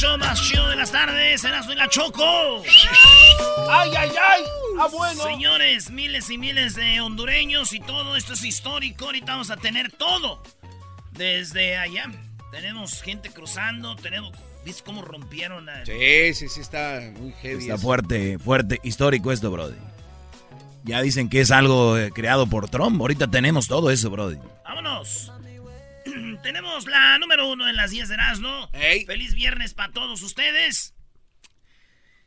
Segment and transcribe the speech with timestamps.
[0.00, 2.62] show más chido de las tardes, Erasmo y la Choco.
[3.68, 4.42] ¡Ay, ay, ay!
[4.78, 5.22] ¡Ah, bueno!
[5.24, 9.04] Señores, miles y miles de hondureños y todo esto es histórico.
[9.04, 10.42] Ahorita vamos a tener todo.
[11.12, 12.10] Desde allá.
[12.50, 14.32] Tenemos gente cruzando, tenemos...
[14.64, 15.84] ¿Viste cómo rompieron a...
[15.84, 17.62] Sí, sí, sí, está muy heavy.
[17.62, 17.82] Está eso.
[17.82, 19.76] fuerte, fuerte, histórico esto, Brody.
[20.84, 22.98] Ya dicen que es algo eh, creado por Trump.
[23.00, 24.38] Ahorita tenemos todo eso, Brody.
[24.64, 25.30] ¡Vámonos!
[26.42, 28.70] Tenemos la número uno en las 10 de Erasmo.
[28.72, 29.04] Ey.
[29.06, 30.94] Feliz viernes para todos ustedes.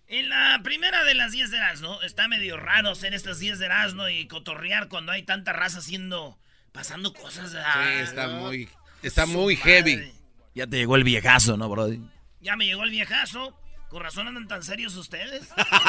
[0.08, 3.66] En la primera de las 10 de Erasmo, está medio raro hacer estas 10 de
[3.66, 6.38] Erasmo y cotorrear cuando hay tanta raza haciendo,
[6.72, 7.52] pasando cosas.
[7.52, 8.42] Sí, ah, está ¿no?
[8.42, 8.70] muy,
[9.02, 9.72] está Su muy madre.
[9.72, 10.14] heavy.
[10.54, 12.00] Ya te llegó el viejazo, ¿no, Brody?
[12.42, 13.58] Ya me llegó el viejazo.
[13.90, 15.48] Con razón andan tan serios ustedes.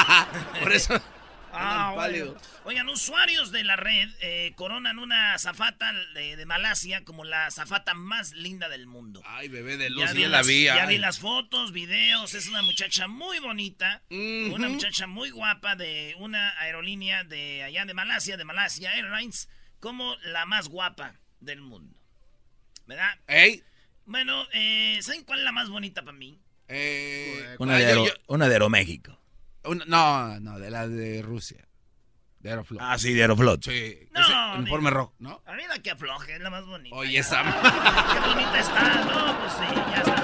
[0.61, 0.99] Por eso.
[1.57, 2.35] Ah, bueno.
[2.65, 7.93] Oigan, usuarios de la red eh, coronan una zafata de, de Malasia como la zafata
[7.93, 9.21] más linda del mundo.
[9.25, 10.63] Ay, bebé de Ya luz, vi, ya la vi.
[10.65, 10.87] ya ay.
[10.87, 12.33] vi las fotos, videos.
[12.33, 14.01] Es una muchacha muy bonita.
[14.09, 20.15] Una muchacha muy guapa de una aerolínea de allá de Malasia, de Malasia Airlines, como
[20.25, 21.95] la más guapa del mundo.
[22.87, 23.17] ¿Verdad?
[23.27, 23.63] Ey,
[24.05, 26.39] Bueno, eh, ¿saben cuál es la más bonita para mí?
[26.67, 29.14] eh, Una de, yo- Aero- yo- una de Aeroméxico.
[29.87, 31.67] No, no, de la de Rusia.
[32.39, 32.79] De Aeroflot.
[32.83, 33.63] Ah, sí, de Aeroflot.
[33.65, 33.97] Sí.
[34.11, 35.41] No, ese ni- uniforme rojo, ¿no?
[35.47, 36.95] A mí la que afloje es la más bonita.
[36.95, 37.41] Oye, esa.
[38.13, 39.03] Qué bonita está.
[39.05, 40.21] No, pues sí, ya está.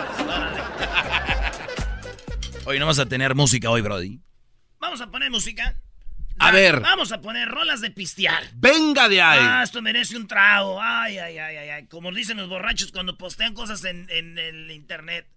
[2.65, 4.21] Hoy no vamos a tener música hoy, Brody.
[4.79, 5.75] Vamos a poner música.
[6.37, 6.79] A ver.
[6.79, 8.43] Vamos a poner rolas de pistear.
[8.55, 9.39] Venga de ahí.
[9.41, 10.79] Ah, esto merece un trago.
[10.81, 11.87] Ay, ay, ay, ay, ay.
[11.87, 15.27] Como dicen los borrachos cuando postean cosas en, en el internet.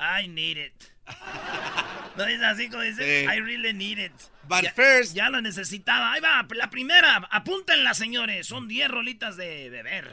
[0.00, 0.72] I need it.
[2.16, 3.04] ¿No es así como dicen?
[3.04, 3.26] Sí.
[3.32, 4.12] I really need it.
[4.48, 6.12] But ya, first- Ya lo necesitaba.
[6.12, 7.16] Ahí va, la primera.
[7.30, 8.46] Apúntenla, señores.
[8.46, 10.10] Son 10 rolitas de beber.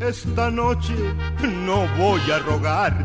[0.00, 0.94] Esta noche
[1.42, 3.04] no voy a rogarte.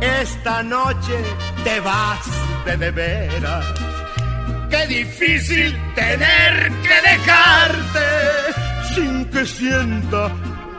[0.00, 1.22] Esta noche
[1.64, 2.26] te vas
[2.64, 3.64] de de veras.
[4.70, 8.54] Qué difícil tener que dejarte
[8.94, 10.30] sin que sienta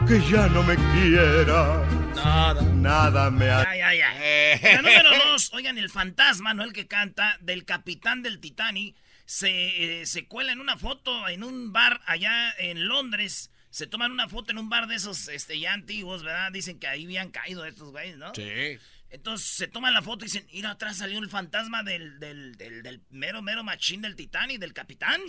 [0.06, 1.82] que ya no me quiera.
[2.24, 2.62] Nada.
[2.62, 3.68] Nada me ha...
[3.68, 4.60] Ay, ay, ay.
[4.62, 6.64] La número dos, oigan, el fantasma, ¿no?
[6.64, 11.44] El que canta, del capitán del Titanic, se, eh, se cuela en una foto en
[11.44, 13.50] un bar allá en Londres.
[13.70, 16.50] Se toman una foto en un bar de esos este, ya antiguos, ¿verdad?
[16.52, 18.34] Dicen que ahí habían caído estos güeyes, ¿no?
[18.34, 18.78] Sí.
[19.10, 22.82] Entonces se toman la foto y dicen, mira, atrás salió el fantasma del, del, del,
[22.82, 25.20] del mero, mero machín del Titanic, del capitán.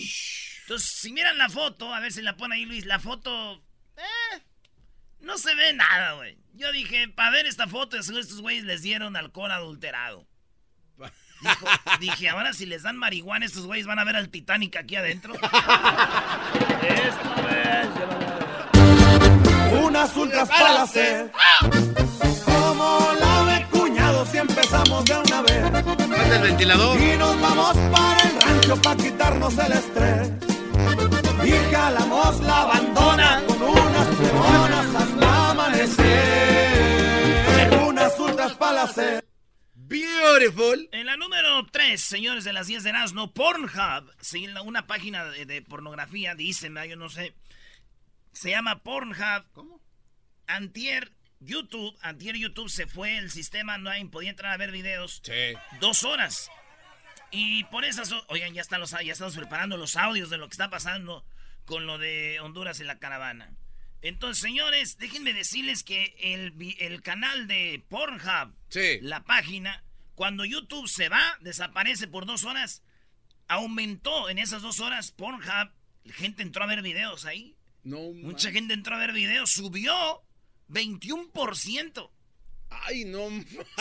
[0.61, 3.63] Entonces, si miran la foto, a ver si la pone ahí Luis, la foto...
[3.97, 4.41] Eh,
[5.21, 6.37] no se ve nada, güey.
[6.53, 10.25] Yo dije, para ver esta foto, estos güeyes les dieron alcohol adulterado.
[11.41, 11.67] Dijo-
[12.01, 15.33] dije, ahora si les dan marihuana, estos güeyes van a ver al Titanic aquí adentro.
[15.41, 17.89] A ver.
[19.83, 21.31] Unas ultras para hacer.
[22.45, 25.63] Como la de cuñado si empezamos de una vez.
[25.71, 26.99] Manda el ventilador.
[27.01, 30.31] Y nos vamos para el rancho para quitarnos el estrés.
[31.45, 33.41] Y jalamos la bandona
[34.41, 36.09] peronas hasta amanecer.
[37.87, 39.25] Unas ultras para hacer.
[39.73, 40.87] Beautiful.
[40.91, 45.45] En la número 3, señores de las 10 de Erasmo, Pornhub, sí, una página de,
[45.45, 47.33] de pornografía, dicen, yo no sé,
[48.31, 49.45] se llama Pornhub.
[49.51, 49.81] ¿Cómo?
[50.47, 55.21] Antier YouTube, antier YouTube se fue el sistema, no hay, podía entrar a ver videos.
[55.23, 55.55] Sí.
[55.79, 56.49] Dos horas.
[57.31, 60.53] Y por esas, oigan, ya, están los, ya estamos preparando los audios de lo que
[60.53, 61.25] está pasando
[61.65, 63.51] con lo de Honduras en la caravana.
[64.01, 68.99] Entonces, señores, déjenme decirles que el, el canal de Pornhub, Sí.
[69.01, 69.83] la página,
[70.15, 72.81] cuando YouTube se va, desaparece por dos horas,
[73.47, 75.71] aumentó en esas dos horas Pornhub,
[76.13, 77.55] gente entró a ver videos ahí.
[77.83, 80.21] No, Mucha gente entró a ver videos, subió
[80.69, 82.09] 21%.
[82.69, 83.27] Ay, no.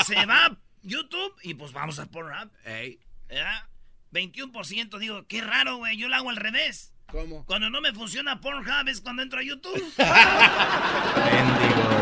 [0.06, 2.50] Se va YouTube y pues vamos a Pornhub.
[2.64, 2.98] Ey,
[3.28, 3.69] ¿verdad?
[4.12, 6.94] 21%, digo, qué raro, güey, yo lo hago al revés.
[7.10, 7.43] ¿Cómo?
[7.46, 9.72] Cuando no me funciona Pornhub es cuando entro a YouTube.
[9.96, 10.12] Bendigo,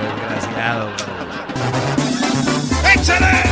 [0.03, 0.91] desgraciado.
[2.93, 3.43] ¡Échale!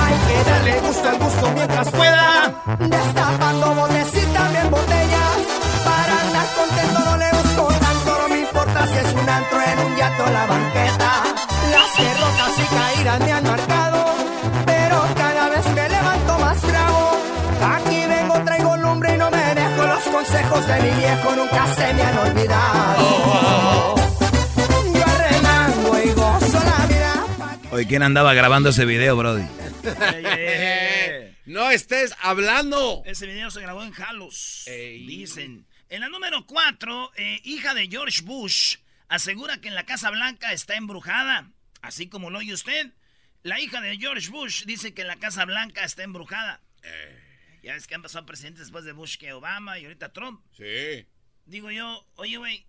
[0.00, 2.62] Hay que darle gusto al gusto mientras pueda.
[2.80, 5.38] Destapando bolecitas, bien botellas.
[5.84, 8.18] Para andar contento no le gusto tanto.
[8.20, 11.22] No me importa si es un antro en un yato la banqueta.
[11.70, 13.93] Las derrotas y caídas me han marcado.
[20.32, 23.94] Recuerdos de mi viejo nunca se me han olvidado.
[24.94, 27.26] Yo arremango y gozo la vida.
[27.70, 29.44] Oye, ¿quién andaba grabando ese video, Brody?
[31.46, 33.02] No estés hablando.
[33.04, 34.64] Ese video se grabó en Halos.
[34.66, 35.66] Dicen.
[35.90, 37.12] En la número 4,
[37.44, 38.78] hija de George Bush
[39.08, 41.50] asegura que en la Casa Blanca está embrujada.
[41.82, 42.92] Así como lo oye usted.
[43.42, 46.62] La hija de George Bush dice que la Casa Blanca está embrujada.
[46.82, 47.23] Eh.
[47.64, 50.44] Ya ves que han pasado presidentes después de Bush que Obama y ahorita Trump.
[50.52, 51.06] Sí.
[51.46, 52.66] Digo yo, oye, güey.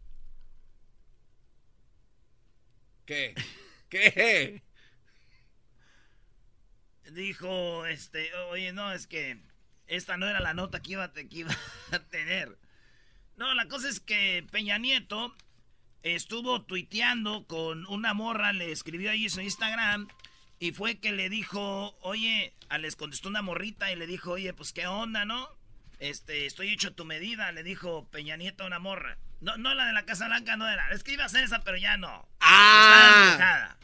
[3.06, 3.36] ¿Qué?
[3.90, 4.64] ¿Qué?
[7.12, 9.38] Dijo, este, oye, no, es que
[9.88, 11.54] esta no era la nota que iba, que iba
[11.92, 12.58] a tener.
[13.36, 15.36] No, la cosa es que Peña Nieto
[16.04, 20.08] estuvo tuiteando con una morra, le escribió ahí en su Instagram
[20.60, 24.54] y fue que le dijo, oye, a les contestó una morrita y le dijo, oye,
[24.54, 25.48] pues qué onda, ¿no?
[26.00, 29.18] Este, estoy hecho tu medida, le dijo Peña Nieto a una morra.
[29.42, 30.90] No, no la de la Casa Blanca, no era.
[30.92, 32.28] Es que iba a ser esa, pero ya no.
[32.42, 33.30] Ah.
[33.32, 33.78] Estaba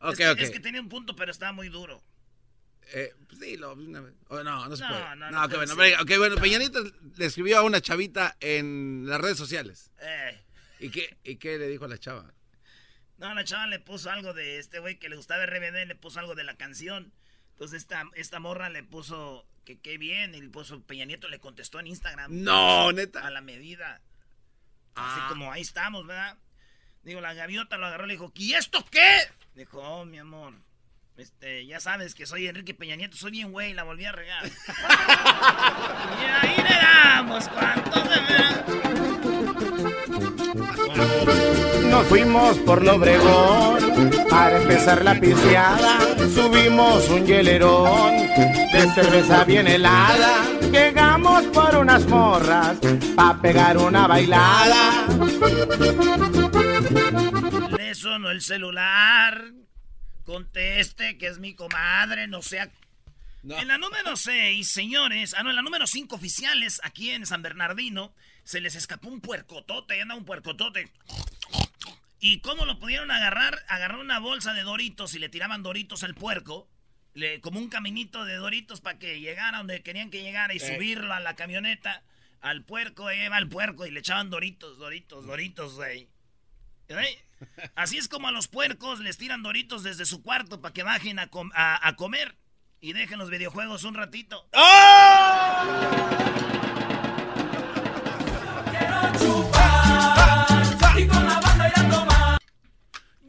[0.00, 0.38] Ok, es, que, ok.
[0.40, 2.02] es que tenía un punto, pero estaba muy duro.
[2.92, 4.14] Eh, pues sí, lo, una vez.
[4.28, 5.02] Oh, no, no se No, puede.
[5.02, 6.80] no, No, no ok, puede bueno, ok, bueno, Peñanita
[7.16, 9.90] le escribió a una chavita en las redes sociales.
[10.00, 10.40] Eh.
[10.80, 12.32] ¿Y qué, ¿Y qué le dijo a la chava?
[13.24, 16.20] No, la chava le puso algo de este güey que le gustaba RBD, le puso
[16.20, 17.10] algo de la canción.
[17.52, 21.38] Entonces esta, esta morra le puso que qué bien, y le puso Peña Nieto le
[21.40, 22.30] contestó en Instagram.
[22.44, 23.26] No, neta.
[23.26, 24.02] A la medida.
[24.94, 25.26] Así Ah.
[25.30, 26.36] como ahí estamos, ¿verdad?
[27.02, 29.16] Digo, la gaviota lo agarró y le dijo, ¿y esto qué?
[29.54, 30.52] Dijo, oh, mi amor,
[31.16, 34.44] este, ya sabes que soy Enrique Peña Nieto, soy bien güey, la volví a regar.
[36.20, 38.04] y ahí le damos, ¿cuántos
[42.04, 45.98] Nos fuimos por Lobregón para empezar la pisteada.
[46.34, 48.14] Subimos un hielerón
[48.72, 50.44] de cerveza bien helada.
[50.70, 52.76] Llegamos por unas morras
[53.16, 55.06] para pegar una bailada.
[57.76, 59.52] Le sonó el celular.
[60.26, 62.70] Conteste que es mi comadre, no sea.
[63.44, 67.42] En la número 6, señores, ah, no, en la número 5 oficiales, aquí en San
[67.42, 70.90] Bernardino, se les escapó un puercotote, anda un puercotote.
[72.26, 73.62] ¿Y cómo lo pudieron agarrar?
[73.68, 76.66] Agarraron una bolsa de doritos y le tiraban doritos al puerco.
[77.12, 80.60] Le, como un caminito de doritos para que llegara donde querían que llegara y Eh.
[80.74, 82.02] subirlo a la camioneta.
[82.40, 86.08] Al puerco, ahí va el puerco y le echaban doritos, doritos, doritos, güey.
[86.88, 87.24] ¿Eh?
[87.76, 91.18] Así es como a los puercos les tiran doritos desde su cuarto para que bajen
[91.18, 92.36] a, com- a- a comer
[92.80, 94.48] y dejen los videojuegos un ratito.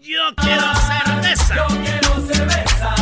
[0.06, 1.56] Yo quiero cerveza.
[1.56, 2.94] Yo quiero cerveza.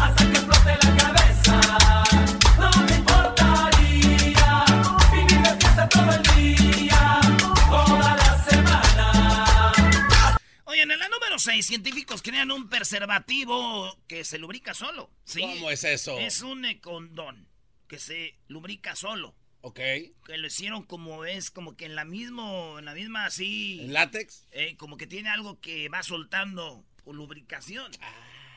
[0.00, 1.60] Hasta que explote la cabeza.
[2.58, 4.64] No me importaría
[5.12, 7.20] vivir de fiesta todo el día,
[7.68, 10.36] toda la semana.
[10.64, 15.10] Oye, en la número 6, científicos crean un preservativo que se lubrica solo.
[15.24, 15.42] ¿sí?
[15.42, 16.18] ¿Cómo es eso?
[16.18, 17.46] Es un condón
[17.86, 19.34] que se lubrica solo.
[19.62, 19.78] Ok.
[20.24, 23.80] Que lo hicieron como es, como que en la mismo, en la misma así.
[23.82, 24.46] ¿En látex?
[24.52, 27.92] Eh, como que tiene algo que va soltando por lubricación.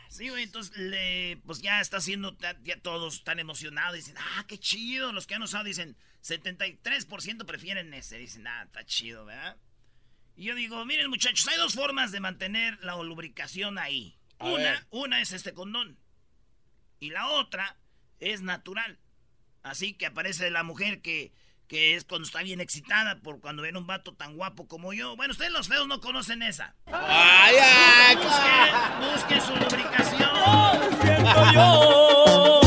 [0.08, 4.60] Sí, güey, entonces le, pues ya está haciendo, ya todos están emocionados, dicen, ah, qué
[4.60, 9.58] chido, los que han usado dicen, 73% prefieren ese, dicen, ah, está chido, ¿verdad?
[10.36, 14.16] Y yo digo, miren muchachos, hay dos formas de mantener la lubricación ahí.
[14.38, 14.88] A una, ver.
[14.92, 15.98] una es este condón.
[17.00, 17.78] Y la otra
[18.20, 19.00] es natural.
[19.63, 21.32] Así que aparece la mujer que,
[21.67, 25.15] que es cuando está bien excitada por cuando ven un vato tan guapo como yo.
[25.15, 26.75] Bueno, ustedes los feos no conocen esa.
[26.88, 28.15] ¡Ay, ay!
[28.17, 30.29] Busquen, busquen su lubricación.
[31.01, 32.62] Siento yo,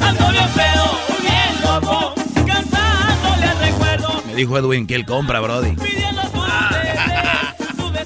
[0.00, 2.14] ando bien feo, bien loco,
[2.46, 5.76] cantándole recuerdo, Me dijo Edwin que él compra, Brody.
[5.76, 7.54] pidiendo tu Ah.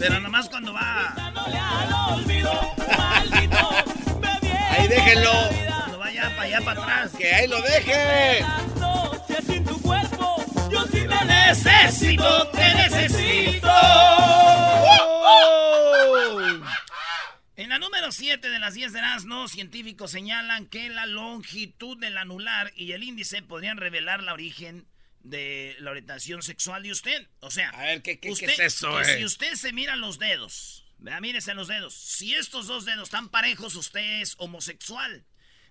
[0.01, 1.15] Pero nomás cuando va.
[4.71, 5.62] Ahí déjenlo.
[6.53, 7.13] Para allá para atrás.
[7.17, 8.45] Que ahí lo deje.
[9.47, 13.69] sin tu cuerpo, yo sí Te necesito, te necesito.
[17.57, 22.19] En la número 7 de las 10 de Erasmo, científicos señalan que la longitud del
[22.19, 24.87] anular y el índice podrían revelar la origen
[25.21, 27.29] de la orientación sexual de usted.
[27.41, 29.19] O sea, A ver, ¿qué, qué, qué usted, es eso, que eh?
[29.19, 31.95] si usted se mira los dedos, vea, mírese los dedos.
[31.95, 35.25] Si estos dos dedos están parejos, usted es homosexual,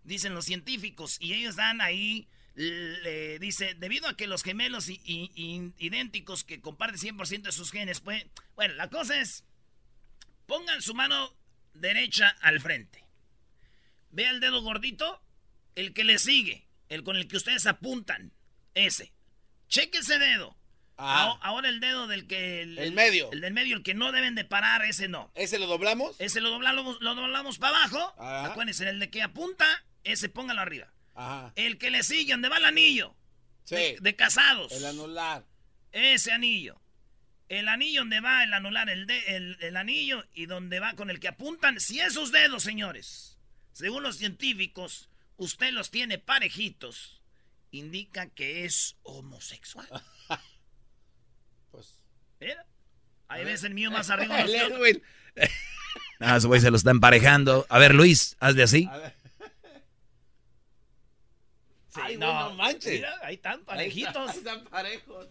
[0.03, 1.17] dicen los científicos.
[1.19, 6.43] Y ellos dan ahí, le dice, debido a que los gemelos i- i- i- idénticos
[6.43, 9.43] que comparten 100% de sus genes, pues, bueno, la cosa es,
[10.47, 11.33] pongan su mano
[11.73, 13.03] derecha al frente.
[14.11, 15.21] Vea el dedo gordito,
[15.75, 18.33] el que le sigue, el con el que ustedes apuntan,
[18.73, 19.13] ese.
[19.69, 20.57] Cheque ese dedo.
[20.97, 21.39] Ah.
[21.41, 22.61] Ahora el dedo del que...
[22.61, 23.31] El, medio.
[23.31, 25.31] El del medio, el que no deben de parar, ese no.
[25.33, 26.15] ¿Ese lo doblamos?
[26.19, 28.13] Ese lo doblamos, lo doblamos para abajo.
[28.21, 29.65] Acuérdense, el de que apunta,
[30.03, 30.91] ese póngalo arriba.
[31.15, 31.53] Ajá.
[31.55, 33.15] El que le sigue, donde va el anillo.
[33.63, 33.95] Sí.
[33.99, 34.71] De, casados.
[34.71, 35.45] El anular.
[35.91, 36.81] Ese anillo.
[37.47, 41.19] El anillo donde va el anular, el, de, el anillo y donde va con el
[41.19, 41.79] que apuntan.
[41.79, 43.37] Si esos dedos, señores,
[43.73, 47.21] según los científicos, usted los tiene parejitos,
[47.71, 49.87] indica que es homosexual.
[51.71, 51.95] pues.
[52.39, 52.65] Mira.
[53.27, 54.41] Ahí ves el mío más arriba.
[54.41, 55.01] el
[56.19, 57.65] ah, ese güey se lo está emparejando.
[57.69, 58.89] A ver, Luis, hazle así.
[61.93, 62.93] Sí, no, manches.
[62.93, 64.29] Mira, ahí están parejitos.
[64.29, 65.27] Ahí están parejos.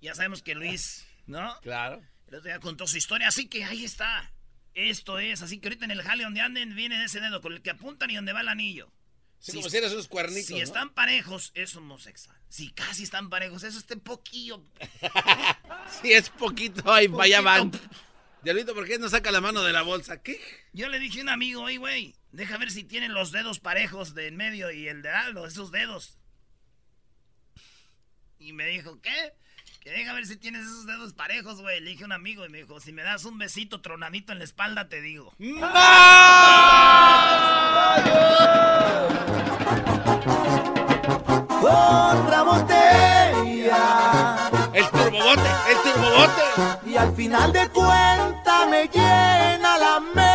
[0.00, 1.58] Ya sabemos que Luis, ¿no?
[1.62, 2.02] Claro.
[2.28, 4.32] El otro día contó su historia, así que ahí está.
[4.74, 7.62] Esto es, así que ahorita en el jale donde anden viene ese dedo con el
[7.62, 8.92] que apuntan y donde va el anillo.
[9.38, 10.46] Sí, si, como si eres unos cuernitos.
[10.46, 12.36] Si están parejos, es homosexual.
[12.48, 14.62] Si casi están parejos, eso está poquillo.
[16.02, 17.72] si es poquito, ahí vaya van.
[18.42, 20.22] Diablito, ¿por qué no saca la mano de la bolsa?
[20.22, 20.40] ¿Qué?
[20.72, 24.14] Yo le dije a un amigo, oye, güey, deja ver si tienen los dedos parejos
[24.14, 26.18] de en medio y el de algo, esos dedos.
[28.38, 29.34] Y me dijo, ¿qué?
[29.80, 31.80] Que deja ver si tienes esos dedos parejos, güey.
[31.80, 34.38] Le dije a un amigo y me dijo, si me das un besito tronadito en
[34.38, 35.32] la espalda, te digo.
[41.62, 43.80] Otra botella.
[44.74, 46.90] El turbobote, el turbobote.
[46.90, 50.25] Y al final de cuentas me llena la mente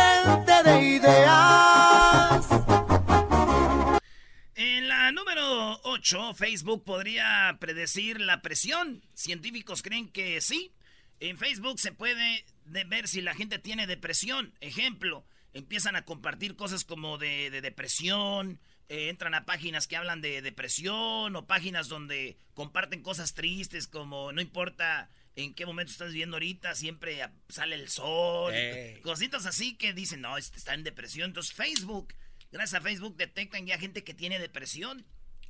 [5.52, 9.02] número 8, Facebook podría predecir la presión.
[9.14, 10.72] Científicos creen que sí.
[11.20, 14.54] En Facebook se puede ver si la gente tiene depresión.
[14.60, 20.42] Ejemplo, empiezan a compartir cosas como de, depresión, eh, entran a páginas que hablan de
[20.42, 26.36] depresión o páginas donde comparten cosas tristes como no importa en qué momento estás viviendo
[26.36, 28.52] ahorita, siempre sale el sol,
[29.02, 31.30] cositas así que dicen, no, este está en depresión.
[31.30, 32.14] Entonces Facebook,
[32.50, 35.06] gracias a Facebook detectan ya gente que tiene depresión,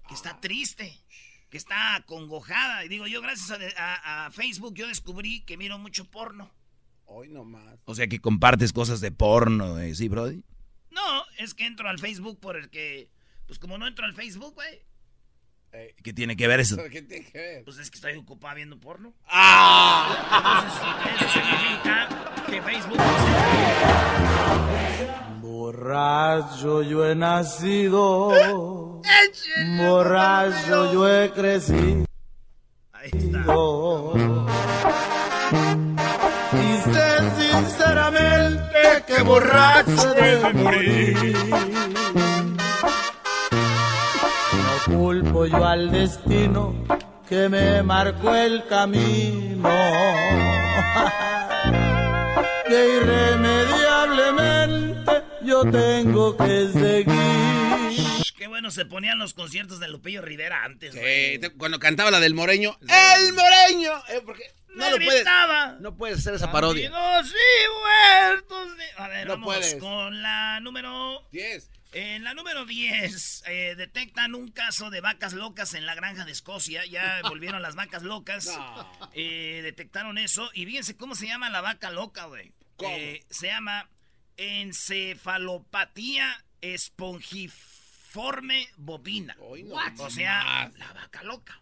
[0.09, 0.99] que está triste,
[1.51, 2.85] que está congojada.
[2.85, 6.51] Y digo, yo gracias a Facebook yo descubrí que miro mucho porno.
[7.15, 7.79] Hoy nomás.
[7.85, 9.95] O sea que compartes cosas de porno, ¿eh?
[9.95, 10.43] ¿sí, Brody?
[10.91, 13.11] No, es que entro al Facebook por el que.
[13.47, 14.81] Pues como no entro al Facebook, güey.
[15.73, 16.77] Eh, ¿Qué tiene que ver eso?
[16.91, 17.65] ¿Qué tiene que ver?
[17.65, 19.13] Pues es que estoy ocupado viendo porno.
[19.27, 20.65] ¡Ah!
[20.67, 22.09] Entonces, eso significa
[22.47, 22.99] que Facebook.
[25.41, 28.31] Borracho yo he nacido.
[29.79, 32.05] Borracho yo he crecido.
[32.93, 33.45] Ahí está.
[36.53, 37.07] Dice
[37.39, 41.17] sinceramente que borracho de morir.
[45.43, 46.73] No yo al destino
[47.29, 49.69] que me marcó el camino.
[52.69, 58.23] que irremediablemente yo tengo que seguir.
[58.37, 61.01] Qué bueno se ponían los conciertos de Lupillo Rivera antes, sí,
[61.59, 62.79] cuando cantaba la del Moreño.
[62.83, 63.99] ¡El Moreño!
[64.11, 64.45] Eh, porque
[64.77, 65.27] no lo puedes,
[65.81, 66.93] no puedes hacer esa parodia.
[68.97, 71.82] A ver, vamos con la número 10.
[71.93, 76.33] En la número 10 eh, detectan un caso de vacas locas en la granja de
[76.33, 76.87] Escocia.
[76.87, 78.49] Ya volvieron las vacas locas.
[79.13, 80.51] Eh, detectaron eso.
[80.55, 82.53] Y fíjense cómo se llama la vaca loca, güey.
[82.79, 83.91] Eh, se llama
[84.39, 89.37] encefalopatía espongiforme bovina.
[89.39, 91.61] o sea, la vaca loca.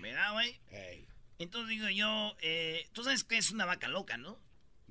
[0.00, 0.58] ¿Verdad, güey?
[1.38, 4.38] Entonces digo yo, eh, tú sabes que es una vaca loca, ¿no?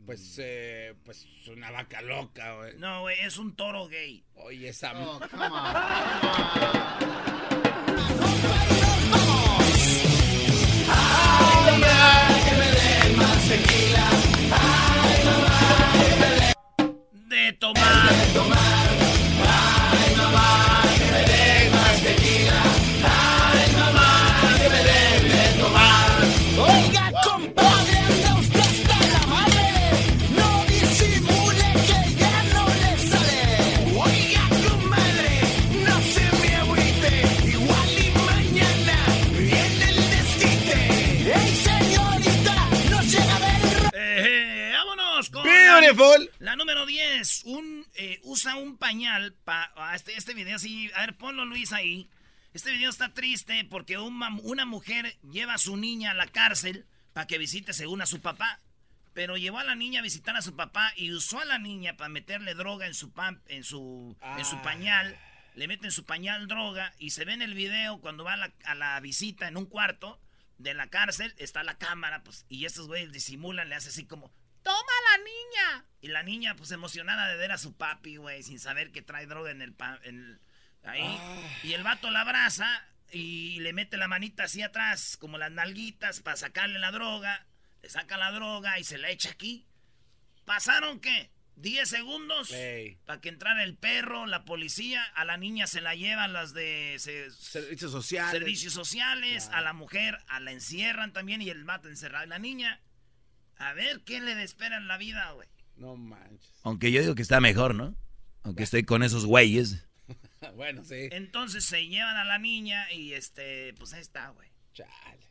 [0.04, 2.78] Pues, eh, pues una vaca loca, güey.
[2.78, 4.24] No, güey, es un toro gay.
[4.36, 4.94] Oye, esa...
[5.00, 5.76] Oh, come on.
[10.88, 14.10] Ay, mamá, que me den más tequila.
[14.52, 15.58] Ay, mamá,
[15.94, 17.30] que me den...
[17.30, 18.10] De tomar.
[18.14, 18.95] De tomar.
[48.36, 50.92] Usa un pañal para este, este video así.
[50.94, 52.10] A ver, ponlo Luis ahí.
[52.54, 56.86] Este video está triste porque una, una mujer lleva a su niña a la cárcel
[57.14, 58.60] para que visite según a su papá.
[59.14, 61.96] Pero llevó a la niña a visitar a su papá y usó a la niña
[61.96, 65.18] para meterle droga en su, pam- en su, en su pañal.
[65.56, 68.38] Le mete en su pañal droga y se ve en el video cuando va a
[68.38, 70.20] la, a la visita en un cuarto
[70.58, 74.34] de la cárcel, está la cámara, pues, y estos güeyes disimulan, le hace así como,
[74.66, 75.86] ¡Toma la niña!
[76.02, 79.28] Y la niña, pues, emocionada de ver a su papi, güey, sin saber que trae
[79.28, 79.74] droga en el...
[79.74, 80.42] Pa en
[80.84, 81.20] ahí.
[81.64, 86.22] Y el vato la abraza y le mete la manita así atrás, como las nalguitas,
[86.22, 87.46] para sacarle la droga.
[87.84, 89.68] Le saca la droga y se la echa aquí.
[90.46, 91.30] ¿Pasaron qué?
[91.58, 92.52] 10 segundos
[93.06, 96.98] para que entrara el perro, la policía, a la niña se la llevan las de
[97.00, 102.26] servicios sociales, servicios sociales a la mujer, a la encierran también y el vato encerrado.
[102.26, 102.82] La niña,
[103.58, 105.48] a ver qué le espera en la vida, güey.
[105.78, 106.54] No manches.
[106.64, 107.96] Aunque yo digo que está mejor, ¿no?
[108.44, 109.86] Aunque estoy con esos güeyes.
[110.56, 111.10] bueno, sí.
[111.12, 114.50] Entonces se llevan a la niña y este, pues ahí está, güey.
[114.74, 115.30] Chale.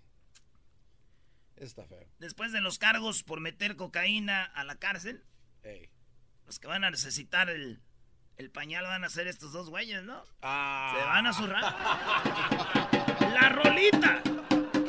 [1.57, 2.09] Está feo.
[2.19, 5.25] Después de los cargos por meter cocaína a la cárcel.
[5.63, 5.89] Ey
[6.47, 7.81] los que van a necesitar el,
[8.37, 10.23] el pañal van a ser estos dos güeyes, ¿no?
[10.43, 10.95] Ah.
[10.97, 11.65] Se van a zurrar.
[13.35, 14.23] La rolita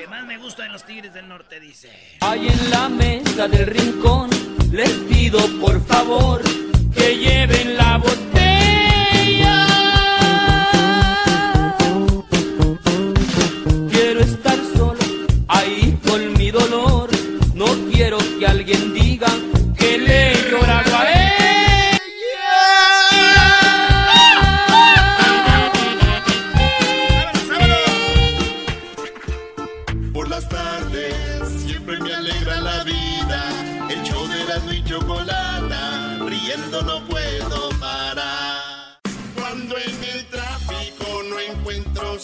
[0.07, 1.89] más me gusta de los Tigres del Norte dice.
[2.21, 4.29] Ahí en la mesa del rincón
[4.71, 6.41] les pido por favor
[6.93, 9.67] que lleven la botella.
[13.91, 14.99] Quiero estar solo
[15.47, 17.09] ahí con mi dolor.
[17.53, 19.27] No quiero que alguien diga
[19.77, 20.49] que le he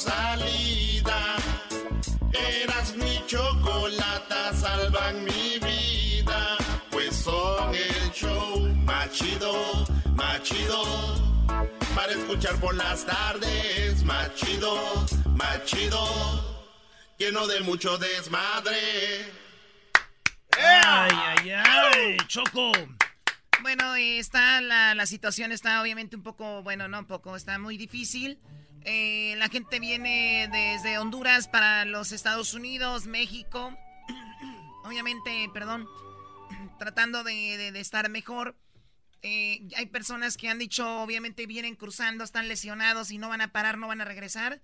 [0.02, 1.36] salida,
[2.34, 6.58] eras mi chocolata, salvan mi vida.
[6.90, 9.54] Pues son el show más chido,
[10.16, 10.84] más chido.
[11.96, 14.74] Para escuchar por las tardes, más chido,
[15.36, 16.52] más chido
[17.22, 19.32] lleno de mucho desmadre.
[20.58, 22.72] Ay, ay, ay, Choco.
[23.62, 27.78] Bueno, está la, la, situación está obviamente un poco, bueno, no un poco, está muy
[27.78, 28.40] difícil.
[28.84, 33.78] Eh, la gente viene desde Honduras para los Estados Unidos, México.
[34.84, 35.88] obviamente, perdón,
[36.80, 38.56] tratando de, estar mejor.
[39.22, 43.52] Eh, hay personas que han dicho, obviamente vienen cruzando, están lesionados y no van a
[43.52, 44.62] parar, no van a regresar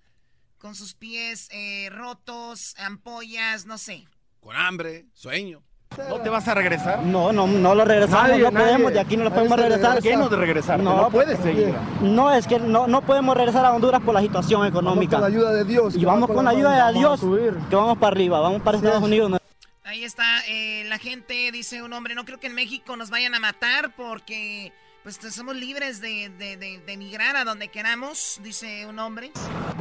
[0.58, 4.08] con sus pies eh, rotos, ampollas, no sé.
[4.40, 5.62] Con hambre, sueño.
[5.96, 7.00] ¿No te vas a regresar?
[7.02, 8.66] No, no, no lo regresamos, Nadie, no nadie.
[8.66, 9.94] podemos, de aquí no lo podemos regresar.
[9.94, 10.78] ¿Por qué no de regresar?
[10.80, 11.74] No puedes seguir.
[12.02, 15.18] No, es que no, no podemos regresar a Honduras por la situación económica.
[15.18, 15.96] Vamos con la ayuda de Dios.
[15.96, 17.20] Y vamos con la ayuda de Dios,
[17.68, 19.30] que vamos para arriba, vamos para Estados Unidos.
[19.30, 19.38] ¿no?
[19.84, 23.34] Ahí está, eh, la gente dice un hombre, no creo que en México nos vayan
[23.34, 24.72] a matar porque
[25.02, 29.32] pues somos libres de, de, de, de emigrar a donde queramos, dice un hombre.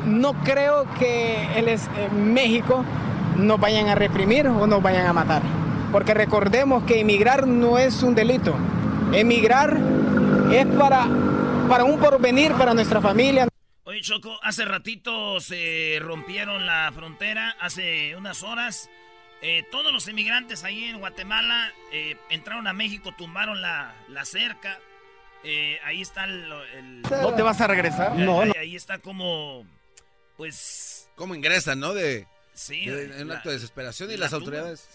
[0.06, 1.78] No creo que el, eh,
[2.16, 2.86] México
[3.36, 5.42] nos vayan a reprimir o nos vayan a matar.
[5.92, 8.56] Porque recordemos que emigrar no es un delito.
[9.14, 9.78] Emigrar
[10.52, 11.08] es para,
[11.70, 13.48] para un porvenir, para nuestra familia.
[13.86, 18.90] Oye, Choco, hace ratito se rompieron la frontera, hace unas horas.
[19.42, 24.80] Eh, todos los inmigrantes ahí en Guatemala eh, entraron a México, tumbaron la, la cerca.
[25.44, 28.16] Eh, ahí está el, el, ¿No te vas a regresar?
[28.16, 28.60] No, ahí, no.
[28.60, 29.66] ahí está como,
[30.36, 31.10] pues...
[31.16, 31.94] ¿Cómo ingresan, no?
[31.94, 34.40] De, sí, de, de un acto de desesperación y las tumba.
[34.44, 34.90] autoridades...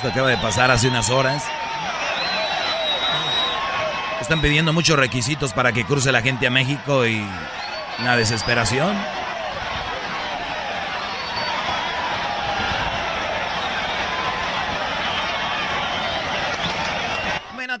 [0.00, 1.44] Esto acaba de pasar hace unas horas.
[4.18, 7.22] Están pidiendo muchos requisitos para que cruce la gente a México y
[8.02, 8.96] la desesperación.
[17.54, 17.78] Bueno,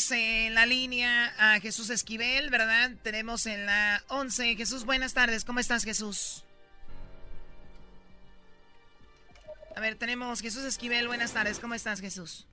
[0.00, 2.92] tenemos en la línea a Jesús Esquivel, ¿verdad?
[3.02, 4.56] Tenemos en la 11.
[4.56, 5.44] Jesús, buenas tardes.
[5.44, 6.44] ¿Cómo estás, Jesús?
[9.76, 11.06] A ver, tenemos Jesús Esquivel.
[11.06, 11.58] Buenas tardes.
[11.58, 12.46] ¿Cómo estás, Jesús?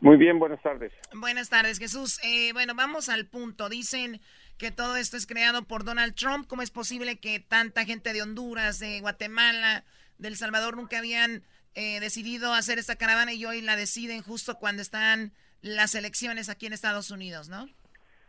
[0.00, 0.92] Muy bien, buenas tardes.
[1.14, 2.18] Buenas tardes, Jesús.
[2.22, 3.68] Eh, bueno, vamos al punto.
[3.70, 4.20] Dicen
[4.58, 6.46] que todo esto es creado por Donald Trump.
[6.46, 9.84] ¿Cómo es posible que tanta gente de Honduras, de Guatemala,
[10.18, 11.42] de El Salvador nunca habían
[11.74, 16.66] eh, decidido hacer esta caravana y hoy la deciden justo cuando están las elecciones aquí
[16.66, 17.66] en Estados Unidos, ¿no?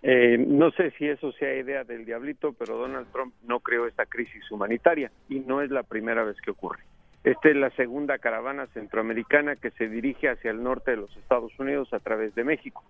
[0.03, 4.05] Eh, no sé si eso sea idea del diablito, pero Donald Trump no creó esta
[4.05, 6.83] crisis humanitaria y no es la primera vez que ocurre.
[7.23, 11.51] Esta es la segunda caravana centroamericana que se dirige hacia el norte de los Estados
[11.59, 12.83] Unidos a través de México.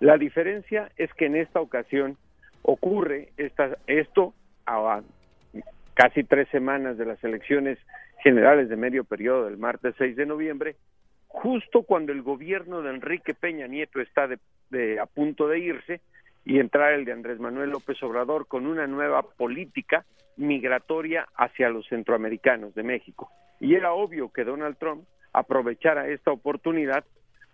[0.00, 2.18] La diferencia es que en esta ocasión
[2.62, 4.34] ocurre esta, esto
[4.66, 5.00] a
[5.94, 7.78] casi tres semanas de las elecciones
[8.22, 10.76] generales de medio periodo del martes 6 de noviembre
[11.28, 14.38] justo cuando el gobierno de Enrique Peña Nieto está de,
[14.70, 16.00] de- a punto de irse
[16.44, 20.04] y entrar el de Andrés Manuel López Obrador con una nueva política
[20.36, 23.30] migratoria hacia los centroamericanos de México.
[23.60, 27.04] Y era obvio que Donald Trump aprovechara esta oportunidad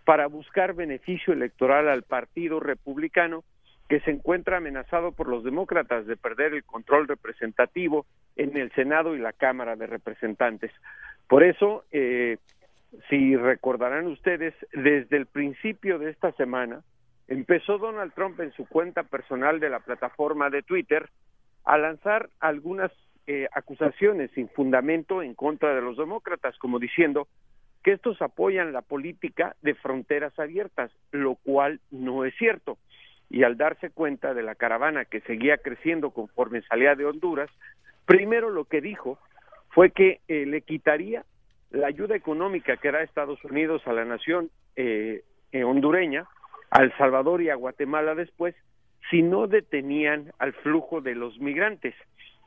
[0.05, 3.43] para buscar beneficio electoral al Partido Republicano
[3.89, 9.15] que se encuentra amenazado por los demócratas de perder el control representativo en el Senado
[9.15, 10.71] y la Cámara de Representantes.
[11.27, 12.37] Por eso, eh,
[13.09, 16.81] si recordarán ustedes, desde el principio de esta semana,
[17.27, 21.09] empezó Donald Trump en su cuenta personal de la plataforma de Twitter
[21.63, 22.91] a lanzar algunas
[23.27, 27.27] eh, acusaciones sin fundamento en contra de los demócratas, como diciendo
[27.83, 32.77] que estos apoyan la política de fronteras abiertas, lo cual no es cierto.
[33.29, 37.49] Y al darse cuenta de la caravana que seguía creciendo conforme salía de Honduras,
[38.05, 39.17] primero lo que dijo
[39.69, 41.25] fue que eh, le quitaría
[41.75, 46.25] la ayuda económica que da Estados Unidos a la nación eh, eh, hondureña,
[46.71, 48.55] a El Salvador y a Guatemala después,
[49.09, 51.93] si no detenían al flujo de los migrantes.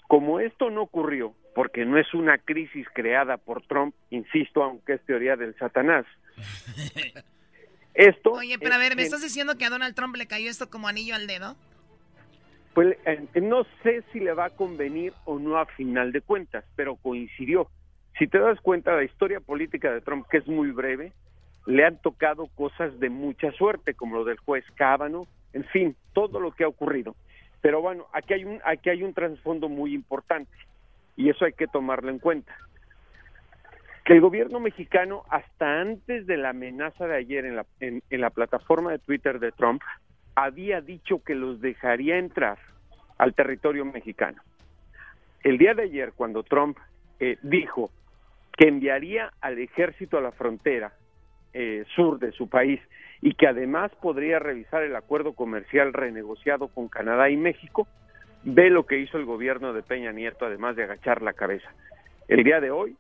[0.09, 5.05] Como esto no ocurrió, porque no es una crisis creada por Trump, insisto, aunque es
[5.05, 6.07] teoría del Satanás,
[7.95, 8.33] esto...
[8.33, 10.71] Oye, pero a ver, ¿me es- estás diciendo que a Donald Trump le cayó esto
[10.71, 11.57] como anillo al dedo?
[12.75, 16.65] Pues eh, no sé si le va a convenir o no a final de cuentas,
[16.77, 17.69] pero coincidió.
[18.19, 21.13] Si te das cuenta, la historia política de Trump, que es muy breve,
[21.67, 26.41] le han tocado cosas de mucha suerte, como lo del juez Cábano, en fin, todo
[26.41, 27.15] lo que ha ocurrido.
[27.61, 30.53] Pero bueno, aquí hay un, aquí hay un trasfondo muy importante
[31.17, 32.57] y eso hay que tomarlo en cuenta.
[34.05, 38.21] Que el gobierno mexicano, hasta antes de la amenaza de ayer en la, en- en
[38.21, 39.83] la plataforma de Twitter de Trump,
[40.35, 42.59] había dicho que los dejaría entrar
[43.19, 44.41] al territorio mexicano.
[45.43, 46.79] El día de ayer, cuando Trump
[47.21, 47.91] eh, dijo
[48.59, 50.93] que enviaría al ejército a la frontera
[51.55, 52.81] eh, sur de su país
[53.23, 57.87] y que además podría revisar el acuerdo comercial renegociado con Canadá y México,
[58.43, 61.71] ve lo que hizo el gobierno de Peña Nieto, además de agachar la cabeza.
[62.27, 62.97] El día de hoy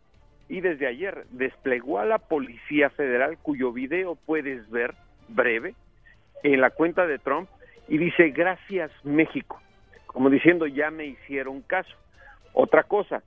[0.48, 4.94] y desde ayer desplegó a la Policía Federal, cuyo video puedes ver
[5.26, 5.74] breve
[6.44, 7.48] en la cuenta de Trump
[7.88, 9.60] y dice gracias México,
[10.06, 11.96] como diciendo ya me hicieron caso.
[12.52, 13.22] Otra cosa,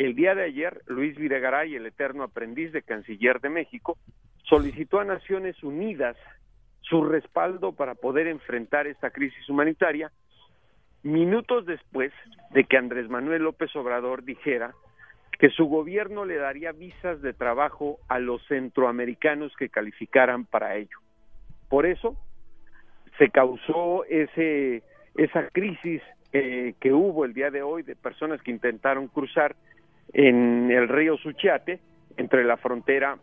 [0.00, 3.98] el día de ayer Luis Videgaray, el eterno aprendiz de canciller de México,
[4.44, 6.16] solicitó a Naciones Unidas
[6.80, 10.10] su respaldo para poder enfrentar esta crisis humanitaria
[11.02, 12.12] minutos después
[12.50, 14.72] de que Andrés Manuel López Obrador dijera
[15.38, 20.96] que su gobierno le daría visas de trabajo a los centroamericanos que calificaran para ello.
[21.68, 22.16] Por eso
[23.18, 24.82] se causó ese
[25.14, 26.00] esa crisis
[26.32, 29.56] eh, que hubo el día de hoy de personas que intentaron cruzar
[30.12, 31.80] en el río Suchiate
[32.16, 33.18] entre la frontera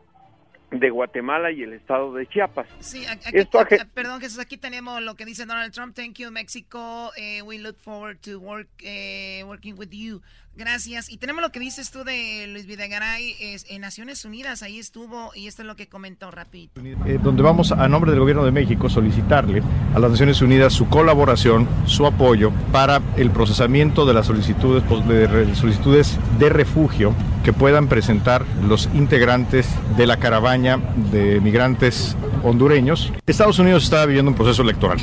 [0.72, 2.68] de Guatemala y el estado de Chiapas.
[2.80, 3.60] Sí, aquí- Esto
[3.94, 5.96] perdón Jesús, aquí tenemos lo que dice Donald Trump.
[5.96, 7.12] Thank you, Mexico.
[7.16, 10.22] Eh, we look forward to work, eh, working with you.
[10.58, 11.10] Gracias.
[11.10, 13.36] Y tenemos lo que dices tú de Luis Videgaray
[13.70, 14.64] en Naciones Unidas.
[14.64, 16.72] Ahí estuvo y esto es lo que comentó rápido.
[17.06, 19.62] eh, donde vamos a nombre del gobierno de México solicitarle
[19.94, 25.08] a las Naciones Unidas su colaboración, su apoyo para el procesamiento de las solicitudes pues,
[25.08, 30.78] de, solicitudes de refugio que puedan presentar los integrantes de la caravana
[31.12, 33.14] de migrantes hondureños.
[33.26, 34.98] Estados Unidos está viviendo un proceso electoral.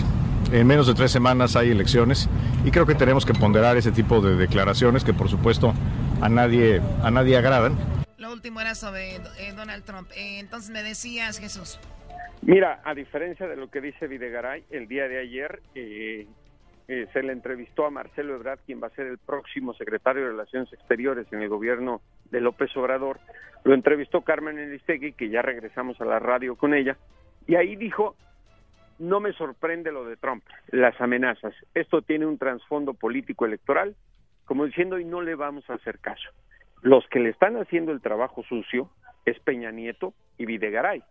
[0.55, 2.31] En menos de tres semanas hay elecciones
[2.65, 5.75] y creo que tenemos que ponderar ese tipo de declaraciones que por supuesto
[6.23, 7.77] a nadie, a nadie agradan.
[8.19, 10.09] Lo último era sobre eh, Donald Trump.
[10.13, 11.81] Eh, entonces me decías, Jesús.
[12.43, 16.29] Mira, a diferencia de lo que dice Videgaray, el día de ayer eh,
[16.87, 20.29] eh, se le entrevistó a Marcelo Ebrard, quien va a ser el próximo secretario de
[20.29, 23.19] Relaciones Exteriores en el gobierno de López Obrador.
[23.65, 26.97] Lo entrevistó Carmen Elistegui, que ya regresamos a la radio con ella,
[27.49, 28.15] y ahí dijo,
[28.99, 31.55] no me sorprende lo de Trump, las amenazas.
[31.75, 33.97] Esto tiene un trasfondo político electoral,
[34.45, 36.31] como diciendo, y no le vamos a hacer caso.
[36.83, 38.91] Los que le están haciendo el trabajo sucio
[39.25, 41.03] es Peña Nieto y Videgaray.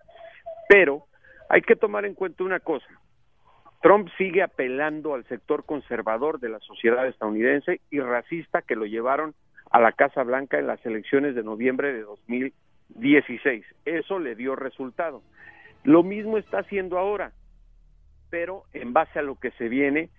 [0.70, 1.06] Pero
[1.50, 2.88] hay que tomar en cuenta una cosa.
[3.82, 9.36] Trump sigue apelando al sector conservador de la sociedad estadounidense y racista que lo llevaron
[9.72, 13.66] a la Casa Blanca en las elecciones de noviembre de 2016.
[13.84, 15.22] Eso le dio resultado.
[15.84, 17.34] Lo mismo está haciendo ahora,
[18.34, 20.10] pero en base a lo que se viene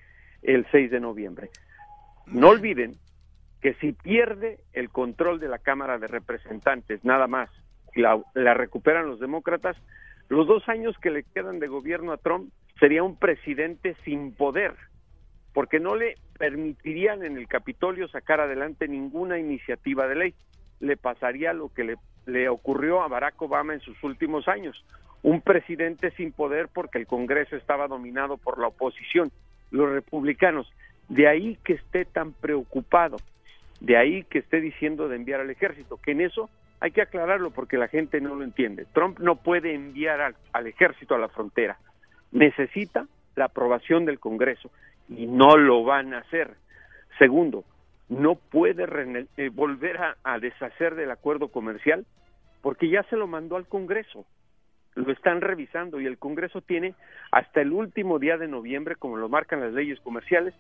[0.42, 1.50] el 6 de noviembre.
[2.27, 2.94] No olviden
[3.61, 7.50] que si pierde el control de la Cámara de Representantes, nada más,
[7.92, 9.77] y la, la recuperan los demócratas,
[10.29, 14.77] los dos años que le quedan de gobierno a Trump sería un presidente sin poder,
[15.53, 20.35] porque no le permitirían en el Capitolio sacar adelante ninguna iniciativa de ley.
[20.79, 21.96] Le pasaría lo que le
[22.27, 24.85] le ocurrió a Barack Obama en sus últimos años.
[25.25, 29.33] Un presidente sin poder porque el Congreso estaba dominado por la oposición,
[29.71, 30.71] los republicanos.
[31.09, 33.17] De ahí que esté tan preocupado,
[33.81, 37.53] de ahí que esté diciendo de enviar al ejército, que en eso hay que aclararlo
[37.53, 38.85] porque la gente no lo entiende.
[38.93, 41.79] Trump no puede enviar al, ejército a la frontera,
[42.31, 44.71] necesita la aprobación del Congreso
[45.09, 46.51] y no lo van a hacer.
[47.19, 47.65] Segundo,
[48.11, 48.85] no puede
[49.39, 52.05] eh, volver a, a deshacer del acuerdo comercial
[52.61, 54.27] porque ya se lo mandó al Congreso.
[54.95, 56.95] Lo están revisando y el Congreso tiene
[57.33, 60.55] hasta el último día de noviembre, como lo marcan las leyes comerciales,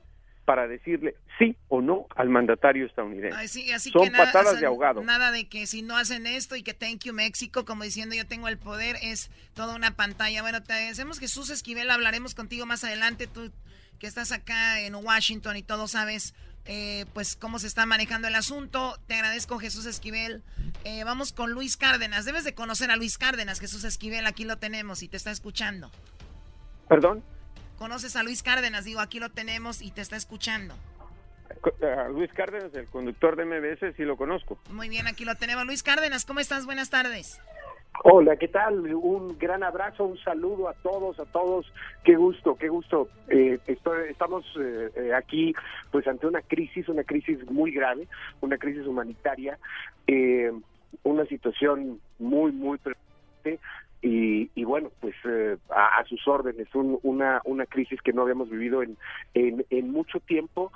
[0.44, 3.38] para decirle sí o no al mandatario estadounidense.
[3.38, 5.02] Así Son que nada, patadas o sea, de ahogado.
[5.02, 8.26] Nada de que si no hacen esto y que thank you México, como diciendo yo
[8.26, 10.42] tengo el poder, es toda una pantalla.
[10.42, 13.52] Bueno, te agradecemos Jesús Esquivel, hablaremos contigo más adelante, tú
[13.98, 16.34] que estás acá en Washington y todo sabes
[16.66, 18.98] eh, pues cómo se está manejando el asunto.
[19.06, 20.42] Te agradezco Jesús Esquivel.
[20.84, 22.24] Eh, vamos con Luis Cárdenas.
[22.24, 25.90] Debes de conocer a Luis Cárdenas, Jesús Esquivel, aquí lo tenemos y te está escuchando.
[26.88, 27.24] Perdón,
[27.78, 28.84] ¿Conoces a Luis Cárdenas?
[28.84, 30.74] Digo, aquí lo tenemos y te está escuchando.
[31.82, 34.58] A Luis Cárdenas, el conductor de MBS, sí lo conozco.
[34.70, 35.66] Muy bien, aquí lo tenemos.
[35.66, 36.66] Luis Cárdenas, ¿cómo estás?
[36.66, 37.40] Buenas tardes.
[38.02, 38.92] Hola, ¿qué tal?
[38.94, 41.72] Un gran abrazo, un saludo a todos, a todos.
[42.02, 43.08] Qué gusto, qué gusto.
[43.28, 45.54] Eh, estoy- estamos eh, eh, aquí
[45.90, 48.08] pues ante una crisis, una crisis muy grave,
[48.40, 49.58] una crisis humanitaria,
[50.06, 50.52] eh,
[51.04, 53.60] una situación muy, muy preocupante.
[54.02, 58.50] Y, y bueno, pues eh, a, sus órdenes, un- una, una crisis que no habíamos
[58.50, 58.98] vivido en,
[59.32, 60.72] en, en mucho tiempo,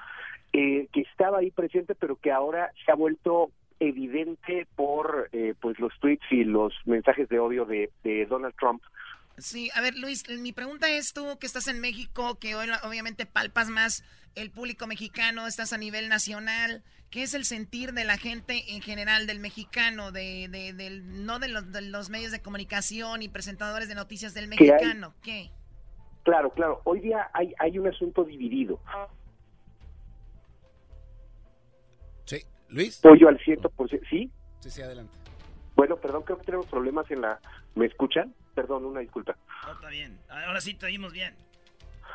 [0.54, 5.78] eh, que estaba ahí presente, pero que ahora se ha vuelto evidente por eh, pues
[5.78, 8.82] los tweets y los mensajes de odio de, de Donald Trump.
[9.36, 13.24] Sí, a ver, Luis, mi pregunta es tú que estás en México, que hoy obviamente
[13.24, 16.82] palpas más el público mexicano, estás a nivel nacional.
[17.10, 21.38] ¿Qué es el sentir de la gente en general, del mexicano, de, de- del, no
[21.38, 25.14] de los, de los medios de comunicación y presentadores de noticias del mexicano?
[25.22, 25.50] ¿Qué?
[26.24, 26.82] Claro, claro.
[26.84, 28.78] Hoy día hay, hay un asunto dividido.
[32.68, 32.98] Luis.
[32.98, 34.07] Pollo al ciento por ciento.
[34.11, 34.31] ¿Sí?
[34.61, 35.12] Sí, sí, adelante.
[35.76, 37.40] Bueno, perdón, creo que tenemos problemas en la...
[37.74, 38.35] ¿Me escuchan?
[38.54, 39.37] Perdón, una disculpa.
[39.64, 40.18] No, está bien.
[40.28, 41.35] Ahora sí te oímos bien.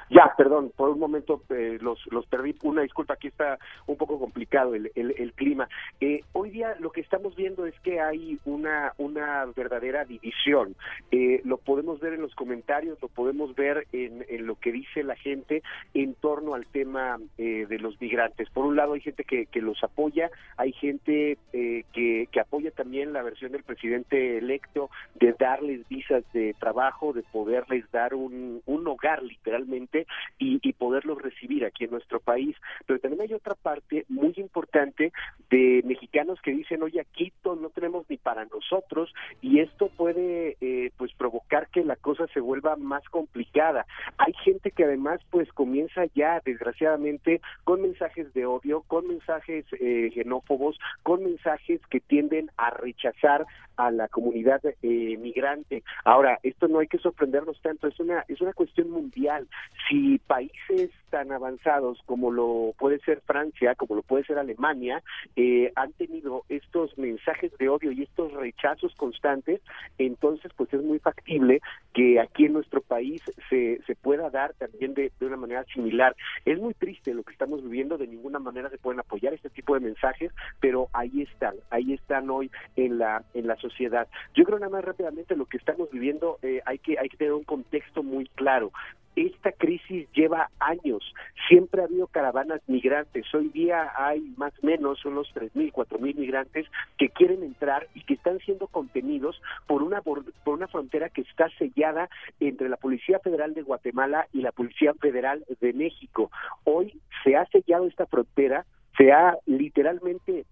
[0.10, 2.56] Ya, perdón, por un momento eh, los, los perdí.
[2.64, 5.68] Una disculpa, aquí está un poco complicado el, el, clima.
[6.00, 10.76] Eh, hoy día lo que estamos viendo es que hay una, una verdadera división.
[11.12, 15.04] Eh, lo podemos ver en los comentarios, lo podemos ver en, en lo que dice
[15.04, 15.64] la gente
[15.94, 18.50] en torno al tema eh, de los migrantes.
[18.50, 22.72] Por un lado hay gente que, que los apoya, hay gente eh, que, que apoya
[22.72, 28.62] también la versión del presidente electo de darles visas de trabajo, de poderles dar un,
[28.66, 29.93] un hogar literalmente
[30.38, 32.56] y, y poderlos recibir aquí en nuestro país.
[32.86, 35.12] Pero también hay otra parte muy importante
[35.50, 40.92] de mexicanos que dicen, oye, aquí no tenemos ni para nosotros y esto puede eh,
[40.98, 43.86] pues provocar que la cosa se vuelva más complicada.
[44.18, 50.10] Hay gente que además pues comienza ya desgraciadamente con mensajes de odio, con mensajes eh,
[50.14, 55.84] xenófobos, con mensajes que tienden a rechazar a la comunidad eh, migrante.
[56.06, 59.48] Ahora, esto no hay que sorprendernos tanto, es una es una cuestión mundial.
[59.90, 65.04] Si países tan avanzados como lo puede ser Francia, como lo puede ser Alemania,
[65.36, 69.62] eh, han tenido estos mensajes de odio y estos rechazos constantes,
[69.98, 71.62] entonces pues es muy factible
[71.94, 76.16] que aquí en nuestro país se, se pueda dar también de, de una manera similar.
[76.46, 79.76] Es muy triste lo que estamos viviendo, de ninguna manera se pueden apoyar este tipo
[79.76, 84.08] de mensajes, pero ahí están, ahí están hoy en la en la sociedad.
[84.34, 87.34] Yo creo nada más rápidamente lo que estamos viviendo eh, hay que hay que tener
[87.34, 88.72] un contexto muy claro.
[89.16, 91.14] Esta crisis lleva años,
[91.48, 96.66] siempre ha habido caravanas migrantes, hoy día hay más o menos unos 3.000, 4.000 migrantes
[96.98, 101.50] que quieren entrar y que están siendo contenidos por una, por una frontera que está
[101.58, 106.32] sellada entre la Policía Federal de Guatemala y la Policía Federal de México.
[106.64, 108.66] Hoy se ha sellado esta frontera,
[108.98, 110.46] se ha literalmente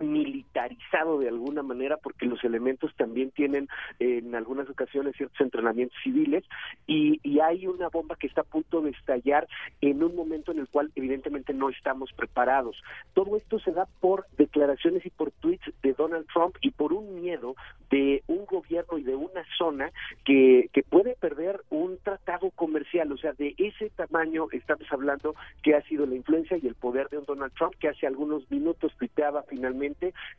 [0.00, 5.96] militarizado de alguna manera porque los elementos también tienen eh, en algunas ocasiones ciertos entrenamientos
[6.02, 6.44] civiles
[6.86, 9.46] y, y hay una bomba que está a punto de estallar
[9.80, 12.82] en un momento en el cual evidentemente no estamos preparados.
[13.14, 17.20] Todo esto se da por declaraciones y por tweets de Donald Trump y por un
[17.20, 17.54] miedo
[17.90, 19.90] de un gobierno y de una zona
[20.24, 25.74] que, que puede perder un tratado comercial, o sea, de ese tamaño estamos hablando que
[25.74, 28.92] ha sido la influencia y el poder de un Donald Trump que hace algunos minutos
[28.98, 29.87] tuiteaba finalmente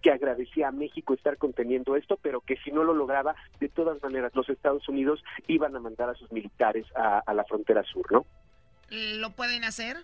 [0.02, 4.02] que agradecía a México estar conteniendo esto, pero que si no lo lograba, de todas
[4.02, 8.26] maneras los Estados Unidos iban a mandar a sus militares a, la frontera sur, ¿no?
[8.90, 9.98] ¿Lo pueden hacer?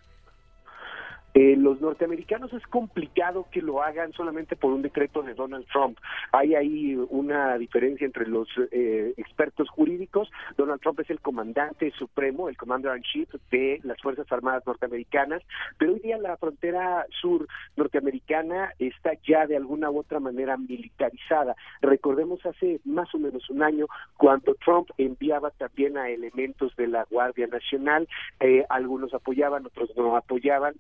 [1.38, 5.98] Eh, los norteamericanos es complicado que lo hagan solamente por un decreto de Donald Trump.
[6.32, 10.32] Hay ahí una diferencia entre los eh, expertos jurídicos.
[10.56, 15.44] Donald Trump es el comandante supremo, el commander in chief de las Fuerzas Armadas norteamericanas,
[15.78, 17.46] pero hoy día la frontera sur
[17.76, 21.58] norteamericana está ya de alguna u otra manera militarizada.
[21.82, 27.04] Recordemos hace más o menos un año cuando Trump enviaba también a elementos de la
[27.10, 28.08] Guardia Nacional,
[28.40, 30.76] eh, algunos apoyaban, otros no apoyaban.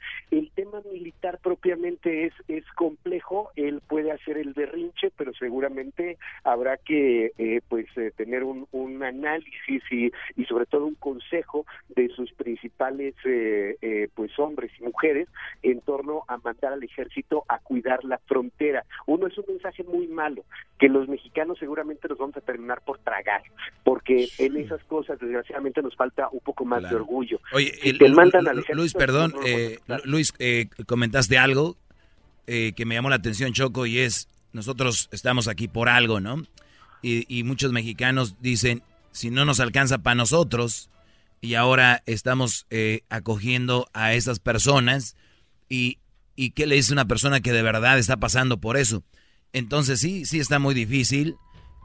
[0.51, 7.31] Tema militar propiamente es, es complejo, él puede hacer el berrinche, pero seguramente habrá que
[7.37, 12.31] eh, pues eh, tener un, un análisis y, y sobre todo un consejo de sus
[12.33, 15.27] principales eh, eh, pues hombres y mujeres
[15.63, 18.83] en torno a mandar al ejército a cuidar la frontera.
[19.05, 20.43] Uno es un mensaje muy malo
[20.79, 23.41] que los mexicanos seguramente nos vamos a terminar por tragar,
[23.83, 27.39] porque en esas cosas desgraciadamente nos falta un poco más de orgullo.
[27.53, 31.77] Oye, Si el- te mandan al ejército, Luis, perdón, no eh, Luis, eh, comentaste algo
[32.47, 36.43] eh, que me llamó la atención, Choco, y es, nosotros estamos aquí por algo, ¿no?
[37.01, 40.89] Y, muchos mexicanos dicen, si no nos alcanza para nosotros,
[41.39, 45.15] y ahora estamos eh, acogiendo a esas personas,
[45.69, 45.99] y,
[46.35, 49.03] y qué le dice una persona que de verdad está pasando por eso.
[49.53, 51.35] Entonces sí, sí está muy difícil,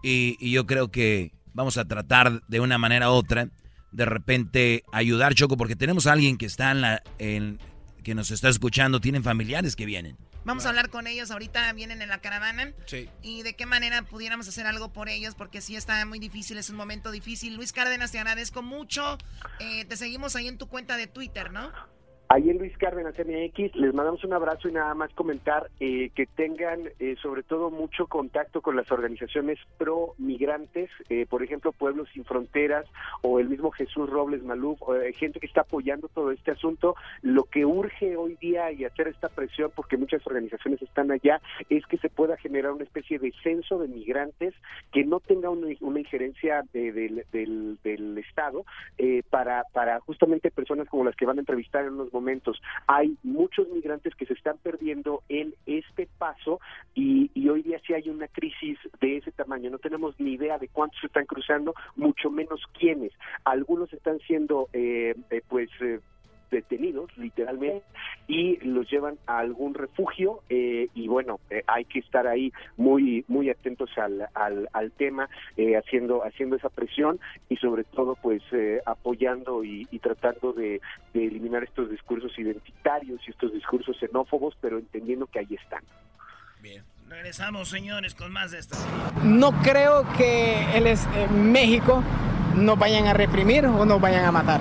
[0.02, 3.50] y, y yo creo que vamos a tratar de una manera u otra
[3.92, 7.58] de repente ayudar, Choco, porque tenemos a alguien que está en la, en,
[8.02, 10.16] que nos está escuchando, tienen familiares que vienen.
[10.44, 11.30] Vamos a hablar con ellos.
[11.30, 12.72] Ahorita vienen en la caravana.
[12.86, 13.08] Sí.
[13.22, 16.70] Y de qué manera pudiéramos hacer algo por ellos, porque sí está muy difícil, es
[16.70, 17.54] un momento difícil.
[17.54, 19.18] Luis Cárdenas, te agradezco mucho.
[19.58, 21.70] Eh, te seguimos ahí en tu cuenta de Twitter, ¿no?
[22.32, 26.26] Ahí en Luis Cárdenas MX, les mandamos un abrazo y nada más comentar eh, que
[26.26, 32.08] tengan eh, sobre todo mucho contacto con las organizaciones pro migrantes, eh, por ejemplo Pueblos
[32.14, 32.86] Sin Fronteras
[33.22, 36.94] o el mismo Jesús Robles Maluf, eh, gente que está apoyando todo este asunto.
[37.22, 41.84] Lo que urge hoy día y hacer esta presión, porque muchas organizaciones están allá, es
[41.86, 44.54] que se pueda generar una especie de censo de migrantes
[44.92, 48.64] que no tenga una, una injerencia eh, del, del, Estado
[48.98, 52.60] eh, para, para justamente personas como las que van a entrevistar en unos momentos.
[52.86, 56.60] Hay muchos migrantes que se están perdiendo en este paso
[56.94, 59.70] y, y hoy día sí hay una crisis de ese tamaño.
[59.70, 63.12] No tenemos ni idea de cuántos se están cruzando, mucho menos quiénes.
[63.44, 65.70] Algunos están siendo, eh, eh, pues...
[65.80, 66.00] eh,
[66.50, 67.82] detenidos literalmente
[68.28, 73.24] y los llevan a algún refugio eh, y bueno eh, hay que estar ahí muy
[73.28, 78.42] muy atentos al, al, al tema eh, haciendo haciendo esa presión y sobre todo pues
[78.52, 80.80] eh, apoyando y, y tratando de,
[81.14, 85.82] de eliminar estos discursos identitarios y estos discursos xenófobos pero entendiendo que ahí están
[87.08, 88.76] Regresamos, señores, con más de esto.
[89.24, 92.04] No creo que el es- eh, México
[92.54, 94.60] nos vayan a reprimir o nos vayan a matar.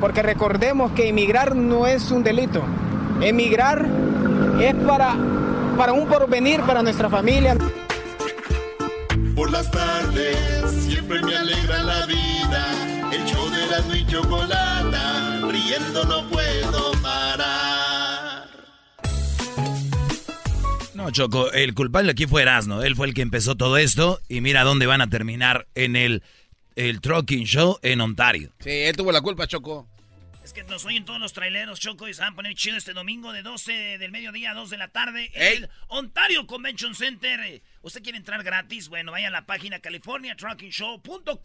[0.00, 2.62] Porque recordemos que emigrar no es un delito.
[3.20, 3.86] Emigrar
[4.58, 5.14] es para,
[5.76, 7.56] para un porvenir para nuestra familia.
[9.34, 12.66] Por las tardes siempre me alegra la vida.
[13.12, 18.48] El show de la y chocolata, riendo no puedo parar.
[20.94, 22.82] No, Choco, el culpable aquí fue Erasmo.
[22.82, 26.22] Él fue el que empezó todo esto y mira dónde van a terminar en el,
[26.88, 28.54] el Trucking Show en Ontario.
[28.60, 29.86] Sí, él tuvo la culpa, Choco.
[30.42, 32.94] Es que nos oyen todos los traileros, Choco, y se van a poner chido este
[32.94, 37.62] domingo de 12 del mediodía a 2 de la tarde en el Ontario Convention Center.
[37.82, 38.88] ¿Usted quiere entrar gratis?
[38.88, 41.42] Bueno, vaya a la página californiatruckingshow.com.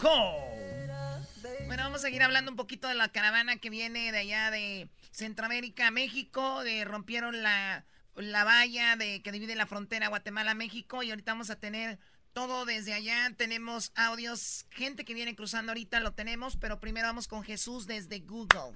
[1.67, 4.87] Bueno, vamos a seguir hablando un poquito de la caravana que viene de allá de
[5.11, 6.63] Centroamérica a México.
[6.63, 7.83] De, rompieron la,
[8.15, 11.99] la valla de, que divide la frontera Guatemala-México y ahorita vamos a tener
[12.35, 13.31] todo desde allá.
[13.35, 18.19] Tenemos audios, gente que viene cruzando ahorita lo tenemos, pero primero vamos con Jesús desde
[18.19, 18.75] Google.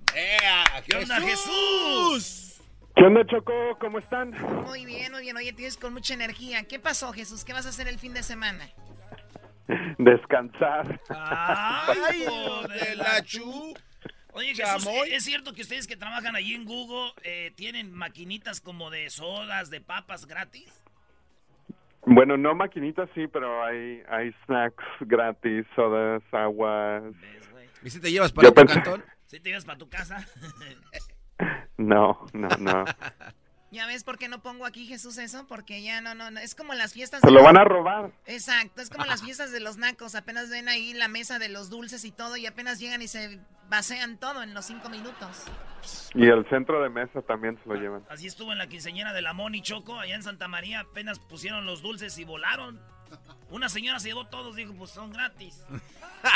[0.87, 2.61] ¿Qué onda, Jesús?
[2.95, 3.77] ¿Qué onda, Choco?
[3.79, 4.31] ¿Cómo están?
[4.65, 5.35] Muy bien, muy bien.
[5.37, 6.63] Oye, tienes con mucha energía.
[6.63, 7.43] ¿Qué pasó, Jesús?
[7.43, 8.67] ¿Qué vas a hacer el fin de semana?
[9.97, 10.99] Descansar.
[11.10, 12.25] ¡Ay,
[12.79, 13.73] de la chu!
[14.31, 15.12] Oye, Jesús, Chamoy.
[15.12, 19.69] ¿es cierto que ustedes que trabajan allí en Google eh, tienen maquinitas como de sodas,
[19.69, 20.71] de papas gratis?
[22.12, 27.03] Bueno, no maquinitas, sí, pero hay, hay snacks gratis, sodas, aguas.
[27.83, 29.03] ¿Y si te llevas para Yo tu pensé- cantón?
[29.27, 30.17] ¿Sí te ibas para tu casa?
[31.77, 32.83] No, no, no.
[33.71, 35.45] ¿Ya ves por qué no pongo aquí, Jesús, eso?
[35.47, 36.39] Porque ya no, no, no.
[36.39, 37.21] Es como las fiestas...
[37.21, 38.11] Se de lo los- van a robar.
[38.25, 40.15] Exacto, es como las fiestas de los nacos.
[40.15, 43.39] Apenas ven ahí la mesa de los dulces y todo y apenas llegan y se
[43.69, 45.43] vacían todo en los cinco minutos.
[46.15, 48.03] Y el centro de mesa también se lo llevan.
[48.09, 51.65] Así estuvo en la quinceñera de la Moni Choco, allá en Santa María, apenas pusieron
[51.67, 52.81] los dulces y volaron.
[53.51, 55.63] Una señora se llevó todos, dijo, pues son gratis.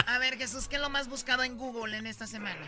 [0.07, 2.61] A ver, Jesús, ¿qué es lo más buscado en Google en esta semana?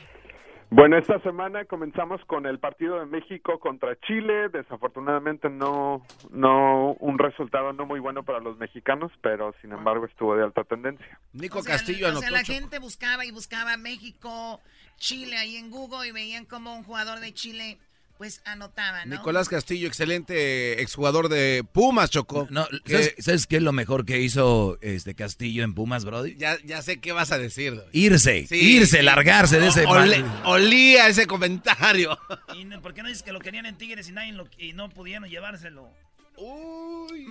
[0.71, 4.49] Bueno, esta semana comenzamos con el partido de México contra Chile.
[4.49, 10.35] Desafortunadamente no, no un resultado no muy bueno para los mexicanos, pero sin embargo estuvo
[10.35, 11.19] de alta tendencia.
[11.33, 12.21] Nico O sea, Castillo o anotó.
[12.21, 14.59] sea, la gente buscaba y buscaba México,
[14.97, 17.77] Chile ahí en Google y veían como un jugador de Chile
[18.17, 19.15] pues anotaba, ¿no?
[19.17, 22.47] Nicolás Castillo, excelente exjugador de Pumas, Choco.
[22.49, 26.35] No, Que- ¿sabes, sabes qué es lo mejor que hizo este Castillo en Pumas, Brody?
[26.37, 27.81] Ya, ya sé qué vas a decir.
[27.91, 29.03] Irse, Sí, irse, sí.
[29.03, 29.85] largarse de ese...
[29.85, 32.17] Olé- olía ese comentario.
[32.55, 34.73] ¿Y no- por qué no dices que lo querían en Tigres y, nadie lo- y
[34.73, 35.89] no pudieron llevárselo?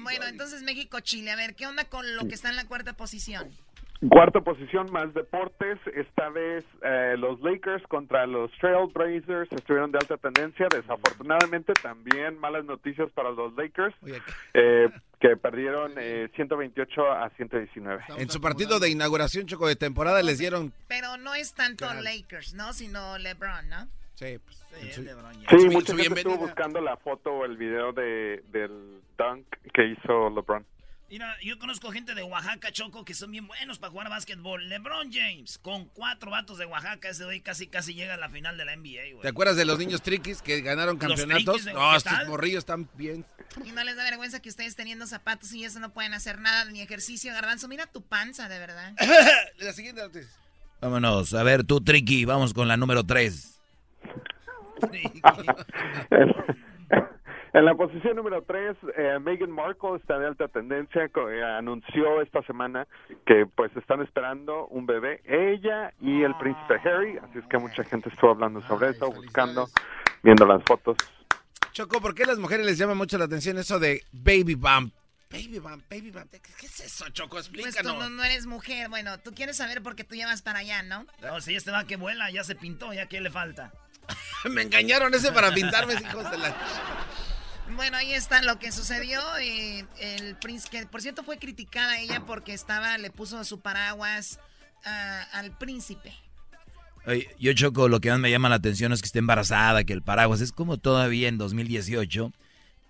[0.03, 3.51] Bueno, entonces México-Chile, a ver, ¿qué onda con lo que está en la cuarta posición?
[4.11, 5.79] Cuarta posición, más deportes.
[5.95, 10.67] Esta vez eh, los Lakers contra los Trailblazers estuvieron de alta tendencia.
[10.71, 13.95] Desafortunadamente también malas noticias para los Lakers,
[14.55, 14.89] eh,
[15.21, 18.03] que perdieron eh, 128 a 119.
[18.19, 20.73] En su partido de inauguración, Choco, de temporada les dieron...
[20.89, 22.73] Pero no es tanto Lakers, ¿no?
[22.73, 23.87] Sino LeBron, ¿no?
[24.15, 24.57] Sí, pues.
[24.95, 25.09] su- Sí,
[25.71, 26.21] mucha gente bienvenida.
[26.21, 30.65] estuvo buscando la foto o el video de, del dunk que hizo LeBron.
[31.15, 34.69] Mira, yo conozco gente de Oaxaca, Choco, que son bien buenos para jugar básquetbol.
[34.69, 38.57] LeBron James, con cuatro vatos de Oaxaca, ese hoy casi casi llega a la final
[38.57, 39.23] de la NBA, güey.
[39.23, 41.45] ¿Te acuerdas de los niños triquis que ganaron campeonatos?
[41.45, 43.25] triquis, ¿de- No, estos morrillos están bien.
[43.65, 46.65] Y no les da vergüenza que ustedes teniendo zapatos y eso no pueden hacer nada,
[46.73, 47.69] ni ejercicio, garbanzo.
[47.69, 48.93] Mira tu panza, de verdad.
[49.59, 50.33] La siguiente noticia.
[50.81, 53.61] Vámonos, a ver, tú, Tricky, vamos con la número 3.
[57.55, 58.77] En la posición número 3,
[59.21, 62.89] Meghan Markle está de alta tendencia, eh, anunció esta semana
[63.25, 67.85] que pues están esperando un bebé, ella y el príncipe Harry, así es que mucha
[67.85, 69.69] gente estuvo hablando sobre eso, buscando,
[70.25, 70.97] viendo las fotos.
[71.71, 74.93] Choco, ¿por qué a las mujeres les llama mucho la atención eso de baby bump?
[75.31, 76.33] Baby bump, baby bump.
[76.33, 77.37] ¿Qué, qué es eso, Choco?
[77.37, 77.99] Pues tú Explícanos.
[78.01, 78.89] no, no eres mujer.
[78.89, 81.07] Bueno, tú quieres saber por qué tú llevas para allá, ¿no?
[81.23, 83.73] No, si este va que vuela, ya se pintó, ya que le falta.
[84.51, 86.57] Me engañaron ese para pintarme, hijos de la...
[87.73, 89.21] Bueno, ahí está lo que sucedió.
[89.39, 94.39] eh, el príncipe, que por cierto fue criticada ella porque estaba, le puso su paraguas
[94.85, 96.13] ah, al príncipe.
[97.39, 100.03] Yo choco, lo que más me llama la atención es que esté embarazada, que el
[100.03, 102.33] paraguas es como todavía en 2018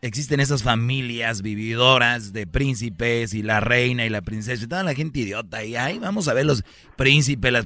[0.05, 4.95] existen esas familias vividoras de príncipes y la reina y la princesa y toda la
[4.95, 6.63] gente idiota y ay, vamos a ver los
[6.95, 7.65] príncipes, las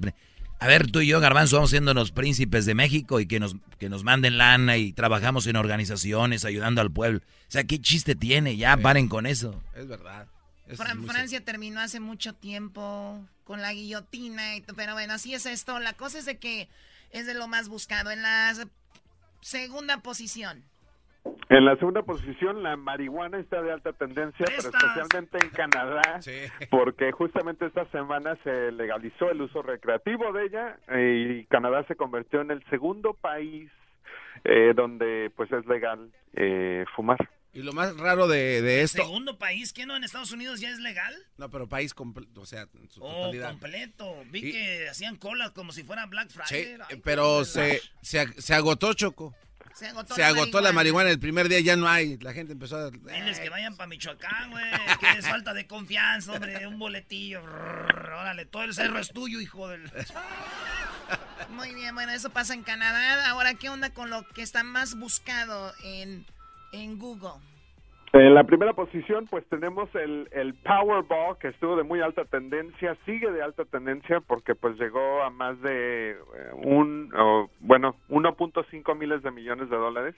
[0.60, 3.54] a ver, tú y yo, Garbanzo, vamos siendo los príncipes de México y que nos,
[3.78, 7.20] que nos manden lana y trabajamos en organizaciones ayudando al pueblo.
[7.20, 8.56] O sea, ¿qué chiste tiene?
[8.56, 9.62] Ya paren con eso.
[9.74, 10.26] Es verdad.
[10.70, 15.78] Fran- Francia terminó hace mucho tiempo con la guillotina, y pero bueno, así es esto.
[15.78, 16.68] La cosa es de que
[17.10, 18.10] es de lo más buscado.
[18.10, 18.54] En la
[19.40, 20.62] segunda posición.
[21.50, 26.20] En la segunda posición, la marihuana está de alta tendencia, pero especialmente en Canadá,
[26.70, 31.96] porque justamente esta semana se legalizó el uso recreativo de ella eh, y Canadá se
[31.96, 33.70] convirtió en el segundo país
[34.44, 37.18] eh, donde pues es legal eh, fumar.
[37.54, 39.02] Y lo más raro de, de esto...
[39.02, 39.96] Segundo país, ¿qué no?
[39.96, 41.14] ¿En Estados Unidos ya es legal?
[41.38, 43.48] No, pero país completo, o sea, en su Oh, totalidad.
[43.50, 44.22] completo.
[44.30, 46.78] Vi Y- que hacían colas como si fuera Black Sí, Friday.
[46.90, 49.34] Ay, pero se, se, ag- se agotó, Choco.
[49.74, 52.18] Se agotó, Se agotó la marihuana el primer día, ya no hay.
[52.18, 52.90] La gente empezó a...
[52.90, 54.64] Diles que vayan para Michoacán, güey.
[55.00, 56.66] Que es falta de confianza, hombre.
[56.66, 57.42] Un boletillo.
[57.42, 59.90] Órale, todo el cerro es tuyo, hijo del.
[61.50, 63.28] Muy bien, bueno, eso pasa en Canadá.
[63.30, 66.26] Ahora, ¿qué onda con lo que está más buscado en,
[66.72, 67.40] en Google?
[68.12, 72.96] En la primera posición, pues tenemos el, el Powerball, que estuvo de muy alta tendencia,
[73.04, 76.16] sigue de alta tendencia porque pues llegó a más de eh,
[76.54, 80.14] un, o, bueno, 1.5 miles de millones de dólares,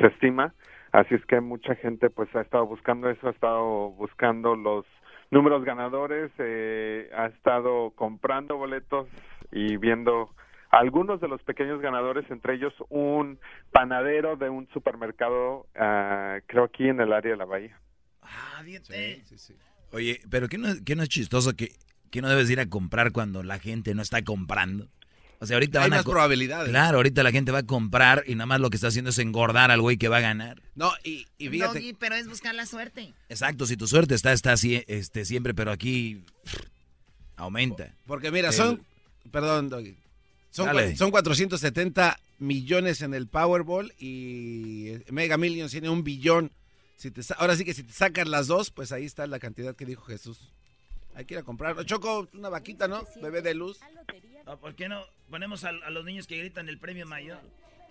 [0.00, 0.54] se estima.
[0.90, 4.84] Así es que mucha gente pues ha estado buscando eso, ha estado buscando los
[5.30, 9.06] números ganadores, eh, ha estado comprando boletos
[9.52, 10.30] y viendo
[10.70, 13.38] algunos de los pequeños ganadores, entre ellos un
[13.72, 17.78] panadero de un supermercado, ah, creo aquí en el área de la bahía.
[18.22, 19.24] Ah, fíjate.
[19.92, 21.72] Oye, pero ¿qué no, qué no es chistoso que,
[22.10, 24.88] que no debes ir a comprar cuando la gente no está comprando?
[25.42, 26.68] O sea, ahorita Hay van a más co- probabilidades.
[26.68, 29.18] Claro, ahorita la gente va a comprar y nada más lo que está haciendo es
[29.18, 30.60] engordar al güey que va a ganar.
[30.74, 31.78] No, y, y fíjate...
[31.80, 33.14] Doggy, pero es buscar la suerte.
[33.30, 36.60] Exacto, si tu suerte está, está así, este, siempre, pero aquí pff,
[37.36, 37.94] aumenta.
[38.06, 38.82] Porque mira, El- son...
[39.32, 39.96] Perdón, Doggy.
[40.50, 40.96] Son, Dale.
[40.96, 46.50] son 470 millones en el Powerball y eh, Mega Millions tiene un billón.
[46.96, 49.38] Si te sa- ahora sí que si te sacan las dos, pues ahí está la
[49.38, 50.52] cantidad que dijo Jesús.
[51.14, 51.82] Hay que ir a comprar.
[51.86, 53.04] Choco, una vaquita, ¿no?
[53.22, 53.78] Bebé de luz.
[54.46, 57.40] Ah, ¿Por qué no ponemos a, a los niños que gritan el premio mayor?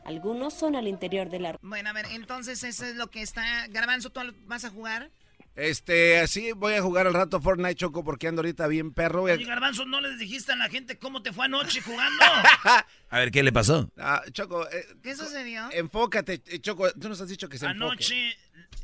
[0.05, 1.59] Algunos son al interior de la...
[1.61, 3.67] Bueno, a ver, entonces eso es lo que está...
[3.67, 5.11] Garbanzo, ¿tú vas a jugar?
[5.55, 9.23] Este, sí, voy a jugar al rato Fortnite, Choco, porque ando ahorita bien perro.
[9.23, 12.23] Oye, Garbanzo, ¿no les dijiste a la gente cómo te fue anoche jugando?
[13.09, 13.91] A ver, ¿qué le pasó?
[13.97, 15.69] Ah, Choco, eh, ¿Qué sucedió?
[15.73, 16.89] enfócate, eh, Choco.
[16.93, 17.83] Tú nos has dicho que se enfoque.
[17.83, 18.37] Anoche,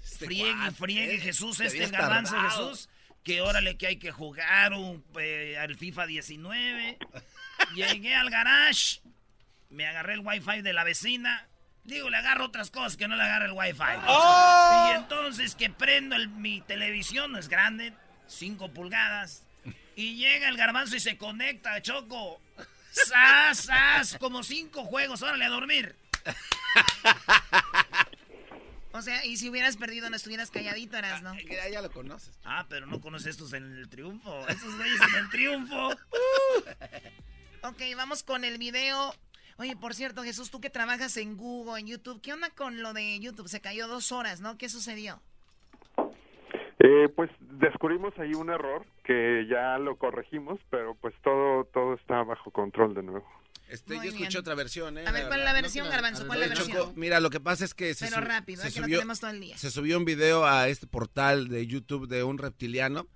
[0.04, 2.70] friegue, friegue eh, Jesús, te este garbanzo tardado.
[2.72, 2.90] Jesús,
[3.24, 6.98] que órale que hay que jugar un, eh, al FIFA 19.
[7.76, 9.00] Llegué al garage,
[9.70, 11.48] me agarré el wifi de la vecina.
[11.86, 13.80] Digo, le agarro otras cosas que no le agarra el wifi.
[14.08, 14.90] ¡Oh!
[14.92, 17.94] Y entonces que prendo el- mi televisión, no es grande,
[18.28, 19.44] 5 pulgadas.
[19.96, 22.42] Y llega el garbanzo y se conecta, Choco.
[22.92, 24.18] ¡Sas, sas!
[24.20, 25.96] Como cinco juegos, órale a dormir.
[28.92, 31.36] O sea, y si hubieras perdido no estuvieras calladito, eras, ¿no?
[31.40, 32.32] Ya, ya lo conoces.
[32.46, 34.48] Ah, pero no conoces estos en el triunfo.
[34.48, 35.90] Esos güeyes en el triunfo.
[37.64, 39.14] Ok, vamos con el video.
[39.58, 42.94] Oye, por cierto, Jesús, tú que trabajas en Google, en YouTube, ¿qué onda con lo
[42.94, 43.48] de YouTube?
[43.48, 44.58] Se cayó dos horas, ¿no?
[44.58, 45.22] ¿Qué sucedió?
[46.80, 52.22] Eh, pues descubrimos ahí un error que ya lo corregimos, pero pues todo todo está
[52.24, 53.26] bajo control de nuevo.
[53.70, 54.40] Este, Muy yo escuché bien.
[54.42, 55.06] otra versión, ¿eh?
[55.08, 56.28] A ver, ¿cuál es la versión, Garbanzo?
[56.28, 56.94] ¿Cuál es la Choco, versión?
[56.98, 58.98] mira, lo que pasa es que se, Pero sub- rápido, se es que no subió,
[59.00, 59.58] tenemos todo el día.
[59.58, 63.08] se subió un video a este portal de YouTube de un reptiliano.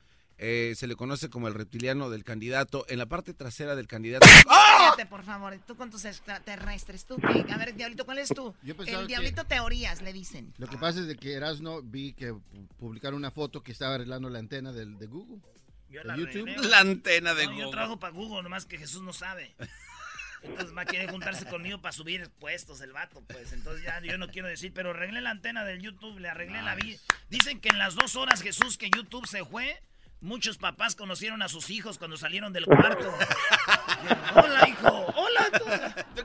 [0.42, 2.86] Eh, se le conoce como el reptiliano del candidato.
[2.90, 4.26] En la parte trasera del candidato.
[4.48, 5.58] Cállate, por favor.
[5.68, 7.06] Tú con tus extraterrestres.
[7.06, 7.18] Tú.
[7.52, 8.56] A ver, Diablito, ¿cuál es tú?
[8.64, 10.54] El que- Diablito Teorías, le dicen.
[10.58, 13.96] Lo que pasa es de que Erasno vi que pu- publicaron una foto que estaba
[13.96, 15.40] arreglando la antena del, de Google.
[15.90, 16.48] Yo de la YouTube.
[16.70, 17.72] La antena de No, Yo Google.
[17.72, 19.54] trabajo para Google, nomás que Jesús no sabe.
[20.44, 23.52] Entonces va a querer juntarse conmigo para subir puestos el vato, pues.
[23.52, 26.76] Entonces ya yo no quiero decir, pero arreglé la antena del YouTube, le arreglé la
[26.76, 26.98] vida.
[27.30, 29.82] Dicen que en las dos horas, Jesús, que YouTube se fue,
[30.22, 33.10] muchos papás conocieron a sus hijos cuando salieron del cuarto.
[34.36, 35.06] Hola, hijo.
[35.16, 35.66] Hola, tú.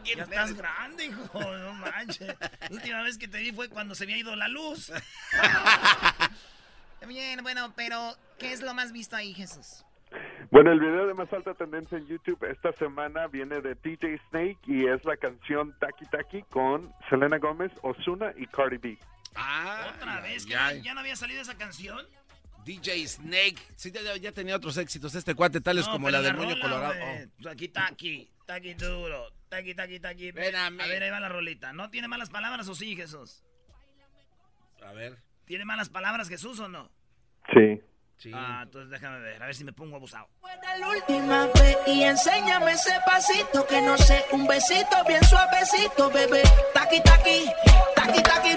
[0.05, 1.41] Ya estás grande, hijo.
[1.41, 2.37] No manches.
[2.61, 4.93] La última vez que te vi fue cuando se había ido la luz.
[7.07, 9.85] Bien, bueno, pero ¿qué es lo más visto ahí, Jesús?
[10.51, 14.59] Bueno, el video de más alta tendencia en YouTube esta semana viene de DJ Snake
[14.67, 18.99] y es la canción Taki Taki con Selena Gómez, Osuna y Cardi B.
[19.35, 21.99] Ah, Otra vez, que ya no había salido esa canción.
[22.65, 23.63] DJ Snake.
[23.77, 26.95] Sí, ya, ya tenía otros éxitos este cuate, tales No, como la del moño colorado.
[26.95, 27.43] Oh.
[27.43, 30.33] Taki, taki, taki duro, taki, taki, taki.
[30.33, 30.79] Ven a mí.
[30.79, 31.73] ver, ahí va la rolita.
[31.73, 33.43] ¿No tiene malas palabras o sí, Jesús?
[34.83, 35.19] A ver.
[35.45, 36.91] ¿Tiene malas palabras Jesús o no?
[37.53, 37.81] Sí.
[38.33, 40.29] Ah, entonces déjame ver, a ver si me pongo abusado.
[40.79, 46.43] La última vez y enséñame ese pasito que no sé, un besito bien suavecito, bebé.
[46.73, 47.45] Taqui taqui,
[47.95, 48.55] taqui taqui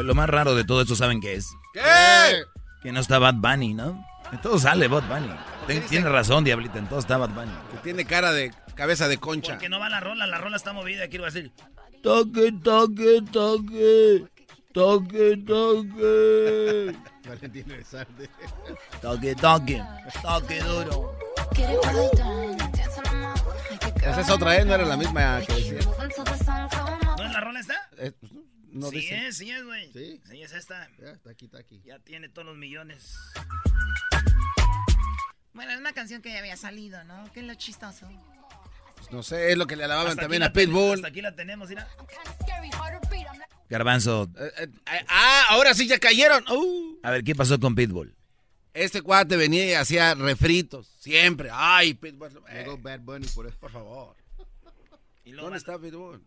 [0.00, 1.50] Pues Lo más raro de todo esto, ¿saben qué es?
[1.74, 2.42] ¿Qué?
[2.82, 4.02] Que no está Bad Bunny, ¿no?
[4.32, 5.30] En todo sale Bad Bunny.
[5.66, 7.52] Ten- Tiene razón, Diablita, en todo está Bad Bunny.
[7.70, 9.52] Que tiene cara de cabeza de concha.
[9.52, 11.52] Porque no va la rola, la rola está movida, a decir.
[12.02, 14.24] Toque, toque, toque.
[14.72, 16.96] Toque, toque.
[17.74, 18.30] Elizalde.
[19.02, 19.82] Toque, toque.
[20.22, 21.14] Toque duro.
[23.96, 24.64] Esa es otra, ¿eh?
[24.64, 25.78] No era la misma que decía.
[27.18, 27.74] ¿No es la rola esta?
[27.98, 28.40] Eh, pues, no
[28.90, 29.26] sí dice.
[29.28, 29.92] es, sí es, güey.
[29.92, 30.20] Sí.
[30.30, 30.88] Sí es esta.
[30.98, 31.80] Ya, taqui taqui.
[31.84, 33.16] Ya tiene todos los millones.
[35.52, 37.30] Bueno, es una canción que ya había salido, ¿no?
[37.32, 38.08] ¿Qué es lo chistoso?
[38.96, 40.94] Pues no sé, es lo que le alababan Hasta también aquí a Pitbull.
[40.94, 41.88] Hasta aquí la tenemos, mira.
[43.68, 46.44] Garbanzo, Eh, eh, ah, ahora sí ya cayeron.
[46.50, 46.98] Uh.
[47.02, 48.14] a ver, ¿qué pasó con Pitbull?
[48.74, 50.86] Este cuate venía y hacía refritos.
[51.00, 51.50] Siempre.
[51.52, 52.30] Ay, Pitbull.
[52.48, 53.56] eh, Llegó Bad Bunny por eso.
[53.58, 54.16] por favor.
[55.24, 56.24] Y ¿Dónde van- está Pitbull?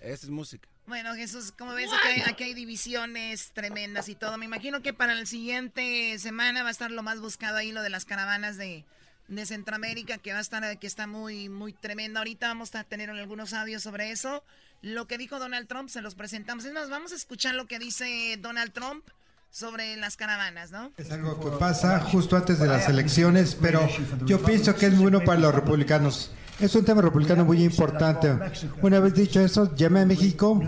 [0.00, 0.68] Esa es música.
[0.92, 4.36] Bueno, Jesús, como ves, aquí hay, aquí hay divisiones tremendas y todo.
[4.36, 7.80] Me imagino que para el siguiente semana va a estar lo más buscado ahí, lo
[7.80, 8.84] de las caravanas de,
[9.26, 12.18] de Centroamérica, que va a estar, que está muy, muy tremendo.
[12.18, 14.44] Ahorita vamos a tener algunos audios sobre eso.
[14.82, 16.66] Lo que dijo Donald Trump, se los presentamos.
[16.66, 19.02] Es más, vamos a escuchar lo que dice Donald Trump
[19.50, 20.92] sobre las caravanas, ¿no?
[20.98, 23.88] Es algo que pasa justo antes de las elecciones, pero
[24.26, 26.32] yo pienso que es bueno para los republicanos.
[26.60, 28.36] Es un tema republicano muy importante.
[28.82, 30.60] Una vez dicho eso, llamé a México.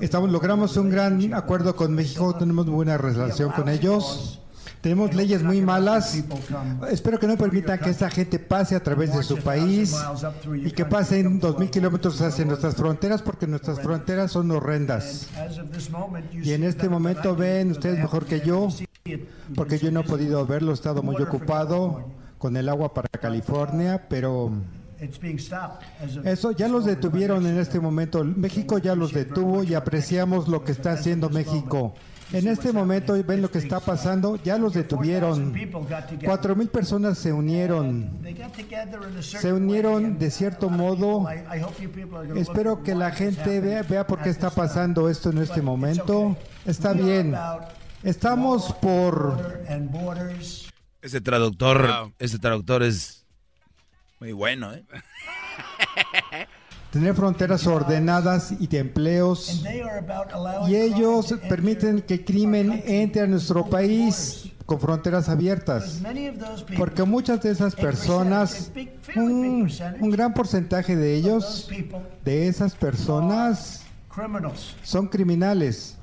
[0.00, 4.38] Estamos, logramos un gran acuerdo con México, tenemos buena relación con ellos.
[4.80, 6.20] Tenemos leyes muy malas.
[6.90, 9.94] Espero que no permitan que esta gente pase a través de su país
[10.52, 15.28] y que pasen dos mil kilómetros hacia nuestras fronteras porque nuestras fronteras son horrendas.
[16.32, 18.68] Y en este momento ven ustedes mejor que yo,
[19.54, 24.04] porque yo no he podido verlo, he estado muy ocupado con el agua para California,
[24.08, 24.50] pero
[26.24, 28.24] eso ya los detuvieron en este momento.
[28.24, 31.94] México ya los detuvo y apreciamos lo que está haciendo México.
[32.32, 35.54] En este momento ven lo que está pasando, ya los detuvieron.
[36.24, 38.10] Cuatro mil personas se unieron.
[39.20, 41.28] Se unieron de cierto modo.
[42.34, 46.36] Espero que la gente vea, vea por qué está pasando esto en este momento.
[46.66, 47.36] Está bien.
[48.02, 49.62] Estamos por...
[51.02, 53.26] Ese traductor, ese traductor es
[54.20, 54.84] muy bueno, ¿eh?
[56.92, 59.64] tener fronteras ordenadas y de empleos.
[60.68, 66.00] Y ellos permiten que el crimen entre a nuestro país con fronteras abiertas.
[66.76, 68.70] Porque muchas de esas personas,
[69.16, 69.68] un,
[70.00, 71.68] un gran porcentaje de ellos,
[72.24, 73.82] de esas personas,
[74.82, 75.96] son criminales.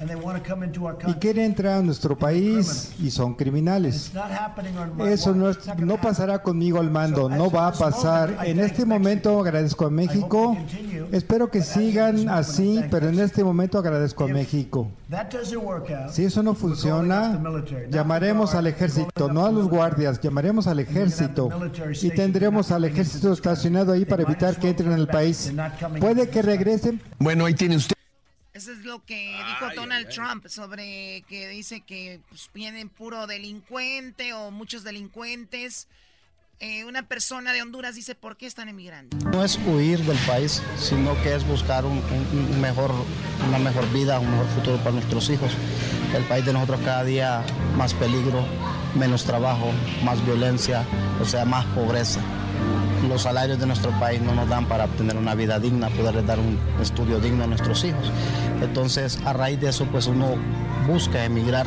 [1.07, 4.12] Y quieren entrar a nuestro país y son criminales.
[5.07, 8.38] Eso no, no pasará conmigo al mando, no va a pasar.
[8.43, 10.57] En este momento agradezco a México,
[11.12, 14.88] espero que sigan así, pero en este momento agradezco a México.
[16.12, 17.39] Si eso no funciona,
[17.89, 21.49] llamaremos al ejército, no a los guardias, llamaremos al ejército
[22.01, 25.51] y tendremos al ejército estacionado ahí para evitar que entren en el país.
[25.99, 27.01] Puede que regresen.
[27.20, 27.99] Bueno, ahí tiene usted.
[28.60, 34.34] Eso es lo que dijo Donald Trump sobre que dice que pues, vienen puro delincuente
[34.34, 35.88] o muchos delincuentes.
[36.60, 39.16] Eh, una persona de Honduras dice, ¿por qué están emigrando?
[39.32, 42.01] No es huir del país, sino que es buscar un,
[42.60, 42.91] mejor,
[43.47, 45.53] una mejor vida, un mejor futuro para nuestros hijos.
[46.14, 47.45] El país de nosotros cada día
[47.78, 48.45] más peligro,
[48.93, 49.72] menos trabajo,
[50.03, 50.86] más violencia,
[51.22, 52.20] o sea, más pobreza
[53.08, 56.39] los salarios de nuestro país no nos dan para obtener una vida digna, poderles dar
[56.39, 58.12] un estudio digno a nuestros hijos.
[58.62, 60.36] Entonces, a raíz de eso, pues uno
[60.88, 61.66] busca emigrar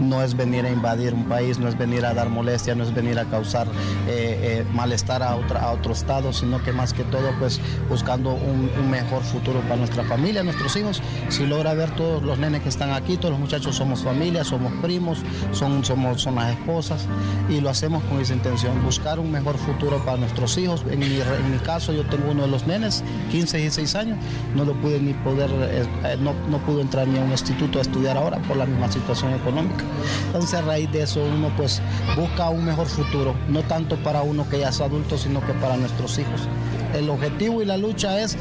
[0.00, 2.94] no es venir a invadir un país, no es venir a dar molestia, no es
[2.94, 3.66] venir a causar
[4.08, 8.70] eh, eh, malestar a, a otro estado, sino que más que todo pues buscando un,
[8.90, 11.02] mejor futuro para nuestra familia, nuestros hijos.
[11.28, 14.72] Si logra ver todos los nenes que están aquí, todos los muchachos somos familia, somos
[14.82, 15.18] primos,
[15.52, 17.06] son, somos, son las esposas
[17.48, 20.84] y lo hacemos con esa intención, buscar un mejor futuro para nuestros hijos.
[20.90, 24.18] En mi, en mi caso yo tengo uno de los nenes, 15 y 16 años,
[24.54, 27.82] no lo pude ni poder, eh, no, no pudo entrar ni a un instituto a
[27.82, 29.81] estudiar ahora por la misma situación económica.
[30.26, 31.80] Entonces a raíz de eso uno pues
[32.16, 35.76] busca un mejor futuro, no tanto para uno que ya es adulto, sino que para
[35.76, 36.48] nuestros hijos.
[36.94, 38.36] El objetivo y la lucha es,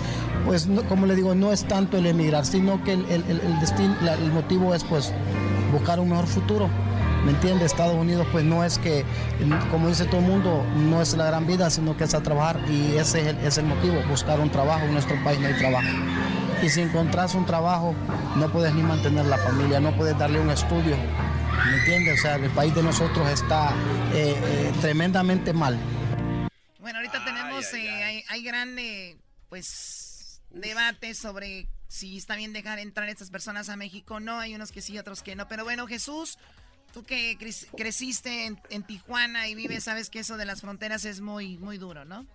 [0.45, 4.73] pues como le digo, no es tanto el emigrar, sino que el, destino, el motivo
[4.75, 5.13] es pues
[5.71, 6.69] buscar un mejor futuro.
[7.25, 7.65] ¿Me entiende?
[7.65, 9.05] Estados Unidos pues no es que,
[9.69, 12.59] como dice todo el mundo, no es la gran vida, sino que es a trabajar
[12.67, 14.85] y ese es el, es el motivo, buscar un trabajo.
[14.85, 15.87] En nuestro país no hay trabajo.
[16.63, 17.93] Y si encontrás un trabajo,
[18.35, 20.95] no puedes ni mantener la familia, no puedes darle un estudio,
[21.65, 22.19] ¿Me entiendes?
[22.19, 23.73] O sea, el país de nosotros está
[24.13, 25.77] eh, eh, tremendamente mal.
[26.79, 29.17] Bueno, ahorita tenemos, eh, hay, hay grande,
[29.49, 34.19] pues, debate sobre si está bien dejar entrar estas personas a México.
[34.19, 35.47] No, hay unos que sí, otros que no.
[35.47, 36.39] Pero bueno, Jesús,
[36.93, 37.37] tú que
[37.77, 42.05] creciste en, Tijuana y vives, sabes que eso de las fronteras es muy, muy duro,
[42.05, 42.25] ¿no?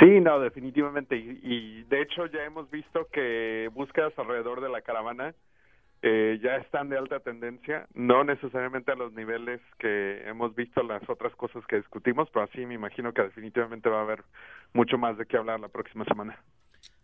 [0.00, 1.16] Sí, no, definitivamente.
[1.16, 5.34] y de hecho ya hemos visto que búsquedas alrededor de la caravana
[6.06, 11.02] eh, ya están de alta tendencia, no necesariamente a los niveles que hemos visto las
[11.08, 14.22] otras cosas que discutimos, pero así me imagino que definitivamente va a haber
[14.74, 16.38] mucho más de qué hablar la próxima semana.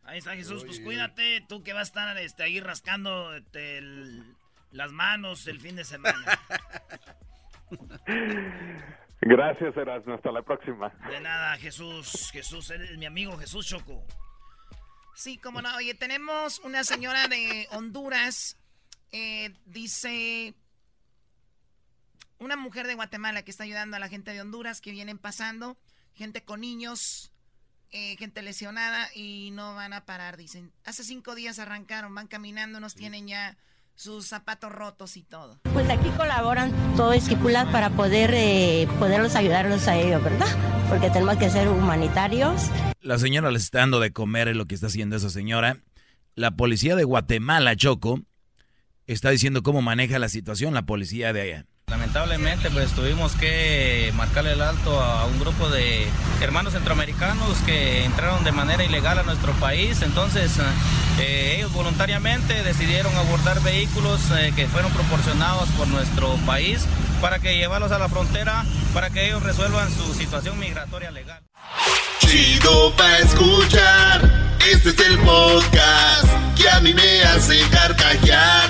[0.03, 3.81] Ahí está Jesús, pues cuídate, tú que vas a estar este, ahí rascando este,
[4.71, 6.39] las manos el fin de semana.
[9.23, 10.93] Gracias, Erasmo, hasta la próxima.
[11.09, 14.05] De nada, Jesús, Jesús, eres mi amigo Jesús Choco.
[15.15, 18.60] Sí, como no, oye, tenemos una señora de Honduras
[19.13, 20.55] eh, dice
[22.39, 25.77] una mujer de Guatemala que está ayudando a la gente de Honduras que vienen pasando,
[26.15, 27.33] gente con niños,
[27.91, 30.73] eh, gente lesionada y no van a parar, dicen.
[30.85, 33.59] Hace cinco días arrancaron, van caminando, nos tienen ya
[33.95, 35.61] sus zapatos rotos y todo.
[35.75, 40.47] Pues aquí colaboran todo esquipulas para poder eh, poderlos ayudarlos a ellos, ¿verdad?
[40.89, 42.71] Porque tenemos que ser humanitarios.
[43.01, 45.77] La señora les está dando de comer es lo que está haciendo esa señora.
[46.35, 48.23] La policía de Guatemala, Choco,
[49.13, 51.67] está diciendo cómo maneja la situación la policía de allá.
[51.89, 56.07] Lamentablemente, pues tuvimos que marcarle el alto a un grupo de
[56.41, 60.01] hermanos centroamericanos que entraron de manera ilegal a nuestro país.
[60.03, 60.53] Entonces,
[61.19, 66.87] eh, ellos voluntariamente decidieron abordar vehículos eh, que fueron proporcionados por nuestro país
[67.21, 71.43] para que llevarlos a la frontera, para que ellos resuelvan su situación migratoria legal.
[72.21, 74.57] Chido pa escuchar.
[74.73, 78.70] Este es el podcast que a mí me hace carcajear.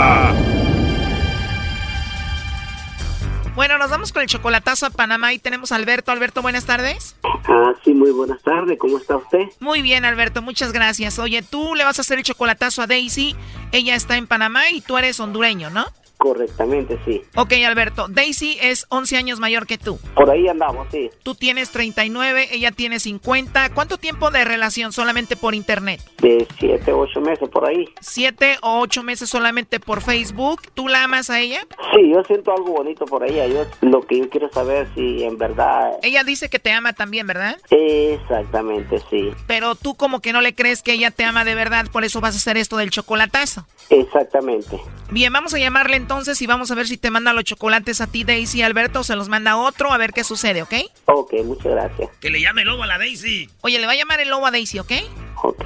[3.61, 6.11] Bueno, nos vamos con el chocolatazo a Panamá y tenemos a Alberto.
[6.11, 7.15] Alberto, buenas tardes.
[7.23, 8.79] Ah, sí, muy buenas tardes.
[8.79, 9.49] ¿Cómo está usted?
[9.59, 11.19] Muy bien, Alberto, muchas gracias.
[11.19, 13.35] Oye, tú le vas a hacer el chocolatazo a Daisy.
[13.71, 15.85] Ella está en Panamá y tú eres hondureño, ¿no?
[16.21, 17.23] Correctamente, sí.
[17.35, 18.05] Ok, Alberto.
[18.07, 19.97] Daisy es 11 años mayor que tú.
[20.13, 21.09] Por ahí andamos, sí.
[21.23, 23.73] Tú tienes 39, ella tiene 50.
[23.73, 25.99] ¿Cuánto tiempo de relación solamente por internet?
[26.21, 27.85] De 7, 8 meses por ahí.
[28.01, 30.61] ¿Siete o ocho meses solamente por Facebook?
[30.75, 31.61] ¿Tú la amas a ella?
[31.95, 33.47] Sí, yo siento algo bonito por ella.
[33.47, 35.93] Yo lo que yo quiero saber si en verdad.
[36.03, 37.57] Ella dice que te ama también, ¿verdad?
[37.71, 39.31] Exactamente, sí.
[39.47, 42.21] Pero tú como que no le crees que ella te ama de verdad, por eso
[42.21, 43.65] vas a hacer esto del chocolatazo.
[43.89, 44.79] Exactamente.
[45.09, 46.10] Bien, vamos a llamarle entonces
[46.41, 49.15] y vamos a ver si te manda los chocolates a ti, Daisy, Alberto, o se
[49.15, 50.73] los manda otro, a ver qué sucede, ¿ok?
[51.05, 52.09] Ok, muchas gracias.
[52.19, 53.49] Que le llame el lobo a la Daisy.
[53.61, 54.91] Oye, le va a llamar el lobo a Daisy, ¿ok?
[55.41, 55.63] Ok.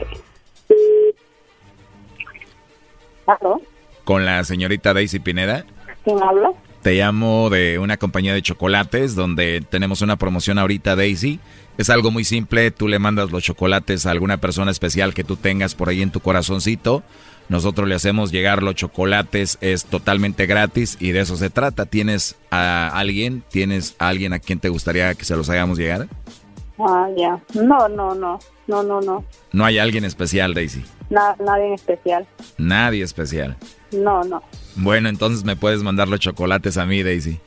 [4.04, 5.66] Con la señorita Daisy Pineda.
[6.04, 6.52] ¿Quién habla?
[6.84, 11.40] Te llamo de una compañía de chocolates donde tenemos una promoción ahorita, Daisy.
[11.80, 15.38] Es algo muy simple, tú le mandas los chocolates a alguna persona especial que tú
[15.38, 17.04] tengas por ahí en tu corazoncito.
[17.50, 21.86] Nosotros le hacemos llegar los chocolates, es totalmente gratis y de eso se trata.
[21.86, 23.44] ¿Tienes a alguien?
[23.52, 26.08] ¿Tienes a alguien a quien te gustaría que se los hagamos llegar?
[26.80, 27.40] Ah, ya.
[27.54, 28.40] No, no, no.
[28.68, 29.24] No, no, no.
[29.52, 30.84] No hay alguien especial, Daisy.
[31.12, 32.26] Na- nadie especial.
[32.58, 33.56] Nadie especial.
[33.92, 34.42] No, no.
[34.76, 37.40] Bueno, entonces me puedes mandar los chocolates a mí, Daisy.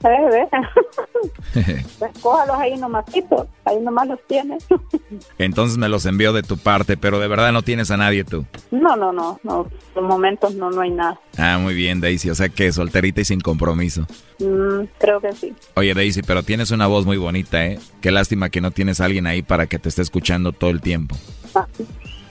[1.98, 3.48] Pues cójalos ahí nomasito.
[3.64, 4.64] Ahí nomás los tienes.
[5.38, 8.44] Entonces me los envío de tu parte, pero de verdad no tienes a nadie tú.
[8.70, 9.40] No, no, no.
[9.42, 9.66] No.
[9.94, 11.18] Por momentos no, no hay nada.
[11.38, 12.30] Ah, muy bien, Daisy.
[12.30, 14.06] O sea que solterita y sin compromiso.
[14.38, 15.54] Mm, creo que sí.
[15.74, 17.78] Oye, Daisy, pero tienes una voz muy bonita, ¿eh?
[18.00, 20.80] Qué lástima que no tienes a alguien ahí para que te esté escuchando todo el
[20.80, 21.16] tiempo.
[21.54, 21.66] Ah,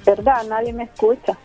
[0.05, 0.43] ¿Verdad?
[0.47, 1.38] Nadie me escucha.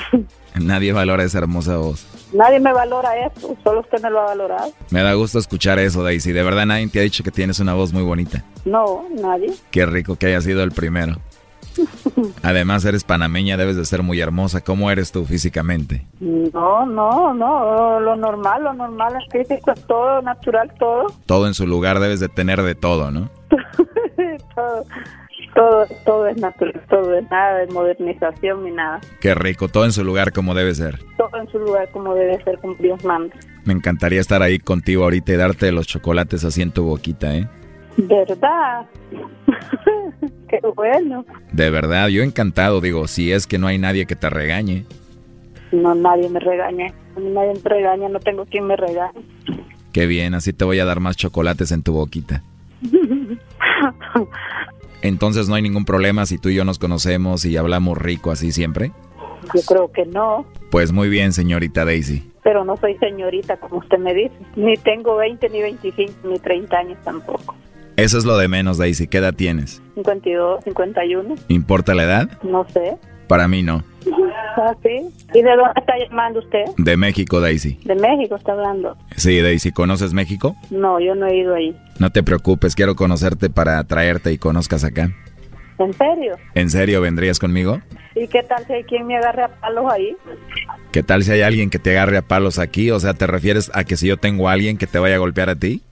[0.54, 2.06] Nadie valora esa hermosa voz.
[2.32, 3.56] Nadie me valora eso.
[3.62, 4.72] Solo usted me lo ha valorado.
[4.90, 6.32] Me da gusto escuchar eso, Daisy.
[6.32, 8.44] De verdad nadie te ha dicho que tienes una voz muy bonita.
[8.64, 9.52] No, nadie.
[9.70, 11.16] Qué rico que haya sido el primero.
[12.42, 14.62] Además, eres panameña, debes de ser muy hermosa.
[14.62, 16.06] ¿Cómo eres tú físicamente?
[16.20, 18.00] No, no, no.
[18.00, 21.06] Lo normal, lo normal es físico, es todo natural, todo.
[21.26, 23.30] Todo en su lugar debes de tener de todo, ¿no?
[24.54, 24.84] todo,
[25.56, 29.00] todo, todo es natural, todo es nada de modernización ni nada.
[29.20, 31.00] Qué rico, todo en su lugar como debe ser.
[31.16, 33.34] Todo en su lugar como debe ser, como Dios manda.
[33.64, 37.48] Me encantaría estar ahí contigo ahorita y darte los chocolates así en tu boquita, ¿eh?
[37.96, 38.86] ¿Verdad?
[40.48, 41.24] Qué bueno.
[41.52, 44.84] De verdad, yo encantado, digo, si es que no hay nadie que te regañe.
[45.72, 46.92] No, nadie me regaña.
[47.16, 49.22] Nadie me regaña, no tengo quien me regañe.
[49.92, 52.42] Qué bien, así te voy a dar más chocolates en tu boquita.
[55.02, 58.52] Entonces no hay ningún problema si tú y yo nos conocemos y hablamos rico así
[58.52, 58.92] siempre.
[59.54, 62.30] Yo creo que no, Pues muy bien, señorita Daisy.
[62.42, 64.34] pero no soy señorita como usted me dice.
[64.56, 67.54] Ni tengo 20, ni 25, ni 30 años tampoco.
[67.96, 69.06] Eso es lo de menos, Daisy.
[69.06, 69.80] ¿Qué edad tienes?
[69.94, 72.30] 52, 51, ¿Importa la edad?
[72.42, 72.96] no sé.
[73.26, 73.82] Para mí no.
[74.56, 75.00] ¿Ah, sí?
[75.34, 76.64] ¿Y de dónde está llamando usted?
[76.78, 77.78] De México, Daisy.
[77.84, 78.96] De México está hablando.
[79.16, 80.56] Sí, Daisy, ¿conoces México?
[80.70, 81.76] No, yo no he ido ahí.
[81.98, 85.10] No te preocupes, quiero conocerte para traerte y conozcas acá.
[85.78, 86.36] ¿En serio?
[86.54, 87.82] ¿En serio vendrías conmigo?
[88.14, 90.16] ¿Y qué tal si hay quien me agarre a palos ahí?
[90.90, 92.90] ¿Qué tal si hay alguien que te agarre a palos aquí?
[92.90, 95.18] O sea, ¿te refieres a que si yo tengo a alguien que te vaya a
[95.18, 95.82] golpear a ti?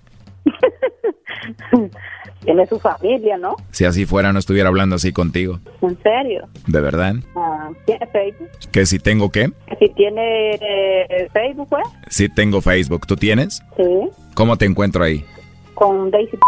[2.44, 3.56] Tiene su familia, ¿no?
[3.70, 5.60] Si así fuera, no estuviera hablando así contigo.
[5.80, 6.46] ¿En serio?
[6.66, 7.14] ¿De verdad?
[7.34, 8.48] Ah, ¿Tiene Facebook?
[8.70, 9.50] ¿Que si tengo qué?
[9.78, 11.84] Si tiene eh, Facebook, pues.
[12.08, 13.06] Sí tengo Facebook.
[13.06, 13.62] ¿Tú tienes?
[13.76, 14.10] Sí.
[14.34, 15.24] ¿Cómo te encuentro ahí?
[15.74, 16.38] Con Daisy.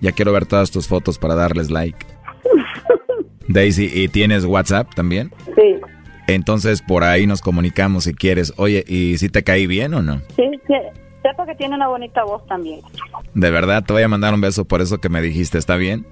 [0.00, 2.06] Ya quiero ver todas tus fotos para darles like.
[3.48, 5.32] Daisy, ¿y tienes WhatsApp también?
[5.56, 5.76] Sí.
[6.26, 8.52] Entonces por ahí nos comunicamos si quieres.
[8.56, 10.20] Oye, ¿y si te caí bien o no?
[10.36, 10.74] Sí, sí.
[11.22, 12.80] Sepa que tiene una bonita voz también.
[13.34, 16.06] De verdad, te voy a mandar un beso por eso que me dijiste, ¿está bien?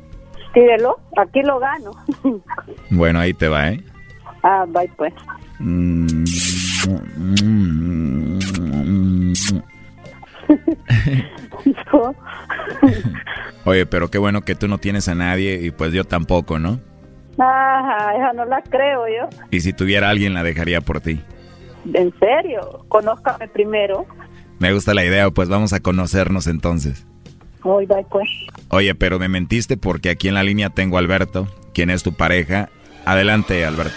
[0.53, 1.93] Tírelo, aquí lo gano.
[2.91, 3.83] Bueno, ahí te va, ¿eh?
[4.43, 5.13] ah, bye pues.
[5.59, 6.25] Mm.
[13.65, 16.81] Oye, pero qué bueno que tú no tienes a nadie y pues yo tampoco, ¿no?
[17.39, 19.29] Ajá, esa no la creo yo.
[19.51, 21.21] Y si tuviera alguien la dejaría por ti.
[21.93, 22.85] ¿En serio?
[22.89, 24.07] Conózcame primero.
[24.59, 27.07] Me gusta la idea, pues vamos a conocernos entonces.
[27.63, 28.29] Hoy bye pues.
[28.71, 32.13] Oye, pero me mentiste porque aquí en la línea tengo a Alberto, quien es tu
[32.13, 32.69] pareja.
[33.05, 33.95] Adelante, Alberto.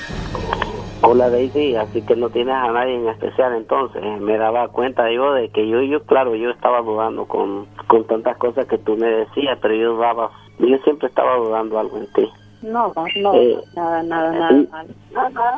[1.04, 4.02] Hola Daisy, así que no tienes a nadie en especial entonces.
[4.22, 8.38] Me daba cuenta yo de que yo, yo claro, yo estaba dudando con, con tantas
[8.38, 12.30] cosas que tú me decías, pero yo dudaba, yo siempre estaba dudando algo en ti.
[12.62, 14.64] No, no, Eh, nada, nada, nada.
[14.72, 14.88] mal.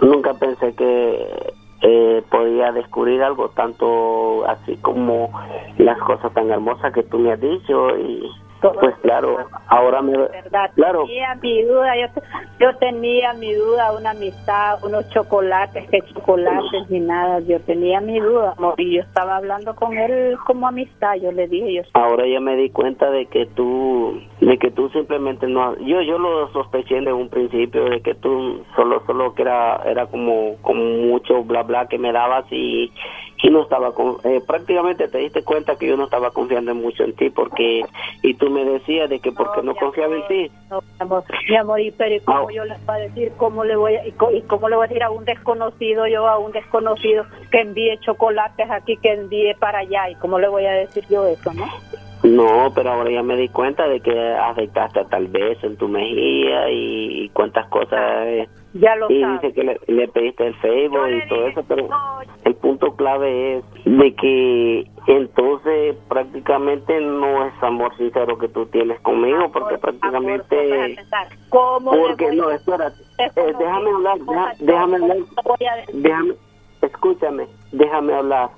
[0.02, 1.54] Nunca pensé que
[1.86, 5.30] eh, podía descubrir algo tanto así como
[5.78, 8.24] las cosas tan hermosas que tú me has dicho y
[8.72, 9.38] pues claro,
[9.68, 10.18] ahora me...
[10.18, 10.72] verdad.
[10.76, 12.22] Claro, Tenía mi duda, yo,
[12.60, 18.20] yo tenía mi duda, una amistad, unos chocolates, que chocolates ni nada, yo tenía mi
[18.20, 22.26] duda, amor, y yo estaba hablando con él como amistad, yo le dije, yo ahora
[22.28, 26.52] ya me di cuenta de que tú de que tú simplemente no yo yo lo
[26.52, 31.44] sospeché desde un principio de que tú solo solo que era era como como mucho
[31.44, 32.92] bla bla que me dabas y
[33.44, 37.04] y no estaba con, eh, prácticamente te diste cuenta que yo no estaba confiando mucho
[37.04, 37.84] en ti porque
[38.22, 41.56] y tú me decías de que porque no confiaba en ti No, mi amor, mi
[41.58, 42.54] amor, y pero ¿y cómo Ah.
[42.54, 44.12] yo les voy a decir, cómo le voy a, y,
[44.48, 48.72] cómo le voy a decir a un desconocido, yo a un desconocido que envíe chocolates
[48.72, 51.66] aquí, que envíe para allá, y cómo le voy a decir yo eso, ¿no?
[52.24, 56.70] No, pero ahora ya me di cuenta de que afectaste tal vez en tu mejilla
[56.70, 58.00] y, y cuántas cosas.
[58.28, 59.42] eh, Ya lo y sabes.
[59.42, 61.90] dice que le, le pediste el Facebook y todo eso, pero
[62.46, 69.00] el punto clave es de que entonces prácticamente no es amor sincero que tú tienes
[69.02, 70.96] conmigo, porque prácticamente...
[71.50, 75.18] ¿Cómo Porque no, espérate, eh, déjame hablar, deja- déjame hablar,
[75.92, 76.34] déjame,
[76.82, 78.50] escúchame, déjame hablar.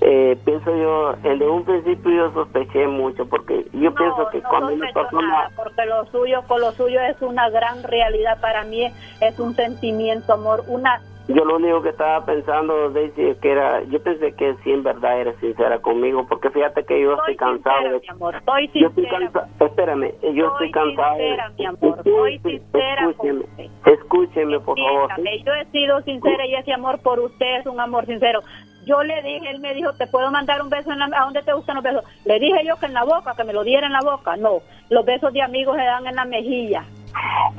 [0.00, 4.90] Eh, pienso yo, desde un principio yo sospeché mucho, porque yo pienso que cuando una
[4.92, 5.28] persona...
[5.28, 9.54] nada, porque lo suyo, con lo suyo es una gran realidad para mí, es un
[9.54, 14.34] sentimiento, amor, una Yo lo único que estaba pensando, Daisy, es que era, yo pensé
[14.34, 18.00] que sí en verdad eres sincera conmigo, porque fíjate que yo estoy cansado sincera, de...
[18.00, 19.30] mi amor, estoy Yo estoy sincera.
[19.30, 21.22] cansado, espérame, yo estoy cansado de...
[21.22, 23.44] sincera, mi amor, soy sincera Escúcheme,
[23.86, 25.10] escúcheme, por favor.
[25.44, 28.40] Yo he sido sincera y ese amor por usted es un amor sincero.
[28.84, 31.42] Yo le dije, él me dijo, ¿te puedo mandar un beso en la, a dónde
[31.42, 32.04] te gustan los besos?
[32.24, 34.36] Le dije yo que en la boca, que me lo diera en la boca.
[34.36, 34.60] No,
[34.90, 36.84] los besos de amigos se dan en la mejilla.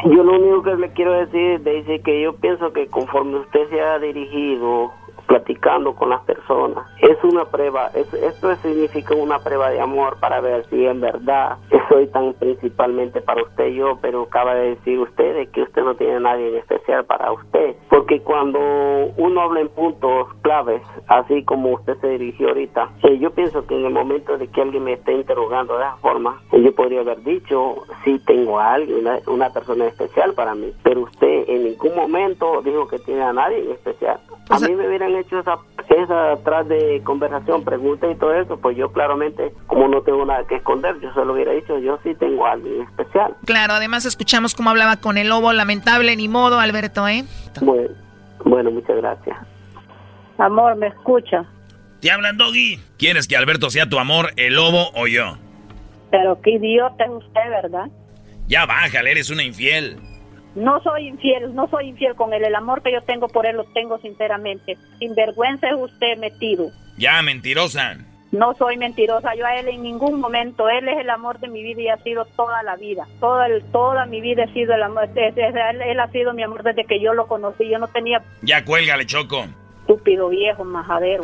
[0.05, 3.79] Yo lo único que le quiero decir, Daisy, que yo pienso que conforme usted se
[3.79, 4.91] ha dirigido
[5.27, 10.41] platicando con las personas, es una prueba, es- esto significa una prueba de amor para
[10.41, 11.57] ver si en verdad
[11.89, 15.95] soy tan principalmente para usted yo, pero acaba de decir usted de que usted no
[15.95, 18.59] tiene nadie en especial para usted, porque cuando
[19.17, 23.75] uno habla en puntos claves, así como usted se dirigió ahorita, eh, yo pienso que
[23.75, 27.01] en el momento de que alguien me esté interrogando de esa forma, eh, yo podría
[27.01, 31.63] haber dicho, sí tengo a alguien, una, una persona especial para mí, pero usted en
[31.65, 34.19] ningún momento dijo que tiene a nadie en especial.
[34.49, 35.57] A mí me hubieran hecho esa,
[35.89, 40.45] esa atrás de conversación, pregunta y todo eso, pues yo claramente, como no tengo nada
[40.47, 43.35] que esconder, yo se lo hubiera dicho, yo sí tengo a alguien especial.
[43.45, 47.25] Claro, además escuchamos cómo hablaba con el lobo, lamentable, ni modo, Alberto, ¿eh?
[47.61, 47.89] Bueno,
[48.45, 49.37] bueno muchas gracias.
[50.37, 51.45] Amor, ¿me escucha?
[52.01, 52.79] Te hablan, Doggy.
[52.97, 55.37] ¿Quieres que Alberto sea tu amor, el lobo o yo?
[56.11, 57.85] Pero qué idiota es usted, ¿verdad?
[58.47, 59.97] Ya bájale, eres una infiel.
[60.55, 62.43] No soy infiel, no soy infiel con él.
[62.43, 64.77] El amor que yo tengo por él lo tengo sinceramente.
[64.99, 66.69] Sinvergüenza es usted metido.
[66.97, 67.97] Ya, mentirosa.
[68.31, 71.61] No soy mentirosa, yo a él en ningún momento, él es el amor de mi
[71.61, 74.81] vida y ha sido toda la vida, toda, el, toda mi vida ha sido el
[74.81, 77.77] amor, es- es- él, él ha sido mi amor desde que yo lo conocí, yo
[77.77, 79.45] no tenía Ya cuélgale, Choco.
[79.81, 81.23] estúpido viejo majadero.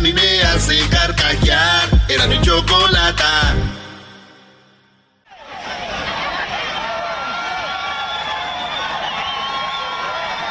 [0.00, 1.88] me hace carcajear.
[2.08, 3.54] Era mi chocolata.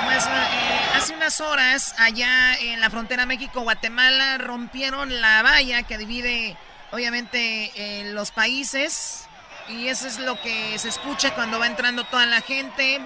[0.06, 6.56] Pues, eh, unas horas, allá en la frontera México-Guatemala, rompieron la valla que divide,
[6.92, 9.26] obviamente, eh, los países.
[9.68, 13.02] Y eso es lo que se escucha cuando va entrando toda la gente.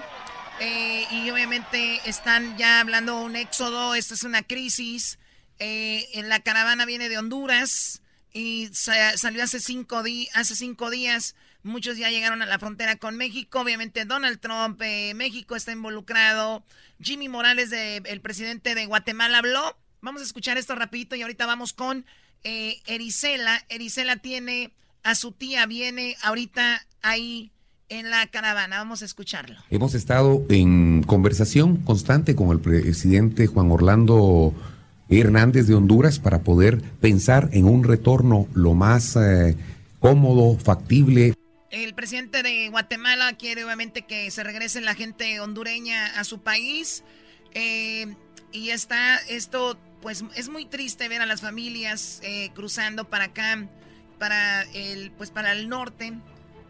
[0.60, 5.18] Eh, y obviamente están ya hablando un éxodo, esta es una crisis.
[5.58, 8.02] Eh, en la caravana viene de Honduras
[8.32, 11.34] y sa- salió hace cinco, días.
[11.62, 13.60] Muchos ya llegaron a la frontera con México.
[13.60, 16.64] Obviamente Donald Trump, eh, México está involucrado.
[17.00, 19.76] Jimmy Morales, el presidente de Guatemala, habló.
[20.02, 22.04] Vamos a escuchar esto rapidito y ahorita vamos con
[22.42, 23.64] eh, Erisela.
[23.70, 27.50] Erisela tiene a su tía, viene ahorita ahí
[27.88, 28.78] en la caravana.
[28.78, 29.56] Vamos a escucharlo.
[29.70, 34.52] Hemos estado en conversación constante con el presidente Juan Orlando
[35.08, 39.56] Hernández de Honduras para poder pensar en un retorno lo más eh,
[40.00, 41.34] cómodo, factible.
[41.70, 47.02] El presidente de Guatemala quiere obviamente que se regrese la gente hondureña a su país.
[47.52, 48.14] Eh,
[48.52, 53.68] y está esto, pues es muy triste ver a las familias eh, cruzando para acá,
[54.18, 56.12] para el, pues para el norte.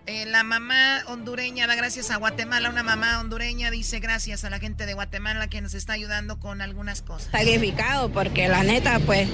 [0.06, 4.58] Eh, la mamá hondureña da gracias a Guatemala, una mamá hondureña dice gracias a la
[4.58, 7.30] gente de Guatemala que nos está ayudando con algunas cosas.
[7.32, 9.26] Sacrificado porque la neta, pues,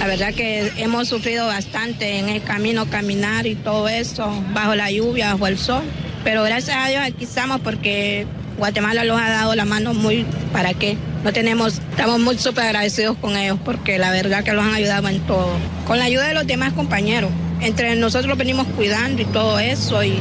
[0.00, 4.90] la verdad que hemos sufrido bastante en el camino, caminar y todo eso, bajo la
[4.90, 5.84] lluvia, bajo el sol.
[6.24, 8.26] Pero gracias a Dios aquí estamos porque
[8.56, 10.96] Guatemala nos ha dado la mano muy, ¿para qué?
[11.24, 15.08] No tenemos, estamos muy súper agradecidos con ellos porque la verdad que los han ayudado
[15.08, 15.50] en todo.
[15.86, 17.30] Con la ayuda de los demás compañeros.
[17.60, 20.18] Entre nosotros venimos cuidando y todo eso y,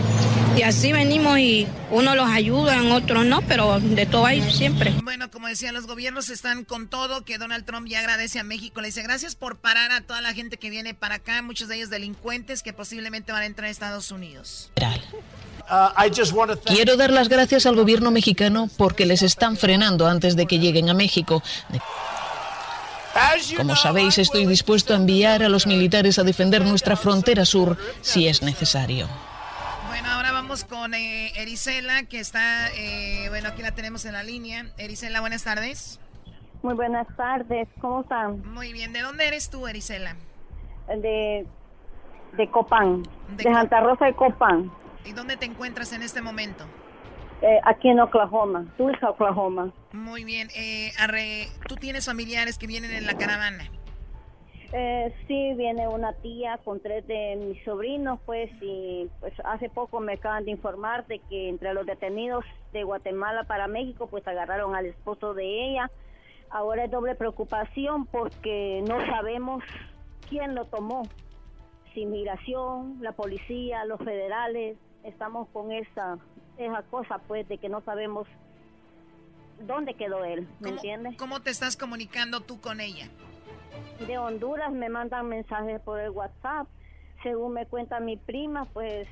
[0.56, 4.94] y así venimos y uno los ayuda, en otros no, pero de todo hay siempre.
[5.04, 8.80] Bueno, como decía, los gobiernos están con todo, que Donald Trump ya agradece a México,
[8.82, 11.78] le dice gracias por parar a toda la gente que viene para acá, muchos de
[11.78, 14.72] ellos delincuentes que posiblemente van a entrar a Estados Unidos.
[16.66, 20.90] Quiero dar las gracias al gobierno mexicano porque les están frenando antes de que lleguen
[20.90, 21.42] a México.
[23.58, 28.28] Como sabéis, estoy dispuesto a enviar a los militares a defender nuestra frontera sur si
[28.28, 29.08] es necesario.
[29.88, 34.24] Bueno, ahora vamos con eh, Erisela, que está, eh, bueno, aquí la tenemos en la
[34.24, 34.66] línea.
[34.78, 36.00] Erisela, buenas tardes.
[36.64, 38.42] Muy buenas tardes, ¿cómo están?
[38.54, 40.16] Muy bien, ¿de dónde eres tú, Erisela?
[40.88, 41.46] De,
[42.38, 43.04] de Copán,
[43.36, 44.72] de, Santa Rosa de Copán,
[45.06, 46.66] ¿Y dónde te encuentras en este momento?
[47.42, 49.72] eh, aquí en Oklahoma, Tulsa, Oklahoma.
[49.94, 53.64] Muy bien, eh, Arre, ¿tú tienes familiares que vienen en la caravana?
[54.74, 60.00] Eh, sí, viene una tía con tres de mis sobrinos, pues, y pues hace poco
[60.00, 64.76] me acaban de informar de que entre los detenidos de Guatemala para México, pues agarraron
[64.76, 65.92] al esposo de ella.
[66.50, 69.64] Ahora es doble preocupación porque no sabemos
[70.30, 71.04] quién lo tomó.
[71.94, 76.18] Si migración, la policía, los federales, estamos con esa,
[76.58, 78.28] esa cosa, pues, de que no sabemos
[79.62, 81.18] dónde quedó él, ¿me entiendes?
[81.18, 83.10] ¿Cómo te estás comunicando tú con ella?
[84.06, 86.68] de Honduras me mandan mensajes por el WhatsApp.
[87.24, 89.08] Según me cuenta mi prima, pues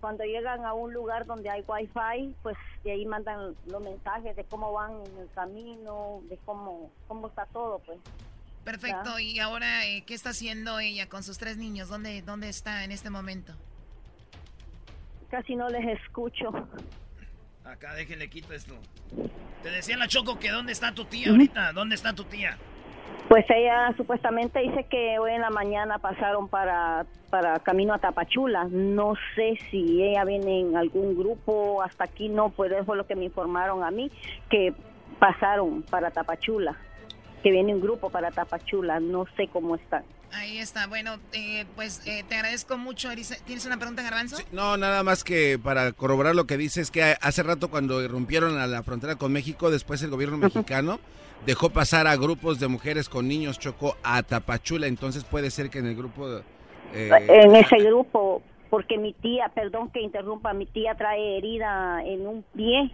[0.00, 4.44] cuando llegan a un lugar donde hay wifi, pues de ahí mandan los mensajes de
[4.44, 7.98] cómo van en el camino, de cómo cómo está todo, pues.
[8.64, 11.88] Perfecto, y ahora, eh, ¿qué está haciendo ella con sus tres niños?
[11.88, 13.54] ¿Dónde, ¿Dónde está en este momento?
[15.34, 16.52] Casi no les escucho.
[17.64, 18.76] Acá déjenle quito esto.
[19.64, 22.56] Te decía la Choco que dónde está tu tía ahorita, ¿dónde está tu tía?
[23.28, 28.68] Pues ella supuestamente dice que hoy en la mañana pasaron para, para camino a Tapachula.
[28.70, 33.08] No sé si ella viene en algún grupo, hasta aquí no, pues eso fue lo
[33.08, 34.12] que me informaron a mí,
[34.48, 34.72] que
[35.18, 36.76] pasaron para Tapachula,
[37.42, 40.04] que viene un grupo para Tapachula, no sé cómo están.
[40.36, 43.36] Ahí está, bueno, eh, pues eh, te agradezco mucho, Erisa.
[43.44, 44.36] ¿Tienes una pregunta, Garbanzo?
[44.52, 48.66] No, nada más que para corroborar lo que dices, que hace rato cuando irrumpieron a
[48.66, 50.98] la frontera con México, después el gobierno mexicano
[51.46, 55.78] dejó pasar a grupos de mujeres con niños Choco a Tapachula, entonces puede ser que
[55.78, 56.28] en el grupo...
[56.92, 62.26] eh, en ese grupo, porque mi tía, perdón que interrumpa, mi tía trae herida en
[62.26, 62.90] un pie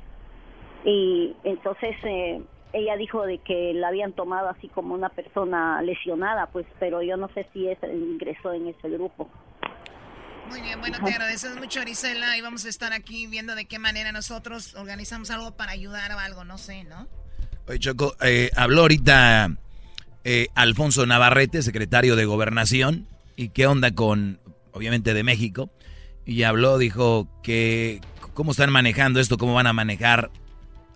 [0.85, 2.43] y entonces eh,
[2.73, 7.17] ella dijo de que la habían tomado así como una persona lesionada, pues, pero yo
[7.17, 9.29] no sé si es, ingresó en ese grupo.
[10.49, 13.79] Muy bien, bueno, te agradecemos mucho, Arisela, y vamos a estar aquí viendo de qué
[13.79, 17.07] manera nosotros organizamos algo para ayudar o algo, no sé, ¿no?
[17.69, 19.51] Oye, Choco, eh, habló ahorita
[20.25, 23.07] eh, Alfonso Navarrete, secretario de Gobernación,
[23.37, 24.41] y qué onda con,
[24.73, 25.71] obviamente, de México.
[26.27, 28.01] Y habló, dijo que
[28.35, 30.31] cómo están manejando esto, cómo van a manejar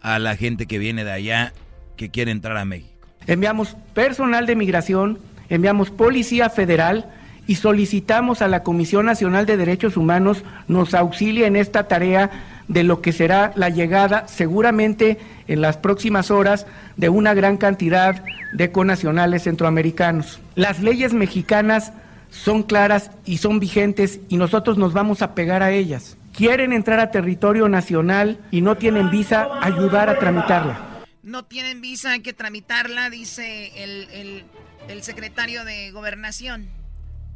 [0.02, 1.52] a la gente que viene de allá
[1.96, 2.90] que quiere entrar a México.
[3.26, 5.18] Enviamos personal de migración,
[5.48, 7.10] enviamos policía federal
[7.46, 12.30] y solicitamos a la Comisión Nacional de Derechos Humanos nos auxilie en esta tarea
[12.68, 15.18] de lo que será la llegada seguramente
[15.48, 16.66] en las próximas horas
[16.96, 20.40] de una gran cantidad de conacionales centroamericanos.
[20.54, 21.92] Las leyes mexicanas
[22.30, 26.16] son claras y son vigentes y nosotros nos vamos a pegar a ellas.
[26.32, 30.93] Quieren entrar a territorio nacional y no tienen visa, ayudar a tramitarla.
[31.24, 34.44] No tienen visa, hay que tramitarla, dice el, el-
[34.88, 36.68] el secretario de Gobernación.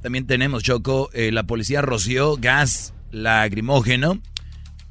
[0.02, 4.20] También tenemos, Choco, eh, la policía roció gas lacrimógeno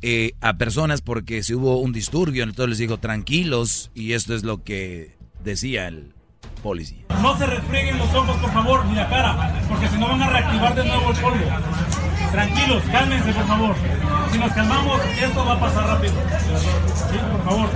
[0.01, 4.43] eh, a personas porque si hubo un disturbio, entonces les dijo tranquilos y esto es
[4.43, 6.13] lo que decía el
[6.63, 7.05] policía.
[7.21, 10.29] No se refrieguen los ojos, por favor, ni la cara, porque si no van a
[10.29, 11.45] reactivar de nuevo el polvo.
[12.31, 13.75] Tranquilos, cálmense, por favor.
[14.31, 16.13] si nos calmamos, esto va a pasar rápido.
[16.13, 17.69] Sí, por favor.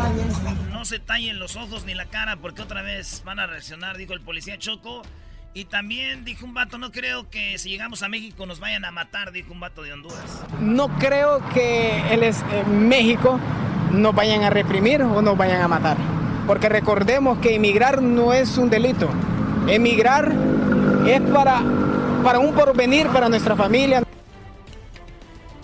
[0.72, 4.14] No se tallen los ojos ni la cara porque otra vez van a reaccionar, dijo
[4.14, 5.02] el policía Choco.
[5.54, 8.92] Y también dijo un vato, no creo que si llegamos a México nos vayan a
[8.92, 10.44] matar, dijo un vato de Honduras.
[10.62, 12.34] No creo que en eh,
[12.70, 13.38] México
[13.92, 15.98] nos vayan a reprimir o nos vayan a matar.
[16.48, 19.10] Porque recordemos que emigrar no es un delito.
[19.68, 20.32] Emigrar
[21.06, 21.62] es para,
[22.24, 24.02] para un porvenir para nuestra familia.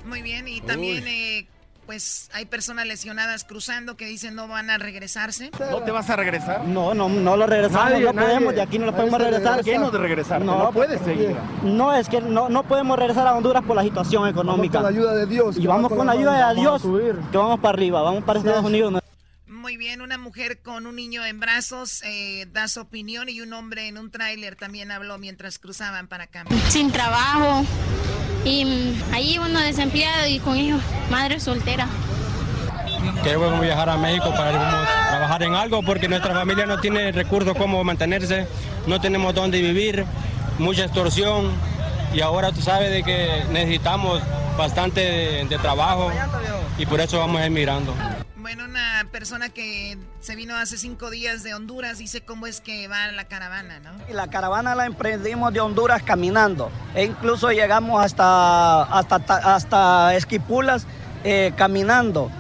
[0.08, 1.48] Muy bien, y también eh,
[1.86, 5.52] pues hay personas lesionadas cruzando que dicen no van a regresarse.
[5.72, 6.66] ¿No te vas a regresar?
[6.66, 9.64] No, no, no lo regresamos, no podemos, de aquí no lo podemos regresar.
[9.64, 10.42] ¿Qué no de regresar?
[10.42, 11.36] No, puedes seguir.
[11.64, 14.80] No, es que no, no podemos regresar a Honduras por la situación económica.
[14.80, 15.58] Vamos con la ayuda de Dios.
[15.58, 16.82] Y vamos con la ayuda de Dios,
[17.32, 19.02] que vamos para arriba, vamos para Estados Unidos.
[19.46, 23.52] Muy bien, una mujer con un niño en brazos eh, da su opinión y un
[23.52, 26.46] hombre en un tráiler también habló mientras cruzaban para acá.
[26.70, 27.66] Sin trabajo
[28.48, 30.82] y ahí uno desempleado y con hijos,
[31.12, 31.88] madre soltera.
[33.24, 37.84] Queremos viajar a México para trabajar en algo porque nuestra familia no tiene recursos como
[37.84, 38.48] mantenerse,
[38.86, 40.06] no tenemos dónde vivir,
[40.60, 41.52] mucha extorsión
[42.14, 44.22] y ahora tú sabes de que necesitamos
[44.58, 46.12] bastante de, trabajo
[46.78, 47.94] y por eso vamos emigrando.
[48.48, 52.88] Bueno, una persona que se vino hace cinco días de Honduras dice cómo es que
[52.88, 53.90] va la caravana, ¿no?
[54.08, 59.16] La caravana la emprendimos de Honduras caminando e incluso llegamos hasta, hasta,
[59.54, 60.88] hasta Esquipulas
[61.26, 62.32] eh, caminando.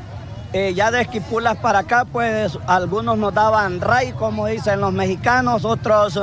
[0.53, 5.65] Eh, ya de Esquipulas para acá, pues algunos nos daban ray, como dicen los mexicanos,
[5.65, 6.17] otros,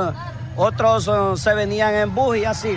[0.55, 2.75] otros eh, se venían en bus y así.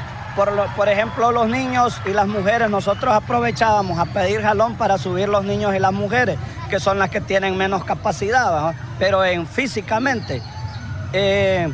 [0.77, 5.45] Por, ejemplo, los niños y las mujeres, nosotros aprovechábamos a pedir jalón para subir los
[5.45, 6.39] niños y las mujeres,
[6.69, 10.43] que son las que tienen menos capacidad, pero en físicamente.
[11.12, 11.69] Eh,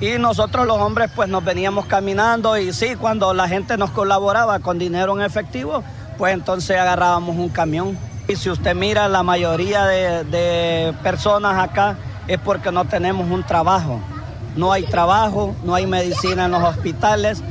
[0.00, 4.58] y nosotros los hombres pues nos veníamos caminando y sí, cuando la gente nos colaboraba
[4.58, 5.84] con dinero en efectivo,
[6.18, 7.96] pues entonces agarrábamos un camión.
[8.26, 13.44] Y si usted mira, la mayoría de, de personas acá es porque no tenemos un
[13.44, 14.00] trabajo.
[14.56, 17.42] No hay trabajo, no hay medicina en los hospitales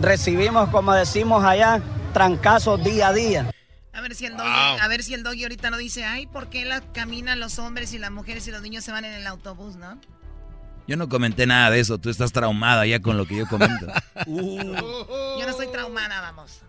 [0.00, 1.80] recibimos, como decimos allá,
[2.12, 3.50] trancazos día a día.
[3.96, 6.50] A ver si el doggy, a ver si el doggy ahorita no dice, ay, ¿por
[6.50, 9.26] qué la, caminan los hombres y las mujeres y los niños se van en el
[9.26, 9.98] autobús, no?
[10.86, 13.86] Yo no comenté nada de eso, tú estás traumada ya con lo que yo comento.
[14.26, 16.60] Yo no estoy traumada, vamos.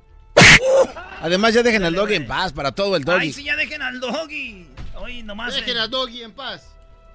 [1.21, 3.19] Además ya dejen al doggy en paz, para todo el doggy.
[3.19, 4.65] Ay, sí, ya dejen al doggy.
[4.95, 6.69] Oye, nomás dejen al doggy en paz.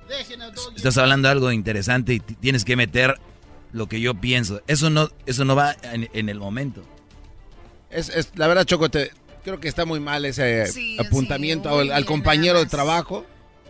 [0.09, 0.77] Dejen al doggy.
[0.77, 3.19] Estás hablando de algo interesante y tienes que meter
[3.73, 4.61] lo que yo pienso.
[4.67, 6.85] Eso no, eso no va en, el momento.
[7.91, 8.91] Es, es, la verdad, Choco,
[9.43, 10.65] creo que está muy mal ese
[10.99, 13.27] apuntamiento al, compañero de trabajo.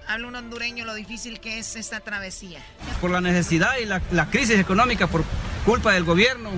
[0.06, 2.60] Habla un hondureño lo difícil que es esta travesía.
[3.00, 5.24] Por la necesidad y la, crisis económica por
[5.64, 6.50] culpa del gobierno.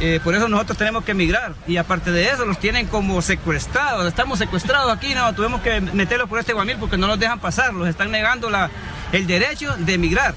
[0.00, 1.54] Eh, por eso nosotros tenemos que emigrar.
[1.66, 4.06] Y aparte de eso, los tienen como secuestrados.
[4.06, 7.74] Estamos secuestrados aquí, no, tuvimos que meterlos por este guamil porque no nos dejan pasar.
[7.74, 8.70] Los están negando la,
[9.12, 10.34] el derecho de emigrar.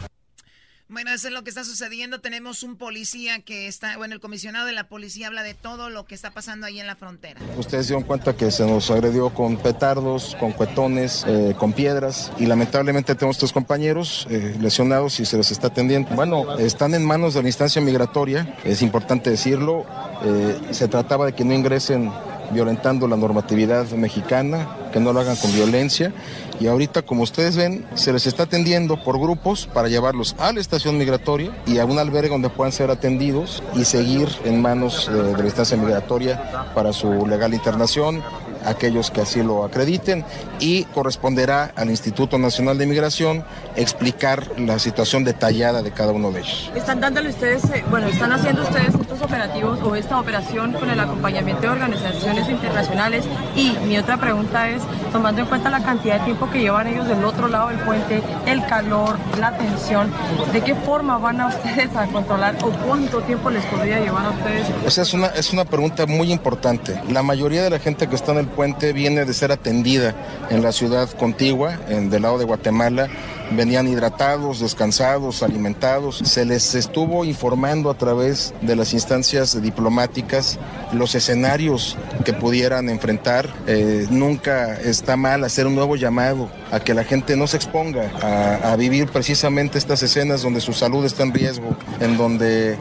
[0.94, 2.22] Bueno, eso es lo que está sucediendo.
[2.22, 6.06] Tenemos un policía que está, bueno, el comisionado de la policía habla de todo lo
[6.06, 7.42] que está pasando ahí en la frontera.
[7.58, 12.46] Ustedes dieron cuenta que se nos agredió con petardos, con cuetones, eh, con piedras y
[12.46, 16.12] lamentablemente tenemos estos compañeros eh, lesionados y se les está atendiendo.
[16.12, 19.88] Bueno, están en manos de la instancia migratoria, es importante decirlo.
[20.24, 22.12] Eh, se trataba de que no ingresen
[22.54, 26.14] violentando la normatividad mexicana, que no lo hagan con violencia.
[26.60, 30.60] Y ahorita, como ustedes ven, se les está atendiendo por grupos para llevarlos a la
[30.60, 35.24] estación migratoria y a un albergue donde puedan ser atendidos y seguir en manos de,
[35.24, 38.24] de la instancia migratoria para su legal internación
[38.66, 40.26] aquellos que así lo acrediten
[40.60, 43.44] y corresponderá al Instituto Nacional de Migración
[43.76, 46.72] explicar la situación detallada de cada uno de ellos.
[46.76, 51.00] ¿Están dándole ustedes, eh, bueno, están haciendo ustedes estos operativos o esta operación con el
[51.00, 53.26] acompañamiento de organizaciones internacionales?
[53.56, 54.82] Y mi otra pregunta es,
[55.12, 58.22] tomando en cuenta la cantidad de tiempo que llevan ellos del otro lado del puente,
[58.46, 60.12] el calor, la tensión,
[60.52, 64.30] ¿de qué forma van a ustedes a controlar o cuánto tiempo les podría llevar a
[64.30, 64.68] ustedes?
[64.82, 67.00] Pues es una, es una pregunta muy importante.
[67.10, 68.48] La mayoría de la gente que está en el
[68.94, 70.16] viene de ser atendida
[70.50, 73.08] en la ciudad contigua, en, del lado de Guatemala.
[73.52, 76.18] Venían hidratados, descansados, alimentados.
[76.24, 80.60] Se les estuvo informando a través de las instancias diplomáticas
[80.92, 83.50] los escenarios que pudieran enfrentar.
[83.68, 88.12] Eh, nunca está mal hacer un nuevo llamado a que la gente no se exponga
[88.22, 92.78] a, vivir precisamente estas escenas donde su salud está en riesgo, en donde eh,